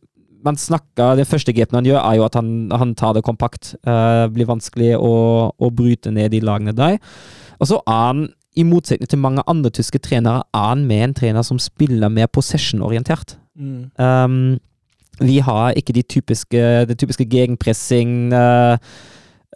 [0.44, 3.76] man snakker, Det første grepet han gjør, er jo at han, han tar det kompakt.
[3.88, 5.14] Uh, blir vanskelig å,
[5.56, 6.98] å, bryte ned de lagene der.
[7.60, 8.26] Og så er han,
[8.60, 12.28] i motsetning til mange andre tyske trenere, er han med en trener som spiller mer
[12.28, 13.38] possession-orientert.
[13.56, 13.90] Mm.
[13.98, 14.60] Um,
[15.22, 18.78] vi har ikke de typiske, det typiske gegenpressing uh,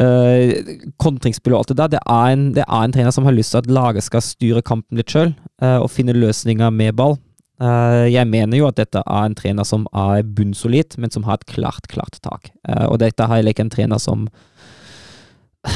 [0.02, 1.94] uh, kontringsspill og alt det der.
[1.96, 4.62] Det er, en, det er, en, trener som har lyst til at laget skal styre
[4.62, 5.34] kampen litt sjøl,
[5.64, 7.18] uh, og finne løsninger med ball.
[7.58, 11.48] Jeg mener jo at dette er en trener som er bunnsolid, men som har et
[11.50, 12.52] klart, klart tak.
[12.86, 14.28] og dette er heller ikke en trener som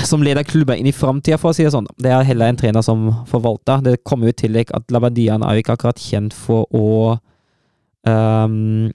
[0.06, 1.90] som leder klubben inn i framtida, for å si det sånn.
[1.98, 3.82] Det er heller en trener som forvalter.
[3.82, 7.18] Det kommer jo i tillegg at Labadian er jo ikke akkurat kjent for å
[8.08, 8.90] um,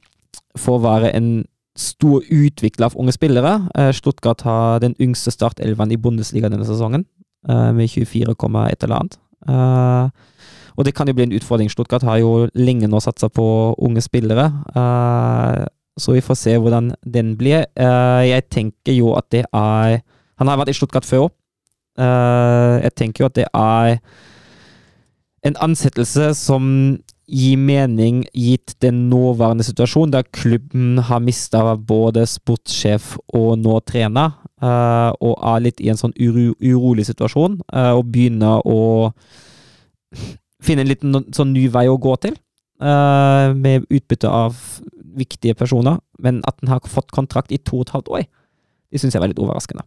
[0.57, 1.45] å være en
[1.77, 3.59] stor utvikler av unge spillere.
[3.77, 7.05] Uh, Stuttgart har den yngste startelveren i Bundesliga denne sesongen,
[7.49, 8.33] uh, med 24,
[8.71, 9.19] et eller annet.
[9.47, 10.09] Uh,
[10.77, 11.71] og det kan jo bli en utfordring.
[11.73, 14.51] Stuttgart har jo lenge nå satsa på unge spillere.
[15.99, 17.65] så vi får se hvordan den blir.
[17.75, 20.03] jeg tenker jo at det er
[20.39, 21.31] Han har vært i Stuttgart før òg.
[22.83, 23.99] jeg tenker jo at det er
[25.47, 33.17] en ansettelse som gi mening gitt den nåværende situasjonen, der klubben har mista både sportssjef
[33.35, 38.07] og nå trener, uh, og er litt i en sånn uro, urolig situasjon, uh, og
[38.15, 39.11] begynner å
[40.63, 42.39] finne en liten sånn ny vei å gå til,
[42.83, 44.57] uh, med utbytte av
[45.17, 48.27] viktige personer, men at den har fått kontrakt i to og et halvt år,
[48.93, 49.83] det syns jeg var litt overraskende.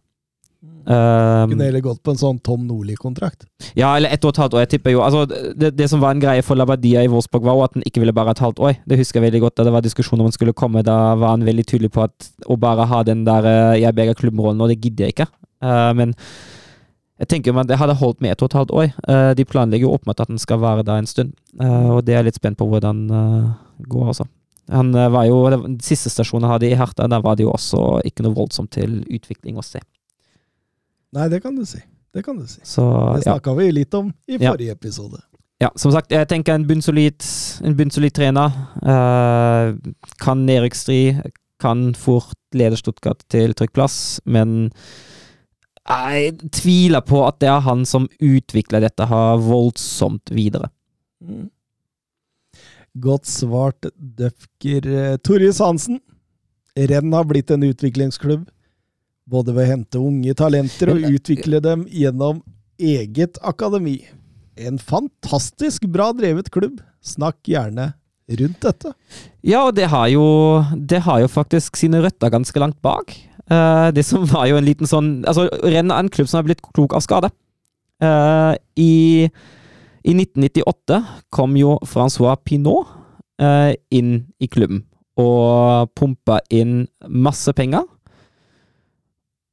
[0.88, 3.44] Um, Kunne heller gått på en sånn Tom Nordli-kontrakt.
[3.76, 4.62] Ja, eller ett og et halvt år.
[4.64, 7.66] Jeg tipper jo altså, det, det, som var en greie for Labadia i Wolfsburg, var
[7.66, 8.78] at han ikke ville bare et halvt år.
[8.88, 9.58] Det husker jeg veldig godt.
[9.58, 12.30] Da det var diskusjon om han skulle komme, da var han veldig tydelig på at
[12.48, 15.28] å bare ha den der uh, jeg beger klubben-rollen, og det gidder jeg ikke.
[15.60, 16.16] Uh, men
[17.20, 18.90] jeg tenker at det hadde holdt med et og et halvt år.
[19.04, 22.22] Uh, de planlegger jo åpenbart at han skal være der en stund, og det er
[22.22, 23.04] jeg litt spent på hvordan
[23.84, 24.24] går, altså.
[24.70, 28.22] Han var jo, Den siste stasjonen hadde i Herta, der var det jo også ikke
[28.22, 29.82] noe voldsomt til utvikling å se.
[31.16, 31.80] Nei, det kan du si.
[32.14, 32.60] Det kan du si.
[32.66, 32.84] Så,
[33.16, 33.58] det snakka ja.
[33.58, 34.78] vi litt om i forrige ja.
[34.78, 35.20] episode.
[35.60, 37.20] Ja, som sagt, jeg tenker en bunnsolid,
[37.66, 38.54] en bunnsolid trener.
[38.80, 39.76] Uh,
[40.22, 41.20] kan nedrykksstri,
[41.60, 44.70] kan fort lede Stuttgart til trykkplass, men
[45.90, 50.70] jeg tviler på at det er han som utvikler dette her voldsomt videre.
[51.20, 51.50] Mm.
[53.00, 54.86] Godt svart, Døfker.
[54.86, 56.00] Eh, Torjus Hansen.
[56.74, 58.48] Renn har blitt en utviklingsklubb.
[59.30, 62.40] Både ved å hente unge talenter og utvikle dem gjennom
[62.80, 64.00] eget akademi.
[64.58, 66.80] En fantastisk bra drevet klubb.
[67.00, 67.92] Snakk gjerne
[68.40, 68.92] rundt dette.
[69.46, 70.24] Ja, og det har jo,
[70.74, 73.14] det har jo faktisk sine røtter ganske langt bak.
[73.50, 76.46] Uh, det som var jo en liten sånn Altså, Renn er en klubb som har
[76.46, 77.32] blitt klok av skade.
[78.00, 79.26] Uh, i,
[80.06, 81.00] i, 1998
[81.34, 82.86] kom jo Francois Pinot
[83.42, 84.84] uh, inn i klubben
[85.20, 87.84] og pumpa inn masse penger.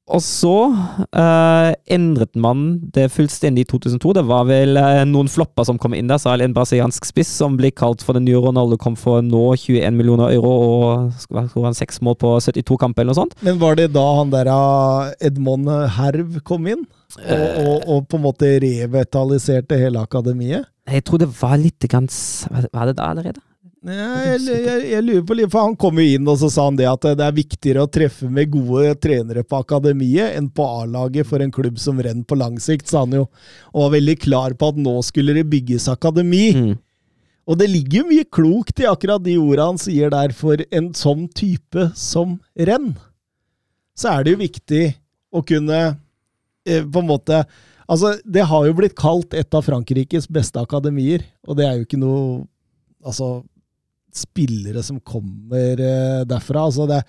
[0.07, 4.13] Og så uh, endret man det fullstendig i 2002.
[4.15, 7.57] Det var vel uh, noen flopper som kom inn der, særlig en brasiliansk spiss som
[7.59, 11.99] ble kalt for den nye Ronaldo, kom for nå 21 millioner euro og skal seks
[12.05, 13.35] mål på 72 kamper eller noe sånt.
[13.43, 15.67] Men var det da han der uh, Edmond
[15.97, 16.88] Herv kom inn?
[17.17, 20.67] Og, og, og, på en måte revitaliserte hele akademiet?
[20.88, 22.07] Jeg tror det var litt grann
[22.51, 23.41] Var det da allerede?
[23.88, 26.76] Jeg, jeg, jeg, lurer på litt, for Han kom jo inn og så sa han
[26.76, 31.30] det at det er viktigere å treffe med gode trenere på akademiet enn på A-laget
[31.30, 33.23] for en klubb som renner på lang sikt, sa han jo.
[33.72, 36.49] Og var veldig klar på at nå skulle det bygges akademi.
[36.57, 36.76] Mm.
[37.47, 40.91] Og det ligger jo mye klokt i akkurat de ordene han sier der, for en
[40.97, 42.91] sånn type som renn.
[43.95, 44.84] Så er det jo viktig
[45.31, 45.80] å kunne
[46.68, 47.45] eh, på en måte
[47.88, 51.85] Altså, det har jo blitt kalt et av Frankrikes beste akademier, og det er jo
[51.85, 52.41] ikke noe
[53.07, 53.45] Altså,
[54.18, 56.65] spillere som kommer uh, derfra.
[56.68, 57.02] Altså, det,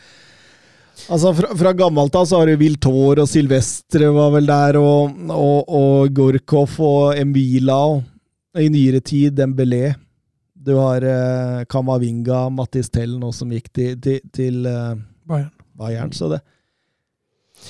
[1.09, 5.17] altså fra, fra gammelt av så har du Viltor og Silvestre var vel der, og,
[5.33, 7.81] og, og Gorkov og Emila.
[7.97, 8.05] Og,
[8.59, 9.93] I nyere tid Dembélé.
[10.69, 14.97] Du har uh, Kamavinga, Mattis Tell nå som gikk til, til, til uh,
[15.29, 15.53] Bayern.
[15.79, 16.13] Bayern.
[16.13, 16.43] Så det,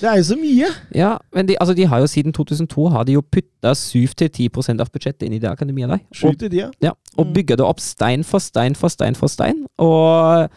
[0.01, 0.69] Det er jo så mye!
[0.95, 4.91] Ja, men de, altså, de har jo siden 2002 har de jo putta 7-10 av
[4.95, 6.03] budsjettet inn i det akademiet der.
[6.25, 6.69] Og, ja.
[6.83, 7.33] ja, og Mm.
[7.35, 9.65] bygger det opp stein for stein for stein for stein.
[9.79, 10.49] Og,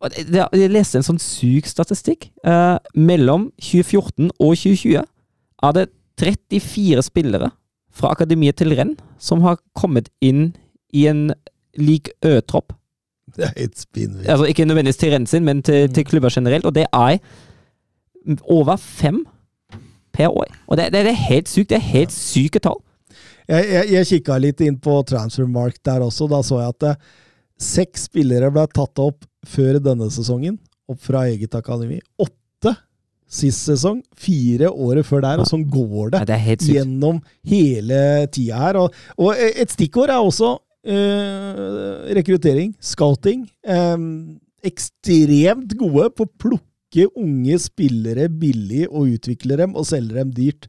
[0.00, 2.30] og jeg leste en sånn syk statistikk.
[2.46, 5.02] Eh, mellom 2014 og 2020
[5.62, 5.88] er det
[6.20, 7.50] 34 spillere
[7.92, 10.54] fra akademiet til renn som har kommet inn
[10.92, 11.30] i en
[11.76, 12.72] lik Ø-tropp.
[13.36, 14.28] Det er helt spinnvilt.
[14.30, 16.64] Altså ikke nødvendigvis til renn sin, men til, til klubber generelt.
[16.64, 17.18] Og det er
[18.42, 19.22] over fem
[20.16, 20.50] per år.
[20.66, 21.70] Og det, det, det er helt sykt.
[21.70, 22.80] Det er helt syke tall.
[23.46, 26.28] Jeg, jeg, jeg kikka litt inn på Transfermark der også.
[26.30, 26.94] Da så jeg at det,
[27.62, 30.58] seks spillere ble tatt opp før denne sesongen,
[30.90, 32.00] opp fra eget akademi.
[32.20, 32.74] Åtte
[33.26, 38.00] sist sesong, fire året før der, og sånn går det ja, det gjennom hele
[38.32, 38.78] tida her.
[38.82, 40.52] Og, og et stikkord er også
[40.86, 43.46] eh, rekruttering, scouting.
[43.66, 43.96] Eh,
[44.66, 46.64] ekstremt gode på å plukke
[47.16, 50.68] unge spillere billig og utvikler dem og selger dem dyrt.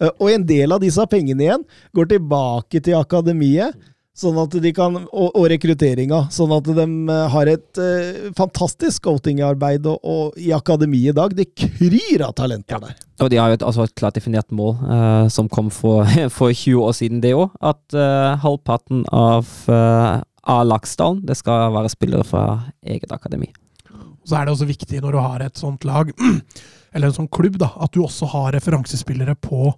[0.00, 1.66] Eh, og en del av disse pengene igjen
[1.96, 3.76] går tilbake til akademiet.
[4.16, 9.02] Sånn at de kan, og, og rekrutteringa, sånn at de eh, har et uh, fantastisk
[9.02, 11.34] scoutingarbeid og, og i akademiet i dag.
[11.36, 12.94] Det kryr av talenter der.
[13.20, 16.48] Og de har jo et, altså et klart definert mål uh, som kom for, for
[16.48, 17.52] 20 år siden, det òg.
[17.60, 22.46] At uh, halvparten av uh, A-Laksdalen det skal være spillere fra
[22.88, 23.52] eget akademi.
[24.26, 26.10] Så er det også viktig når du har et sånt lag,
[26.94, 29.70] eller en sånn klubb, da, at du også har referansespillere på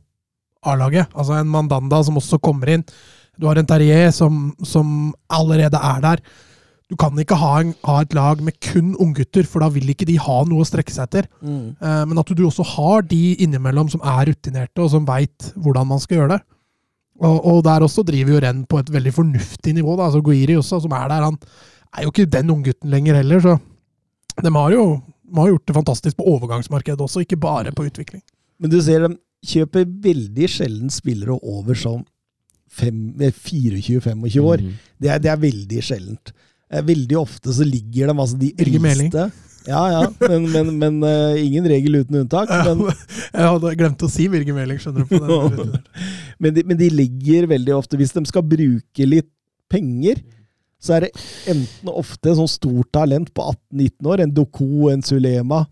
[0.66, 1.10] A-laget.
[1.14, 2.84] Altså en Mandanda som også kommer inn.
[3.38, 6.22] Du har en Terrier som, som allerede er der.
[6.88, 10.08] Du kan ikke ha, en, ha et lag med kun unggutter, for da vil ikke
[10.08, 11.28] de ha noe å strekke seg etter.
[11.44, 15.90] Eh, men at du også har de innimellom som er rutinerte, og som veit hvordan
[15.90, 16.40] man skal gjøre det.
[17.18, 19.98] Og, og der også driver jo Renn på et veldig fornuftig nivå.
[19.98, 21.36] da, altså Guiri også, som er der, han
[21.92, 23.42] er jo ikke den unggutten lenger heller.
[23.44, 23.58] så
[24.42, 24.84] de har jo
[25.28, 28.22] de har gjort det fantastisk på overgangsmarkedet også, ikke bare på utvikling.
[28.58, 32.04] Men du ser, de kjøper veldig sjelden spillere over sånn
[32.80, 34.64] eh, 24-25 år.
[34.64, 34.78] Mm.
[34.98, 36.32] Det er, det er veldig sjeldent.
[36.72, 39.28] Eh, Veldig ofte så ligger de altså de eldste
[39.68, 42.48] Ja, ja, men, men, men uh, ingen regel uten unntak.
[42.64, 42.86] Men,
[43.36, 45.12] Jeg hadde glemt å si Birger Meling, skjønner du.
[45.12, 45.76] på den.
[46.42, 49.28] men, de, men de ligger veldig ofte Hvis de skal bruke litt
[49.68, 50.22] penger,
[50.78, 51.10] så er det
[51.50, 53.42] enten ofte sånn stort talent på
[53.74, 55.64] 18-19 år, en Doku, en Sulema,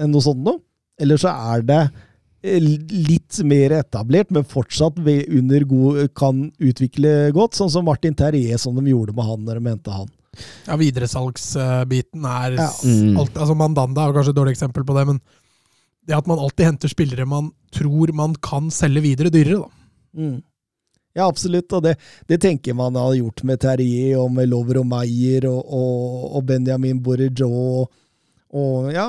[0.00, 0.62] en noe sånt noe.
[1.00, 1.80] Eller så er det
[2.46, 8.56] eh, litt mer etablert, men fortsatt under god, kan utvikle godt, sånn som Martin Terje,
[8.58, 10.12] som de gjorde med han når de henta han.
[10.66, 12.70] Ja, Videresalgsbiten er Ja.
[12.82, 13.18] Mm.
[13.20, 15.20] alt, altså Mandanda er kanskje et dårlig eksempel på det, men
[16.06, 19.70] det at man alltid henter spillere man tror man kan selge videre dyrere, da.
[20.16, 20.42] Mm.
[21.14, 21.70] Ja, absolutt.
[21.76, 21.94] Og det,
[22.30, 26.48] det tenker man har gjort med Terrier og med Lover og Meyer og, og, og
[26.48, 27.44] Benjamin Bourgeot.
[27.46, 28.00] Og,
[28.54, 29.06] og ja,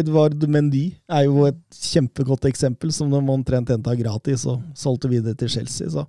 [0.00, 5.36] Edvard Mendy er jo et kjempegodt eksempel, som de omtrent henta gratis og solgte videre
[5.40, 5.88] til Chelsea.
[5.92, 6.04] Så.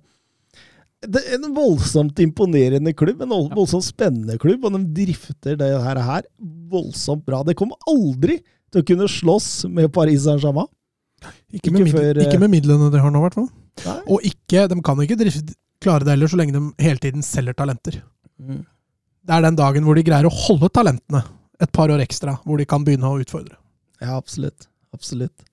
[1.00, 6.00] Det er en voldsomt imponerende klubb, en voldsomt spennende klubb, og de drifter det her,
[6.04, 6.26] her
[6.72, 7.40] voldsomt bra.
[7.44, 10.68] Det kommer aldri til å kunne slåss med Paris Saint-Germain.
[11.20, 13.50] Ikke, Ikke med, mid- før, eh, ikke med midlene de har nå, i hvert fall.
[14.10, 15.18] Og ikke, de kan ikke
[15.80, 18.00] klare det heller, så lenge de hele tiden selger talenter.
[18.40, 18.62] Mm.
[19.26, 21.22] Det er den dagen hvor de greier å holde talentene
[21.60, 23.56] et par år ekstra, hvor de kan begynne å utfordre.
[24.00, 24.68] Ja, absolutt.
[24.96, 25.44] Absolutt.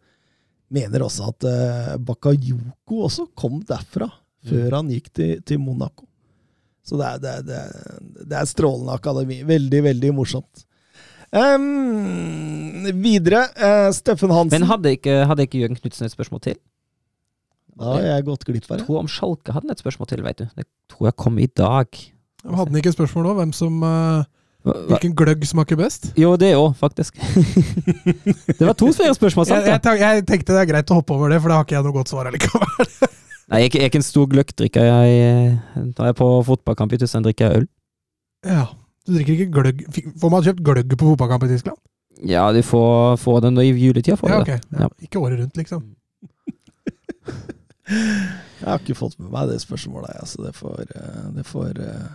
[0.74, 4.08] Mener også at uh, Bakayoko også kom derfra,
[4.48, 6.06] før han gikk til, til Monaco.
[6.88, 9.42] Så det er, det, er, det, er, det er strålende akademi.
[9.48, 10.64] Veldig, veldig morsomt.
[11.36, 14.60] Ehm, videre, uh, Steffen Hansen.
[14.62, 16.56] Men hadde ikke, hadde ikke Jørgen Knutsen et spørsmål til?
[17.78, 18.86] Da har jeg gått glipp av Jeg det.
[18.88, 20.46] tror om Schalke hadde han et spørsmål til, vet du.
[20.58, 22.00] Det tror jeg kom i dag.
[22.48, 23.36] Hadde han ikke et spørsmål òg?
[23.42, 24.24] Hvem som eh,
[24.66, 26.10] hva- Hvilken gløgg smaker best?
[26.18, 27.20] Jo, det òg, faktisk.
[28.58, 29.68] det var to flere spørsmål sant?
[29.68, 31.78] jeg, jeg, jeg tenkte det er greit å hoppe over det, for da har ikke
[31.78, 32.90] jeg noe godt svar allikevel.
[33.52, 34.88] Nei, jeg er ikke, en stor gløggdrikker.
[34.90, 37.68] Jeg, eh, når jeg er på fotballkamp i Tyskland, drikker jeg øl.
[38.48, 38.66] Ja,
[39.08, 39.86] Du drikker ikke gløgg
[40.20, 41.80] Får man kjøpt gløgg på fotballkamp i Tyskland?
[42.28, 44.18] Ja, de får, får den i juletida.
[44.18, 44.62] Får Ja, det.
[44.74, 45.84] Ja, ikke året rundt, liksom.
[47.88, 51.78] Jeg har ikke fått med meg det spørsmålet, jeg, så det får, eh, det får
[51.78, 52.08] uh,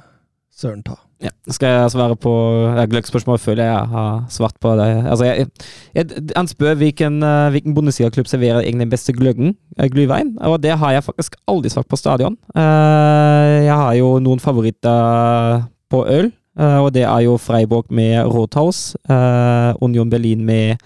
[0.53, 0.99] Søren ta.
[1.23, 1.31] Ja.
[1.49, 3.39] Skal jeg svare på gløggspørsmålet gløggspørsmål?
[3.41, 4.89] Føler jeg har svart på det.
[5.07, 5.47] Altså, jeg,
[5.95, 9.55] jeg, han spør hvilken, eh, hvilken Bundesliga-klubb serverer egentlig den beste gløggen,
[9.95, 12.37] glyvein, og det har jeg faktisk aldri svart på stadion.
[12.57, 18.93] Uh, jeg har jo noen favoritter på øl, og det er jo Freiburg med Rothaus,
[19.09, 20.77] uh, Union Berlin med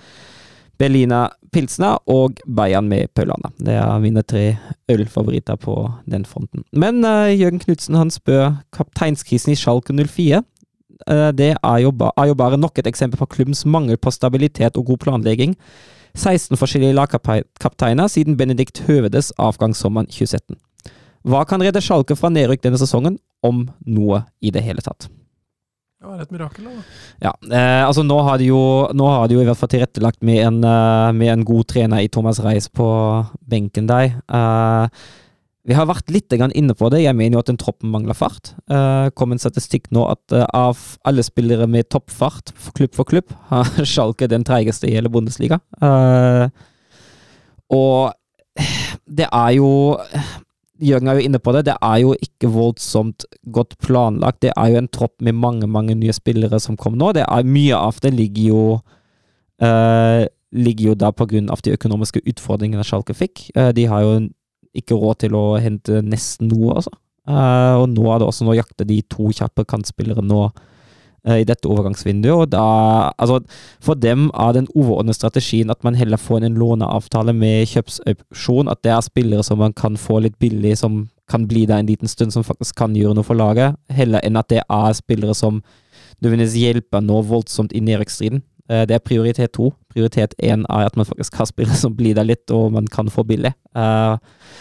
[0.79, 3.51] Berliner Pilsner og Bayern med Paulana.
[3.59, 4.57] Det er mine tre
[4.93, 6.65] ølfavoritter på den fronten.
[6.73, 10.43] Men uh, Jørgen Knutsen spør kapteinskrisen i Schalke 04.
[11.09, 14.13] Uh, det er jo, ba er jo bare nok et eksempel på klubbens mangel på
[14.13, 15.57] stabilitet og god planlegging.
[16.17, 20.57] 16 forskjellige lagkapteiner siden Benedikt Høvedes avgang sommeren 2017.
[21.27, 25.09] Hva kan redde Schalke fra nedrykk denne sesongen, om noe i det hele tatt?
[25.97, 26.83] Det var et mirakel, da.
[27.25, 28.61] Ja, eh, altså nå har, de jo,
[28.93, 32.05] nå har de jo i hvert fall tilrettelagt med en, uh, med en god trener
[32.05, 32.89] i Thomas Reis på
[33.49, 34.19] benken der.
[34.29, 34.93] Uh,
[35.67, 37.01] vi har vært litt inne på det.
[37.01, 38.53] Jeg mener jo at den troppen mangler fart.
[38.69, 43.73] Uh, kom en statistikk nå at av alle spillere med toppfart, klubb for klubb, har
[43.89, 45.63] Schalke den treigeste i hele Bundesliga.
[47.73, 48.13] Og
[49.09, 49.71] det er jo
[50.83, 51.65] Jørgen er jo inne på det.
[51.69, 54.43] Det er jo ikke voldsomt godt planlagt.
[54.45, 57.13] Det er jo en tropp med mange mange nye spillere som kommer nå.
[57.17, 58.63] Det er Mye av det ligger jo
[60.53, 63.49] ligger jo da på grunn av de økonomiske utfordringene Schalke fikk.
[63.73, 64.29] de har jo
[64.77, 66.93] ikke råd til å hente nesten noe, altså.
[67.27, 70.76] Uh, og nå er det også Nå jakter de to kjappe kantspillere nå uh,
[71.27, 72.33] i dette overgangsvinduet.
[72.33, 72.67] og da,
[73.19, 73.41] altså
[73.83, 78.69] For dem er den overordnede strategien at man heller får en låneavtale med kjøpsopsjon.
[78.69, 81.87] At det er spillere som man kan få litt billig, som kan bli der en
[81.87, 83.75] liten stund, som faktisk kan gjøre noe for laget.
[83.91, 85.63] Heller enn at det er spillere som
[86.23, 88.45] nødvendigvis hjelper nå voldsomt i nedrykksstriden.
[88.71, 89.73] Uh, det er prioritet to.
[89.93, 93.11] Prioritet én er at man faktisk har spillere som blir der litt, og man kan
[93.11, 93.53] få billig.
[93.75, 94.17] Uh,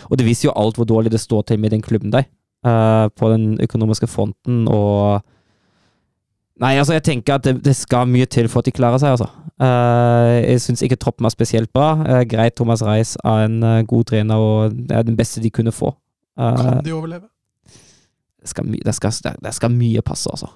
[0.09, 2.25] og det viser jo alt hvor dårlig det står til med den klubben der,
[2.65, 5.21] på den økonomiske fronten, og
[6.59, 9.17] Nei, altså, jeg tenker at det, det, skal mye til for at de klarer seg,
[9.17, 9.27] altså.
[9.59, 11.89] Uh, jeg syns ikke troppen er spesielt bra.
[11.99, 15.51] Uh, greit, Thomas Reis er en uh, god trener, og det er den beste de
[15.51, 15.91] kunne få.
[16.37, 17.27] kan de overleve?
[18.39, 19.11] Det skal, my, det, skal,
[19.43, 20.47] det skal, mye passe, altså.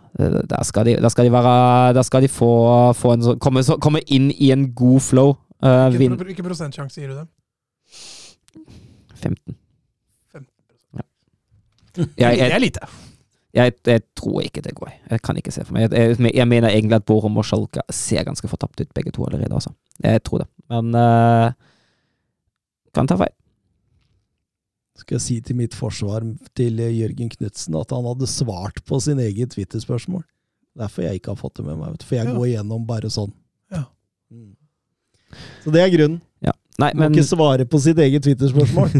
[0.49, 3.99] Der skal de, der skal de, være Der skal de få, få en komme, komme,
[4.07, 5.33] inn i en god flow.
[5.59, 7.27] Hvilken pro, prosentsjanse gir du dem?
[9.15, 9.55] 15.
[10.31, 10.47] 15
[12.17, 12.29] ja.
[12.29, 12.79] jeg, det er lite.
[13.55, 14.91] Jeg, jeg, tror ikke det går.
[15.09, 15.89] Jeg kan ikke se for meg.
[15.89, 19.53] Jeg, jeg mener egentlig at Borum og Schalke ser ganske fortapt ut, begge to allerede.
[19.57, 19.73] Altså.
[20.03, 20.47] Jeg tror det.
[20.69, 21.49] Men uh,
[22.93, 23.33] kan ta feil.
[24.99, 26.25] Skal jeg si til mitt forsvar
[26.59, 30.25] til Jørgen Knutsen at han hadde svart på sin egen Twitter-spørsmål.
[30.77, 31.97] Derfor jeg ikke har fått det med meg.
[32.05, 32.35] For jeg ja.
[32.35, 33.31] går igjennom bare sånn.
[33.73, 33.87] Ja.
[34.29, 34.53] Mm.
[35.63, 36.21] Så det er grunnen.
[36.79, 37.11] Nei, men...
[37.11, 38.93] Må ikke svare på sitt eget Twitter-spørsmål.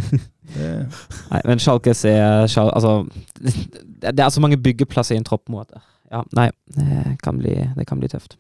[1.32, 3.04] nei, men Schalke ser Schal Altså,
[3.40, 5.82] det er så mange byggeplasser i en tropp Måte.
[6.10, 8.36] Ja, nei, det kan, bli, det kan bli tøft.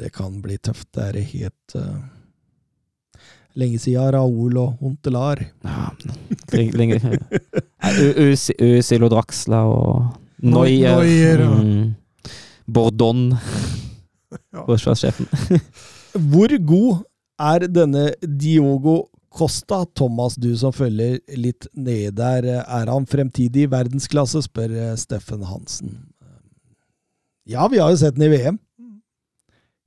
[0.00, 0.88] Det kan bli tøft.
[0.96, 2.00] Det er helt uh,
[3.58, 5.42] Lenge siden Raoul og Hontelar.
[5.66, 5.90] Ja,
[6.78, 7.00] lenge
[8.60, 10.12] Usilo Draxla og
[10.46, 11.42] Neuer.
[11.46, 11.94] og mm,
[12.70, 13.30] Bordon.
[14.68, 15.26] Forsvarssjefen.
[16.30, 17.02] Hvor god
[17.40, 19.84] er denne Diogo Costa?
[19.96, 25.46] Thomas, du som følger litt ned der, er han fremtidig i verdensklasse, spør eh, Steffen
[25.46, 25.94] Hansen.
[27.48, 28.58] Ja, vi har jo sett den i VM.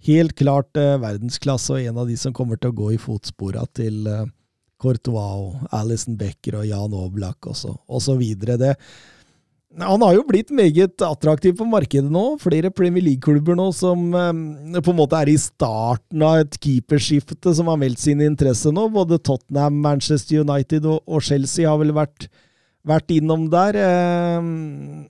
[0.04, 3.66] Helt klart eh, verdensklasse, og en av de som kommer til å gå i fotspora
[3.76, 4.26] til eh,
[4.84, 7.56] Courtois og Alison Becker og Jan Oblak og
[8.04, 8.58] så videre.
[8.60, 8.74] Det,
[9.80, 12.38] han har jo blitt meget attraktiv på markedet nå.
[12.42, 17.56] Flere Premier League-klubber nå som eh, på en måte er i starten av et keeperskifte
[17.58, 18.86] som har meldt sin interesse nå.
[18.94, 22.28] Både Tottenham, Manchester United og, og Chelsea har vel vært,
[22.86, 23.80] vært innom der.
[23.82, 24.50] Eh,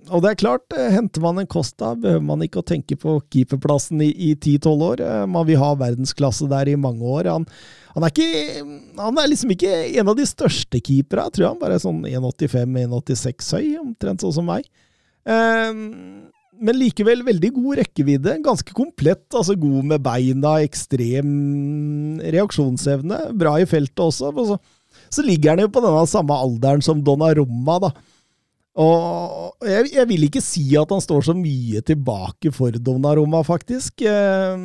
[0.10, 3.20] og det er klart, eh, henter man en Costa, behøver man ikke å tenke på
[3.34, 5.04] keeperplassen i ti-tolv år.
[5.04, 7.34] Eh, man vil ha verdensklasse der i mange år.
[7.36, 7.50] Han,
[7.94, 8.62] han, er ikke,
[8.98, 9.72] han er liksom ikke
[10.02, 11.52] en av de største keepera, tror jeg.
[11.52, 14.66] Han bare er sånn 1,85-1,86 høy, omtrent sånn som meg.
[15.24, 16.32] Um,
[16.64, 18.38] men likevel veldig god rekkevidde.
[18.46, 19.26] Ganske komplett.
[19.34, 21.30] altså God med beina, ekstrem
[22.34, 23.20] reaksjonsevne.
[23.38, 24.32] Bra i feltet også.
[25.10, 27.94] Så, ligger han jo på denne samme alderen som Donnarumma, da.
[28.74, 34.02] Og jeg, jeg, vil ikke si at han står så mye tilbake for Donnaroma, faktisk.
[34.02, 34.64] Eh,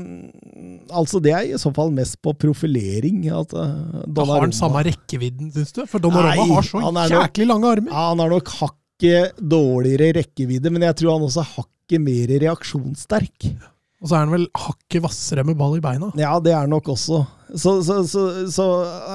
[0.89, 3.26] altså, det er i så fall mest på profilering.
[3.28, 5.82] At, da har han samme rekkevidden, syns du?
[5.90, 7.93] For Donnaroma Nei, har så jæklig lange armer.
[7.93, 12.32] Ja, han har nok hakket dårligere rekkevidde, men jeg tror han også er hakket mer
[12.47, 13.52] reaksjonssterk.
[13.99, 16.12] Og så er han vel hakket hvassere med ball i beina.
[16.19, 17.25] Ja, det er han nok også.
[17.49, 18.23] Så, så, så,
[18.53, 18.66] så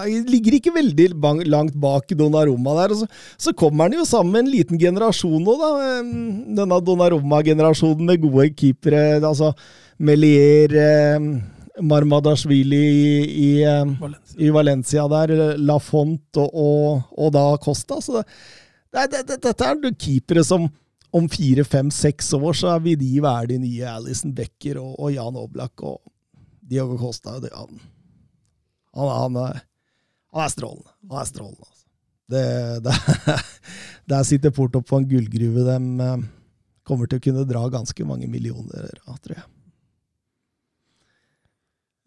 [0.09, 1.05] jeg ligger ikke veldig
[1.47, 2.95] langt bak Donnarumma der.
[2.95, 3.05] Og
[3.39, 5.71] så, kommer han jo sammen med en liten generasjon nå, da.
[6.59, 9.21] Denne Donnarumma-generasjonen med gode keepere.
[9.21, 9.53] Altså
[10.03, 10.75] Melier,
[11.79, 14.35] Marmadashvili i, i, Valencia.
[14.35, 18.01] i Valencia der, Lafont og, og, og, da Costa.
[18.03, 20.67] Så det, det, det, dette er keepere som
[21.13, 25.13] om fire, fem, seks år så vil de være de nye Alison Becker og, og
[25.13, 25.99] Jan Oblak og
[26.65, 27.37] Diogo Costa.
[27.43, 27.81] Det, han,
[28.97, 30.89] han, han, han, er strålende.
[31.11, 31.85] Han er strålende, altså.
[32.33, 32.45] Det,
[32.85, 32.95] det,
[34.13, 35.77] der sitter Porto på en gullgruve de
[36.07, 36.23] eh,
[36.87, 39.45] kommer til å kunne dra ganske mange millioner av, tror jeg.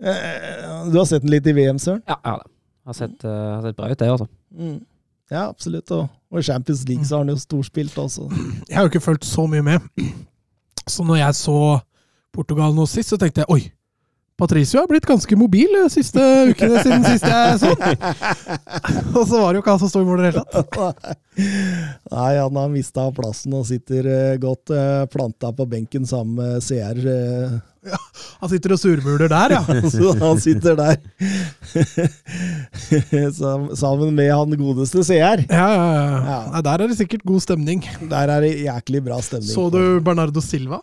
[0.03, 2.03] Eh, Du har sett den litt i VM, Søren?
[2.09, 2.53] Ja, jeg har det.
[2.87, 4.29] Har sett, eh, har sett bra ut, det, altså.
[4.51, 4.77] Mm.
[5.31, 5.91] Ja, absolutt.
[5.91, 8.29] Og, og i Champions League så har han jo storspilt også.
[8.69, 9.87] Jeg har jo ikke fulgt så mye med.
[10.87, 11.59] Så når jeg så
[12.35, 13.63] Portugal nå sist, så tenkte jeg oi,
[14.37, 16.21] Patricio har blitt ganske mobil de siste
[16.51, 17.71] ukene siden sist jeg så.
[19.17, 21.07] Og så var det jo ikke han som sto i mål i det hele tatt.
[22.13, 26.61] Nei, han har mista plassen og sitter eh, godt uh, planta på benken sammen med
[26.67, 27.01] CR.
[27.87, 28.25] Eh.
[28.43, 29.63] Han sitter og surmuler der, ja.
[29.95, 30.99] så han sitter der
[33.83, 35.47] sammen med han godeste CR.
[35.47, 36.19] Ja, ja, ja.
[36.27, 36.39] Ja.
[36.53, 37.85] Nei, der er det sikkert god stemning.
[38.11, 39.55] Der er det jæklig bra stemning.
[39.55, 40.83] Så du Bernardo Silva?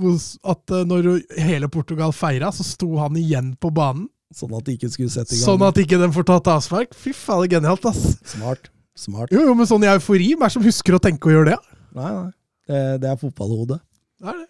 [0.00, 1.10] At eh, når
[1.40, 4.08] hele Portugal feira, så sto han igjen på banen.
[4.34, 5.46] Sånn at de ikke skulle sette i gang.
[5.48, 6.92] Sånn at ikke den får tatt avspark.
[6.94, 8.20] Fy faen, det er genialt, ass.
[8.36, 8.70] Smart.
[8.98, 9.32] Smart.
[9.34, 10.28] Jo, jo, men sånn i eufori.
[10.34, 11.58] Hvem er det som husker å tenke og gjøre det?
[11.98, 12.30] Nei, nei.
[12.70, 13.80] Det, det er fotballhodet.
[14.20, 14.46] Det er det.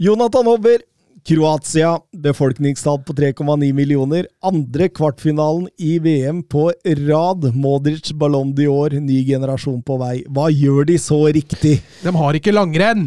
[0.00, 0.78] Jonathan Hobber.
[1.28, 4.24] Kroatia, befolkningstall på 3,9 millioner.
[4.42, 7.44] Andre kvartfinalen i VM på rad.
[7.54, 10.14] Modric, Ballon d'Or, ny generasjon på vei.
[10.32, 11.74] Hva gjør de så riktig?
[12.00, 13.04] De har ikke langrenn!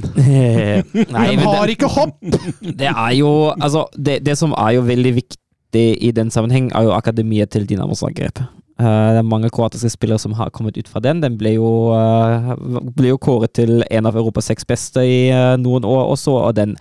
[1.16, 2.20] Nei, De har det, ikke hopp!
[2.62, 6.92] det er jo Altså, det, det som er jo veldig viktig i den sammenheng, er
[6.92, 8.46] jo akademiet til Dinamo Zagreb.
[8.82, 11.22] Eh, det er mange kroatiske spillere som har kommet ut fra den.
[11.22, 12.54] Den ble jo, eh,
[12.98, 16.56] ble jo kåret til en av Europas seks beste i eh, noen år også, og
[16.58, 16.74] den,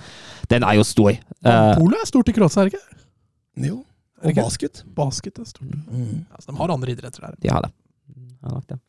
[0.48, 1.12] den er jo stor.
[1.44, 3.04] Uh, Polet er stort i Kroatia, er det ikke?
[3.68, 3.82] Jo,
[4.22, 4.40] og ikke?
[4.40, 4.82] basket.
[4.96, 5.76] Basket er stort.
[5.90, 6.24] Mm.
[6.32, 7.36] Altså, de har andre idretter der.
[7.42, 7.72] De har det.
[8.42, 8.80] Ja.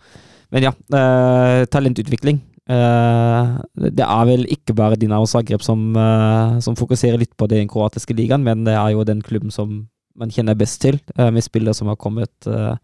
[0.53, 2.39] Men ja, uh, talentutvikling.
[2.69, 7.67] Uh, det er vel ikke bare Dinamo Zagreb som, uh, som fokuserer litt på den
[7.67, 9.83] kroatiske ligaen, men det er jo den klubben som
[10.19, 12.75] man kjenner best til, eh, med spillere som har kommet eh,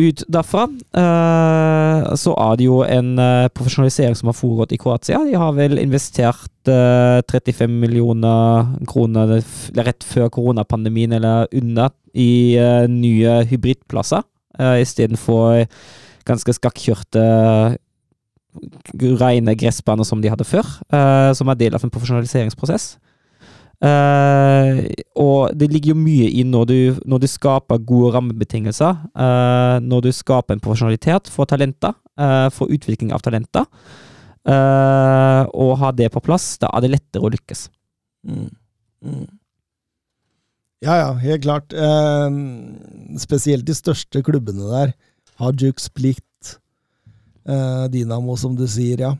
[0.00, 0.68] ut derfra.
[1.02, 3.10] Eh, så er det jo en
[3.56, 5.24] profesjonalisering som har foregått i Kroatia.
[5.26, 9.40] De har vel investert eh, 35 millioner kroner
[9.80, 12.58] rett før koronapandemien, eller under, i
[12.90, 14.24] nye hybridplasser,
[14.58, 15.60] istedenfor
[16.26, 17.22] ganske skakkjørte
[19.20, 20.66] rene gressbaner som de hadde før,
[21.38, 22.96] som er del av en profesjonaliseringsprosess.
[23.80, 24.78] Eh,
[25.16, 26.78] og det ligger jo mye i når du,
[27.08, 32.72] når du skaper gode rammebetingelser, uh, når du skaper en profesjonalitet for talenter, uh, for
[32.72, 33.68] utvikling av talenter,
[34.50, 37.66] og har det på plass, da er det lettere å lykkes.
[38.26, 38.48] Mm.
[39.04, 39.26] Mm.
[40.80, 41.76] Ja, ja, helt klart.
[43.20, 44.94] Spesielt de største klubbene der.
[45.44, 46.54] Hajuk Split,
[47.92, 49.12] Dinamo, som du sier, ja.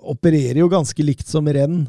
[0.00, 1.84] Opererer jo ganske likt som Renn.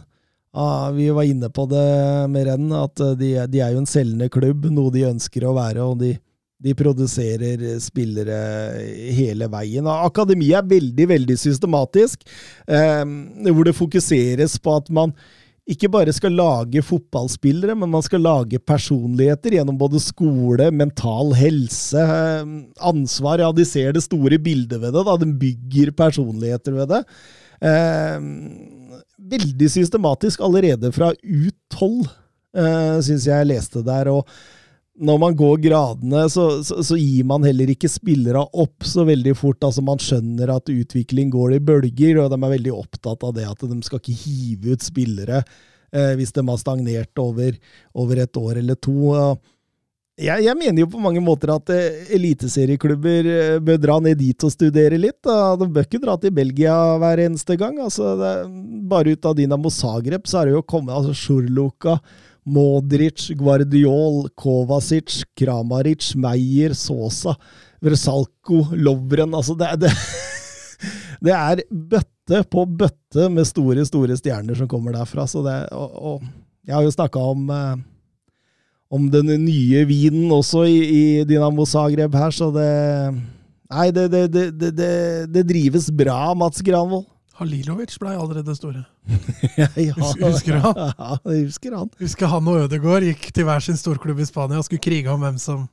[0.57, 1.85] Ah, vi var inne på det
[2.33, 5.53] med Renn, at eh, de, de er jo en selgende klubb, noe de ønsker å
[5.53, 6.15] være, og de,
[6.65, 8.37] de produserer spillere
[9.13, 9.85] hele veien.
[9.85, 12.25] Akademiet er veldig, veldig systematisk,
[12.65, 13.03] eh,
[13.51, 15.13] hvor det fokuseres på at man
[15.67, 21.99] ikke bare skal lage fotballspillere, men man skal lage personligheter gjennom både skole, mental helse,
[22.01, 22.45] eh,
[22.79, 23.43] ansvar.
[23.43, 25.03] Ja, de ser det store bildet ved det.
[25.05, 27.03] da, De bygger personligheter ved det.
[27.59, 28.17] Eh,
[29.17, 32.05] veldig systematisk allerede fra U12,
[32.57, 34.11] uh, syns jeg leste der.
[34.13, 34.29] og
[34.97, 39.35] når man går gradene, så, så, så gir man heller ikke spillere opp så veldig
[39.37, 39.61] fort.
[39.63, 43.45] altså Man skjønner at utvikling går i bølger, og de er veldig opptatt av det
[43.45, 47.59] at de skal ikke hive ut spillere eh, hvis de har stagnert over,
[47.93, 48.95] over et år eller to.
[49.13, 49.53] Og
[50.17, 54.45] Jeg, jeg mener jo på mange måter at eh, eliteserieklubber eh, bør dra ned dit
[54.47, 55.19] og studere litt.
[55.21, 55.53] Da.
[55.61, 57.75] De bør ikke dra til Belgia hver eneste gang.
[57.83, 58.31] altså det,
[58.89, 61.99] Bare ut av Dinamo Zagreb så er det jo kommet altså Sjurluka,
[62.49, 67.35] Modric, Guardiol, Kovacic, Kramaric, Meyer, Sosa,
[67.85, 69.91] Vrsalko, Lovren altså det, det,
[71.27, 75.27] det er bøtte på bøtte med store, store stjerner som kommer derfra.
[75.29, 76.25] Så det, og, og
[76.65, 77.85] jeg har jo snakka om eh,
[78.93, 82.69] om den nye vinen også i, i Dinamo Zagreb her, så det
[83.67, 84.91] Nei, det, det, det, det, det,
[85.33, 87.03] det drives bra, Mats Granvold.
[87.37, 88.85] Halilovic ble allerede store.
[89.59, 89.93] ja, ja.
[89.97, 90.79] Husker du han?
[90.79, 91.89] Ja, jeg husker han.
[91.99, 95.21] Husker han og Ødegaard gikk til hver sin storklubb i Spania og skulle krige om
[95.21, 95.67] hvem som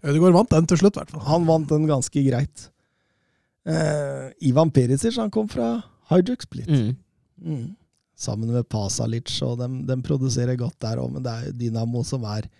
[0.00, 1.26] Ødegaard vant den til slutt, i hvert fall.
[1.28, 2.66] Han vant den ganske greit.
[3.68, 5.74] Eh, Ivan Perisic han kom fra
[6.10, 6.72] Hijack Split.
[6.72, 6.96] Mm.
[7.44, 7.66] Mm.
[8.20, 12.04] Sammen med Pasalic, og de, de produserer godt der òg, men det er jo Dynamo
[12.04, 12.50] som er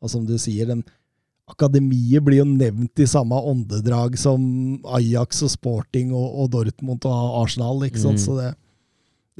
[0.00, 0.80] Og som du sier, den
[1.50, 4.40] Akademiet blir jo nevnt i samme åndedrag som
[4.96, 8.20] Ajax og Sporting og, og Dortmund og Arsenal, ikke sant?
[8.20, 8.24] Mm.
[8.24, 8.50] Så det,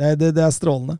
[0.00, 0.98] det, det, det er strålende.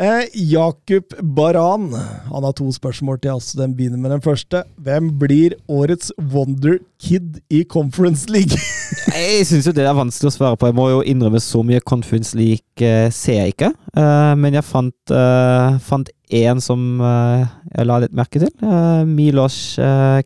[0.00, 1.90] Eh, Jakub Baran
[2.32, 3.50] Han har to spørsmål til oss.
[3.52, 4.62] Den begynner med den første.
[4.80, 8.56] Hvem blir årets Wonder Kid i Conference League?
[9.12, 10.70] Jeg syns jo det er vanskelig å svare på.
[10.70, 13.70] Jeg må jo innrømme så mye Conference League eh, ser jeg ikke.
[13.92, 16.08] Eh, men jeg fant, eh, fant
[16.40, 17.44] en som eh,
[17.76, 18.50] jeg la litt merke til.
[18.64, 19.58] Eh, Milos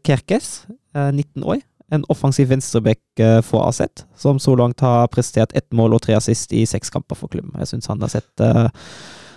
[0.06, 0.52] Kerkes,
[0.94, 1.58] eh, 19 år.
[1.92, 3.02] En offensiv venstreback
[3.44, 7.18] for AZ, som så langt har prestert ett mål og tre assist i seks kamper
[7.18, 7.52] for klubben.
[7.60, 8.46] Jeg syns han har sett,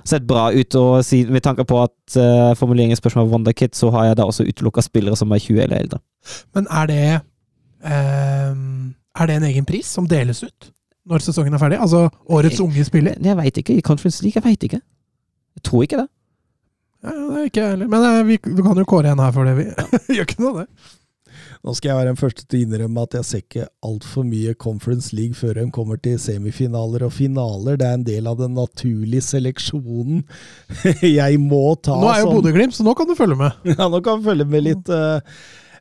[0.09, 0.75] sett bra ut.
[0.79, 4.27] Og siden, med tanke på at uh, formuleringen spørsmål om Wonderkid, så har jeg da
[4.27, 6.01] også utelukka spillere som er 20 eller eldre.
[6.55, 7.03] Men er det
[7.85, 10.71] um, Er det en egen pris som deles ut
[11.07, 11.79] når sesongen er ferdig?
[11.79, 13.15] Altså årets unge spiller?
[13.23, 13.77] Jeg veit ikke.
[13.77, 14.81] I Conference League, jeg veit ikke.
[15.57, 16.07] Jeg tror ikke det.
[17.03, 17.87] Ja, det er ikke jeg heller.
[17.87, 19.65] Men eh, vi, vi kan jo kåre en her for det, vi.
[20.17, 20.97] Gjør ikke noe, det.
[21.65, 24.53] Nå skal jeg være den første til å innrømme at jeg ser ikke altfor mye
[24.61, 27.77] Conference League før en kommer til semifinaler og finaler.
[27.81, 30.23] Det er en del av den naturlige seleksjonen
[31.01, 31.95] jeg må ta.
[31.99, 33.51] Nå er jo som- Bodø-Glimt, så nå kan du følge med.
[33.77, 34.89] Ja, nå kan du følge med litt.
[34.89, 35.19] eh,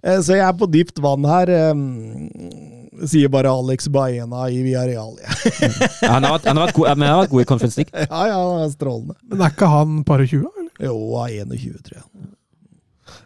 [0.02, 1.50] eh, Så jeg er på dypt vann her.
[1.50, 2.72] eh,
[3.06, 5.18] Sier bare Alex Baena i Villarreal.
[6.00, 7.92] Ja, han, har vært, han, har vært god, han har vært god i Conference League.
[8.06, 9.16] Ja, ja, han er strålende.
[9.28, 10.46] Men er ikke han par og 20?
[10.48, 10.70] Eller?
[10.88, 12.06] Jo, han er 21, tror jeg.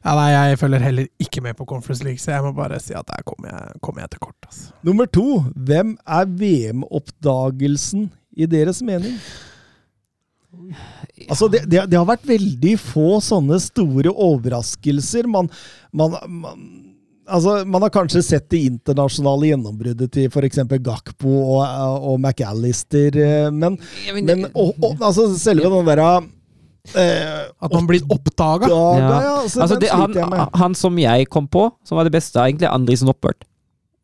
[0.00, 2.94] Ja, nei, jeg følger heller ikke med på Conference League, så jeg må bare si
[2.96, 4.48] at der kommer jeg, kom jeg til kort.
[4.48, 4.72] Altså.
[4.86, 5.26] Nummer to.
[5.68, 9.18] Hvem er VM-oppdagelsen i deres mening?
[11.28, 15.28] Altså, det, det, det har vært veldig få sånne store overraskelser.
[15.28, 15.52] Man,
[15.92, 16.64] man, man,
[17.28, 20.64] altså, man har kanskje sett det internasjonale gjennombruddet til f.eks.
[20.80, 21.62] Gakpo og,
[22.00, 23.76] og McAllister, eh, men,
[24.16, 26.12] men og, og, altså, selve den derre
[26.94, 28.68] eh, At man blir oppdaga.
[28.70, 28.84] Ja.
[28.98, 29.34] ja.
[29.44, 30.16] Altså, det, han,
[30.54, 33.46] han som jeg kom på, som var det beste, er egentlig Andris Noppert.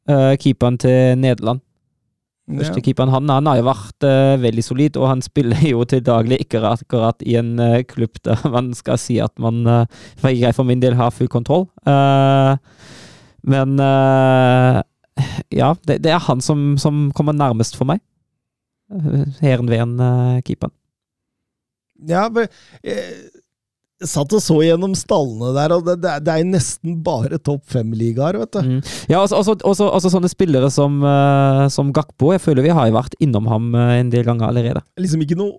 [0.06, 1.64] Uh, keeperen til Nederland.
[2.46, 2.70] Ja.
[2.78, 6.44] keeperen han, han har jo vært uh, veldig solid, og han spiller jo til daglig
[6.44, 9.82] ikke akkurat i en uh, klubb der man skal si at man uh,
[10.20, 11.66] for jeg for min del har full kontroll.
[11.86, 12.54] Eh,
[13.46, 14.80] men eh,
[15.54, 18.02] ja, det, det er han som, som kommer nærmest for meg.
[18.90, 20.74] Uh, Heerenveen-keeperen.
[22.04, 22.48] Ja, men,
[22.84, 23.16] eh,
[23.96, 28.36] jeg satt og så gjennom stallene der, og det, det, er- nesten bare topp fem-ligaer,
[28.42, 28.58] vet du.
[28.60, 28.80] Mm.
[29.08, 32.34] Ja, også, også, også, også sånne spillere som, uh, som Gakpo.
[32.34, 34.82] Jeg føler vi har vært innom ham eh, en del ganger allerede.
[35.00, 35.56] Liksom ikke noe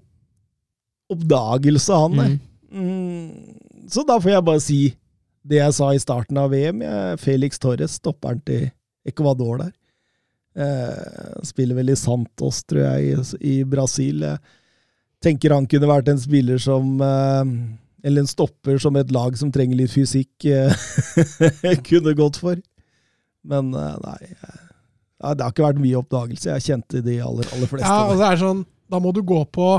[1.13, 2.17] oppdagelse, han.
[2.19, 2.29] nei.
[2.69, 2.85] Mm.
[2.87, 4.79] Mm, så da får jeg bare si
[5.47, 6.81] det jeg sa i starten av VM.
[6.83, 8.67] Jeg, Felix Torres, stopperen til
[9.07, 9.73] Ecuador der.
[10.57, 14.25] Uh, spiller vel i Santos, tror jeg, i, i Brasil.
[14.25, 14.41] Jeg
[15.23, 17.51] tenker han kunne vært en spiller som eh,
[18.07, 22.59] Eller en stopper som et lag som trenger litt fysikk, eh, kunne gått for.
[23.47, 26.51] Men eh, nei Det har ikke vært mye oppdagelse.
[26.53, 27.89] Jeg kjente de aller, aller fleste.
[27.89, 29.71] Ja, og det er sånn, da må du gå på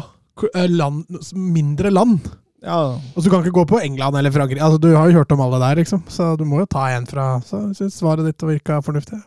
[0.68, 2.26] land, mindre land.
[2.62, 4.62] ja, Og så kan du ikke gå på England eller Frankrike.
[4.62, 6.02] Altså, du har jo hørt om alle der, liksom.
[6.10, 9.18] Så du må jo ta en fra Så jeg syns svaret ditt virka fornuftig.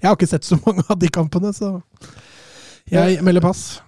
[0.00, 1.76] Jeg har ikke sett så mange av de kampene, så
[2.90, 3.80] jeg melder pass.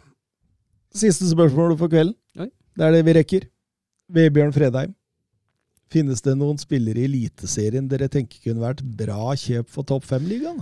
[0.99, 2.17] Siste spørsmål for kvelden.
[2.41, 2.49] Oi.
[2.79, 3.47] Det er det vi rekker.
[4.15, 4.95] Vebjørn Fredheim.
[5.93, 10.61] Finnes det noen spillere i Eliteserien dere tenker kunne vært bra kjøp for topp fem-ligaen?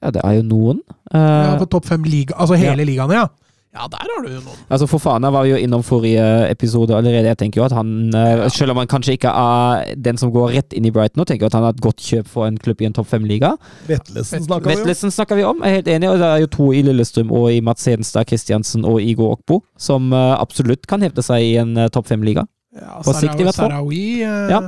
[0.00, 0.80] Ja, det er jo noen.
[1.10, 3.26] Uh, Ja, For topp fem liga, altså hele ligaen, ja.
[3.74, 4.60] Ja, der har du jo noen.
[4.72, 7.28] Altså Fofana var jo innom forrige episode allerede.
[7.28, 8.48] Jeg tenker jo at han, ja.
[8.50, 11.44] Selv om han kanskje ikke er den som går rett inn i Brighton, nå tenker
[11.46, 13.52] jeg at han har et godt kjøp for en klubb i en topp fem-liga.
[13.86, 14.80] Vetlesen snakka vi om.
[14.82, 16.10] Vetlesen snakker vi om, jeg er helt enig.
[16.10, 19.60] og Det er jo to i Lillestrøm og i Mats Hedenstad Christiansen og Igo Okbo
[19.78, 22.46] som eh, absolutt kan hevde seg i en uh, topp fem-liga.
[22.78, 23.70] Ja, På sikt i hvert fall.
[23.72, 24.58] Sarawi eh, Ja.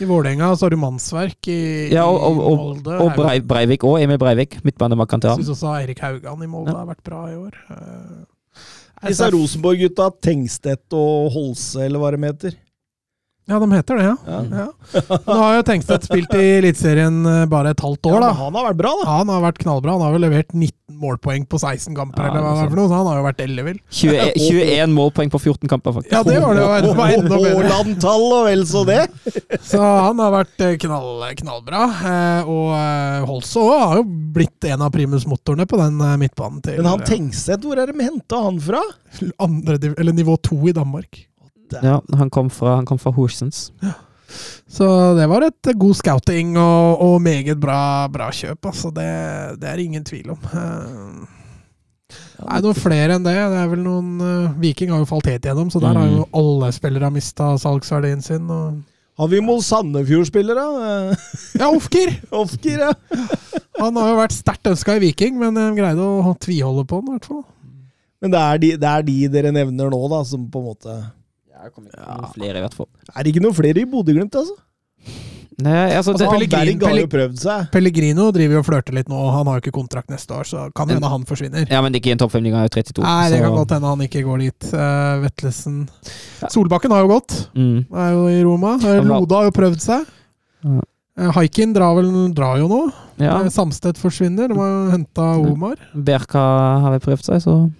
[0.00, 2.98] i Vålerenga, så har du Mannsverk i, Ja, og, og, i og, Molde.
[3.04, 3.98] og Breivik òg.
[4.04, 6.78] Emil Breivik, midtbanemakeren til Jeg syns også Eirik Haugan i Molde Ja.
[6.82, 7.58] har vært bra i år.
[9.00, 12.58] Disse Rosenborg-gutta, Tengstedt og Holse, eller hva de heter.
[13.50, 14.16] Ja, de heter det, ja.
[14.30, 14.40] Ja.
[14.62, 15.16] ja.
[15.26, 18.28] Nå har jo Tengstedt spilt i Eliteserien eh, bare et halvt år, da.
[18.30, 19.06] Ja, han har vært bra, da.
[19.08, 19.96] Ja, han har vært knallbra.
[19.96, 22.78] Han har vel levert 19 målpoeng på 16 kamper, Ja, eller hva det er for
[22.80, 23.78] noe, så han har jo vært ellevill.
[24.00, 26.12] 21, 21 målpoeng på 14 kamper, faktisk.
[26.14, 26.92] Ja, det var det jo.
[27.00, 27.54] Var enda bedre.
[27.70, 29.00] Haaland-tall og vel så det.
[29.66, 31.82] Så han har vært eh, knall, knallbra.
[32.12, 34.06] Eh, Og Holse òg har jo
[34.36, 38.44] blitt en av primusmotorene på den midtbanen til Men han Tengstedt, hvor er de henta
[38.46, 38.82] han fra?
[39.42, 41.24] andre, eller nivå to i Danmark.
[41.82, 43.68] Ja, han kom fra, han kom fra Horsens.
[44.70, 44.86] Så
[45.18, 48.68] det var et eh, god scouting og, og meget bra, bra kjøp.
[48.70, 49.06] Altså det,
[49.62, 50.38] det er ingen tvil om.
[50.50, 51.36] Eh,
[52.40, 53.34] Nei, noen flere enn det.
[53.36, 56.22] Det er vel noen uh, Viking har jo falt helt igjennom, så der har jo
[56.24, 56.30] Mm.
[56.40, 58.48] alle spillere mista salgsverdien sin.
[58.50, 58.80] Og
[59.20, 60.64] Har vi Mol Sandefjord-spillere?
[61.60, 62.14] Ja, Ofkir!
[62.42, 62.92] Ofker, ja.
[63.78, 67.10] Han har jo vært sterkt ønska i Viking, men de greide å tviholde på han,
[67.10, 67.44] i hvert fall.
[68.24, 70.96] Men det er, de, det er de dere nevner nå, da, som på en måte
[71.62, 72.88] Jeg kommer ikke på noen flere, i hvert fall.
[73.14, 74.56] Er det ikke noen flere i Bodø-Glimt, altså?
[75.60, 77.66] Nei, altså, altså Pellegrin- har jo prøvd seg.
[77.74, 79.18] Pellegrino driver jo og flørter litt nå.
[79.34, 81.66] Han har jo ikke kontrakt neste år, så kan hende han forsvinner.
[81.68, 83.02] ja, men det er ikke i en topp fem-liga, er jo 32.
[83.04, 84.70] Nei, det så- kan godt hende han ikke går dit.
[84.72, 85.88] Uh, Vetlesen
[86.40, 86.48] Ja.
[86.48, 87.48] Solbakken har jo gått.
[87.54, 87.86] Mm.
[87.92, 88.78] Er jo i Roma.
[88.80, 90.06] Eh, Loda har jo prøvd seg.
[90.64, 90.80] Ja.
[91.18, 92.92] Eh, Haikin drar vel drar jo nå.
[93.18, 94.48] Ja, Eh, Samstedt forsvinner.
[94.48, 95.76] De har henta Omar.
[95.94, 96.40] Berka
[96.80, 97.70] har vel prøvd seg, så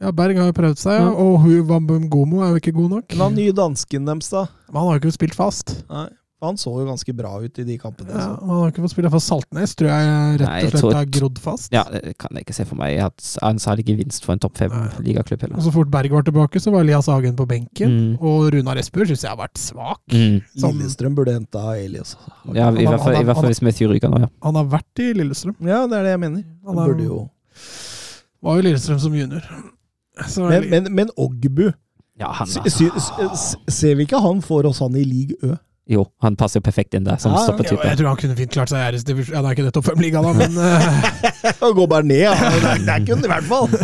[0.00, 1.08] Ja, Berg har jo prøvd seg, ja.
[1.08, 3.08] Og Hu Wambungomo er jo ikke god nok.
[3.16, 4.46] Men han nye dansken deres, da?
[4.68, 5.76] Men han har jo ikke spilt fast.
[5.88, 6.08] Nei.
[6.44, 8.12] Han så jo ganske bra ut i de kampene.
[8.12, 8.32] Ja, så.
[8.44, 11.70] han har ikke fått spille for Saltnes tror jeg rett og slett har grodd fast.
[11.72, 14.58] Ja, det kan jeg ikke se for meg at en særlig gevinst for en topp
[14.60, 15.46] fem-ligaklubb.
[15.56, 17.88] Og så fort Berg var tilbake, så var Elias Hagen på benken.
[17.96, 18.10] Mm.
[18.20, 20.02] Og Runar Espejord syns jeg har vært svak.
[20.12, 20.42] Mm.
[20.60, 22.12] Som- Lillestrøm burde henta Elias.
[22.52, 24.28] Ja, i hvert fall, i han- hvert fall han- hvis Matthew ryker nå, ja.
[24.44, 25.56] Han har vært i Lillestrøm.
[25.64, 26.44] Ja, det er det jeg mener.
[26.66, 27.30] Han Han burde jo
[28.44, 29.40] Var jo Lillestrøm som junior.
[30.36, 31.72] Men, men, men Ogbu
[32.16, 35.56] ja han, sy- sy- Ser vi ikke han for oss han i league Ø?
[35.86, 37.62] jo, han passer jo perfekt inn der som Ja, ja.
[37.62, 39.36] ja, jeg tror han kunne fint klart seg i æresdivisjon.
[39.36, 42.32] Ja, det er ikke det topp fem-ligaen, da, men eh, Han går bare ned, ja.
[42.34, 43.76] Det, der kunne han i hvert fall.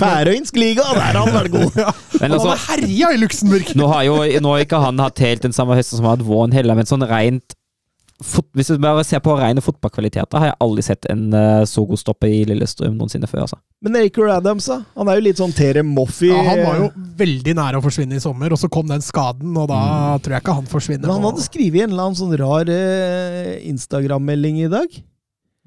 [0.00, 1.78] Færøysk liga, der er han veldig god.
[2.18, 3.72] Men han altså, har herja i Luxembourg!
[3.80, 6.28] nå har jo nå har ikke han hatt helt den samme høsten som han hadde
[6.28, 7.56] våren heller, men sånn rent
[8.24, 11.84] fot, Hvis du bare ser på rene fotballkvaliteter, har jeg aldri sett en uh, så
[11.88, 13.44] god stopper i Lillestrøm noensinne før.
[13.46, 13.60] altså.
[13.84, 14.80] Men Acre Adams, da?
[14.98, 16.30] Han er jo litt sånn Tere Moffi.
[16.32, 16.88] Ja, han var jo
[17.20, 19.82] veldig nære å forsvinne i sommer, og så kom den skaden, og da
[20.20, 21.06] tror jeg ikke han forsvinner.
[21.06, 25.00] Men han hadde skrevet en eller annen sånn rar uh, Instagram-melding i dag.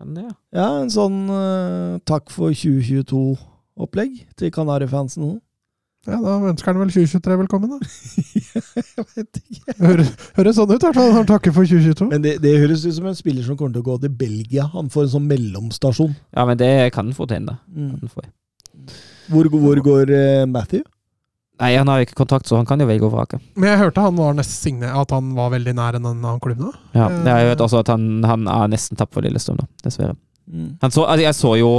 [0.03, 0.30] Ja.
[0.51, 5.38] Ja, en sånn uh, takk for 2022-opplegg til Kanarifansen.
[6.03, 7.77] Ja, Da ønsker han vel 2023 velkommen, da.
[8.97, 9.75] Jeg vet ikke.
[9.80, 11.13] Høres, høres sånn ut, i hvert fall.
[11.15, 12.09] Han takker for 2022.
[12.11, 14.65] Men det, det høres ut som en spiller som kommer til å gå til Belgia.
[14.73, 16.11] Han får en sånn mellomstasjon.
[16.35, 17.45] ja, men det kan han få til.
[17.47, 17.55] da.
[17.71, 17.93] Mm.
[17.93, 18.25] Kan han få.
[19.31, 20.84] Hvor, hvor går uh, Matthew?
[21.61, 23.38] Nei, han har ikke kontakt, så han kan jo velge og vrake.
[23.55, 26.59] Men jeg hørte han var nest signe, at han var veldig nær en annen klubb
[26.65, 26.71] nå.
[26.97, 27.27] Ja, Eh.
[27.30, 30.17] jeg vet også at han, han er nesten tapt for Lillestrøm, da, dessverre.
[30.51, 30.73] Mm.
[30.81, 31.69] Han så, altså, jeg så jo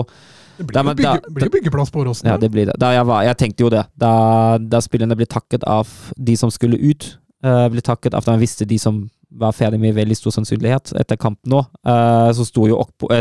[0.58, 2.28] Det blir, Da, jo, bygge, da- blir jo byggeplass på Åråsen.
[2.30, 2.76] Ja, det blir det.
[2.80, 3.84] Jeg, var, jeg tenkte jo det.
[3.98, 8.34] Da, da spillerne ble takket av de som skulle ut, uh, ble takket av da
[8.36, 9.04] man visste de som
[9.34, 12.76] var ferdig med veldig stor sannsynlighet etter kampen nå, uh, så sto jo,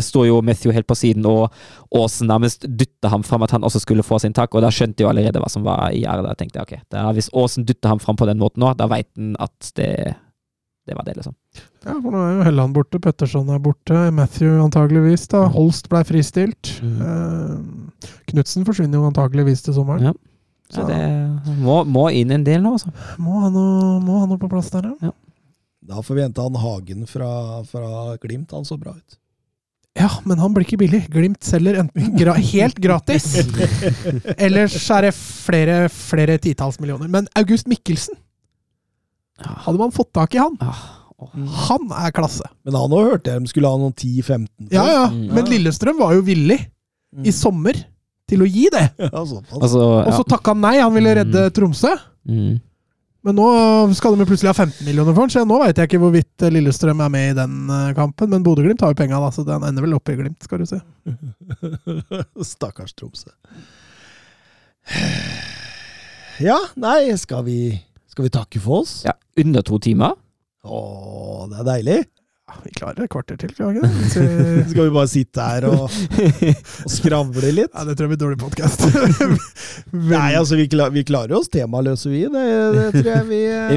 [0.05, 1.49] sto jo Matthew helt på siden, og
[1.95, 5.01] Aasen nærmest dytta ham fram at han også skulle få sin takk, og da skjønte
[5.01, 6.22] jeg allerede hva som var i ære.
[6.27, 8.85] Da tenkte jeg ok, da, hvis Aasen dytter ham fram på den måten nå, da
[8.91, 9.89] veit han at det,
[10.88, 11.35] det var det, liksom.
[11.85, 15.30] Ja, for nå er jo Helland borte, Petterson er borte, Matthew antageligvis.
[15.31, 16.73] da, Holst ble fristilt.
[16.84, 17.01] Mm.
[17.07, 20.11] Eh, Knutsen forsvinner jo antageligvis til sommeren.
[20.11, 20.14] Ja.
[20.73, 22.89] Ja, det må, må inn en del nå, altså.
[23.22, 25.11] Må ha noe, må ha noe på plass der, ja.
[25.84, 27.30] Da forventa han Hagen fra,
[27.68, 28.53] fra Glimt.
[28.55, 29.19] Han så bra ut.
[29.99, 31.03] Ja, men han blir ikke billig.
[31.14, 33.27] Glimt selger enten gra helt gratis,
[34.45, 37.11] ellers er det flere, flere titalls millioner.
[37.14, 38.18] Men August Mikkelsen,
[39.41, 40.57] hadde man fått tak i han?
[41.69, 42.43] Han er klasse.
[42.65, 44.47] Men han òg hørte jeg de skulle ha noen 10-15.
[44.76, 45.05] Ja, ja.
[45.14, 45.30] Mm.
[45.38, 46.60] Men Lillestrøm var jo villig
[47.14, 47.27] Mm.
[47.30, 47.77] i sommer
[48.26, 48.88] til å gi det.
[49.14, 50.23] Altså, Og så ja.
[50.26, 50.80] takka han nei.
[50.81, 51.51] Han ville redde Mm.
[51.53, 51.91] Tromsø.
[52.26, 52.55] Mm.
[53.23, 53.45] Men nå
[53.95, 56.99] skal de plutselig ha 15 millioner for den, så nå veit jeg ikke hvorvidt Lillestrøm
[57.05, 58.31] er med i den eh, kampen.
[58.34, 60.65] Men Bodø-Glimt har jo penga, da, så den ender vel opp i Glimt, skal du
[60.65, 60.81] se.
[62.55, 63.30] Stakkars Tromsø.
[66.41, 67.57] Ja, nei, skal vi,
[68.14, 69.02] skal vi takke for oss?
[69.07, 70.14] ja, under to timer.
[70.64, 70.81] Å,
[71.52, 72.03] det er deilig.
[72.44, 74.64] Ja, vi klarer et kvarter til, klarer vi ikke det?
[74.73, 77.72] Skal vi bare sitte her og, og skravle litt?
[77.72, 78.84] Ja, det tror jeg blir dårlig podkast.
[80.14, 82.26] Nei, altså, vi, klar, vi klarer oss temaløse, vi.
[82.31, 82.44] Det,
[82.76, 83.73] det tror jeg vi eh,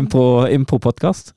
[0.59, 1.31] Impro-podkast.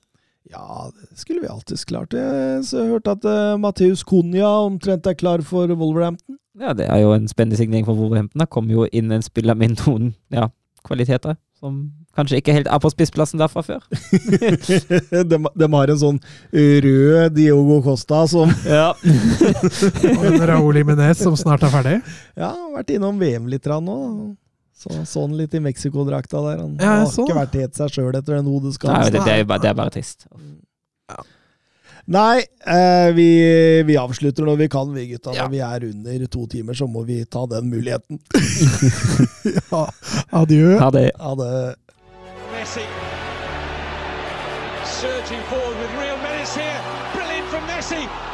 [0.50, 2.18] Ja, det skulle vi alltids klart.
[2.18, 6.40] Jeg så jeg hørte at uh, Matheus Cunha omtrent er klar for Wolverhampton.
[6.60, 8.42] Ja, det er jo en spennende signering for Wolverhampton.
[8.42, 10.50] Det kommer jo inn en spiller med noen ja,
[10.82, 11.84] kvaliteter som
[12.18, 13.84] kanskje ikke helt er på spissplassen der fra før.
[15.32, 16.20] de, de har en sånn
[16.54, 18.92] rød Diogo Costa som Ja.
[18.98, 21.98] Og en Raúl Jiménez som snart er ferdig.
[22.40, 24.00] ja, vært innom VM litt nå.
[24.80, 26.62] Så, sånn litt i Mexico-drakta der.
[26.64, 29.12] Han Ja, har så ikke vært helt seg sjøl etter den hodeskaden.
[29.12, 30.24] det, det, det er bare trist.
[32.10, 33.26] Nei, eh, vi,
[33.86, 35.34] vi avslutter når vi kan, vi gutta.
[35.36, 35.44] Ja.
[35.46, 38.18] Når vi er under to timer, så må vi ta den muligheten.
[39.70, 39.84] Ja,
[40.40, 40.80] adjø.
[40.80, 41.12] Ha det.
[42.60, 42.86] Messi
[44.84, 46.84] surging forward with real menace here.
[47.14, 48.29] Brilliant from Messi.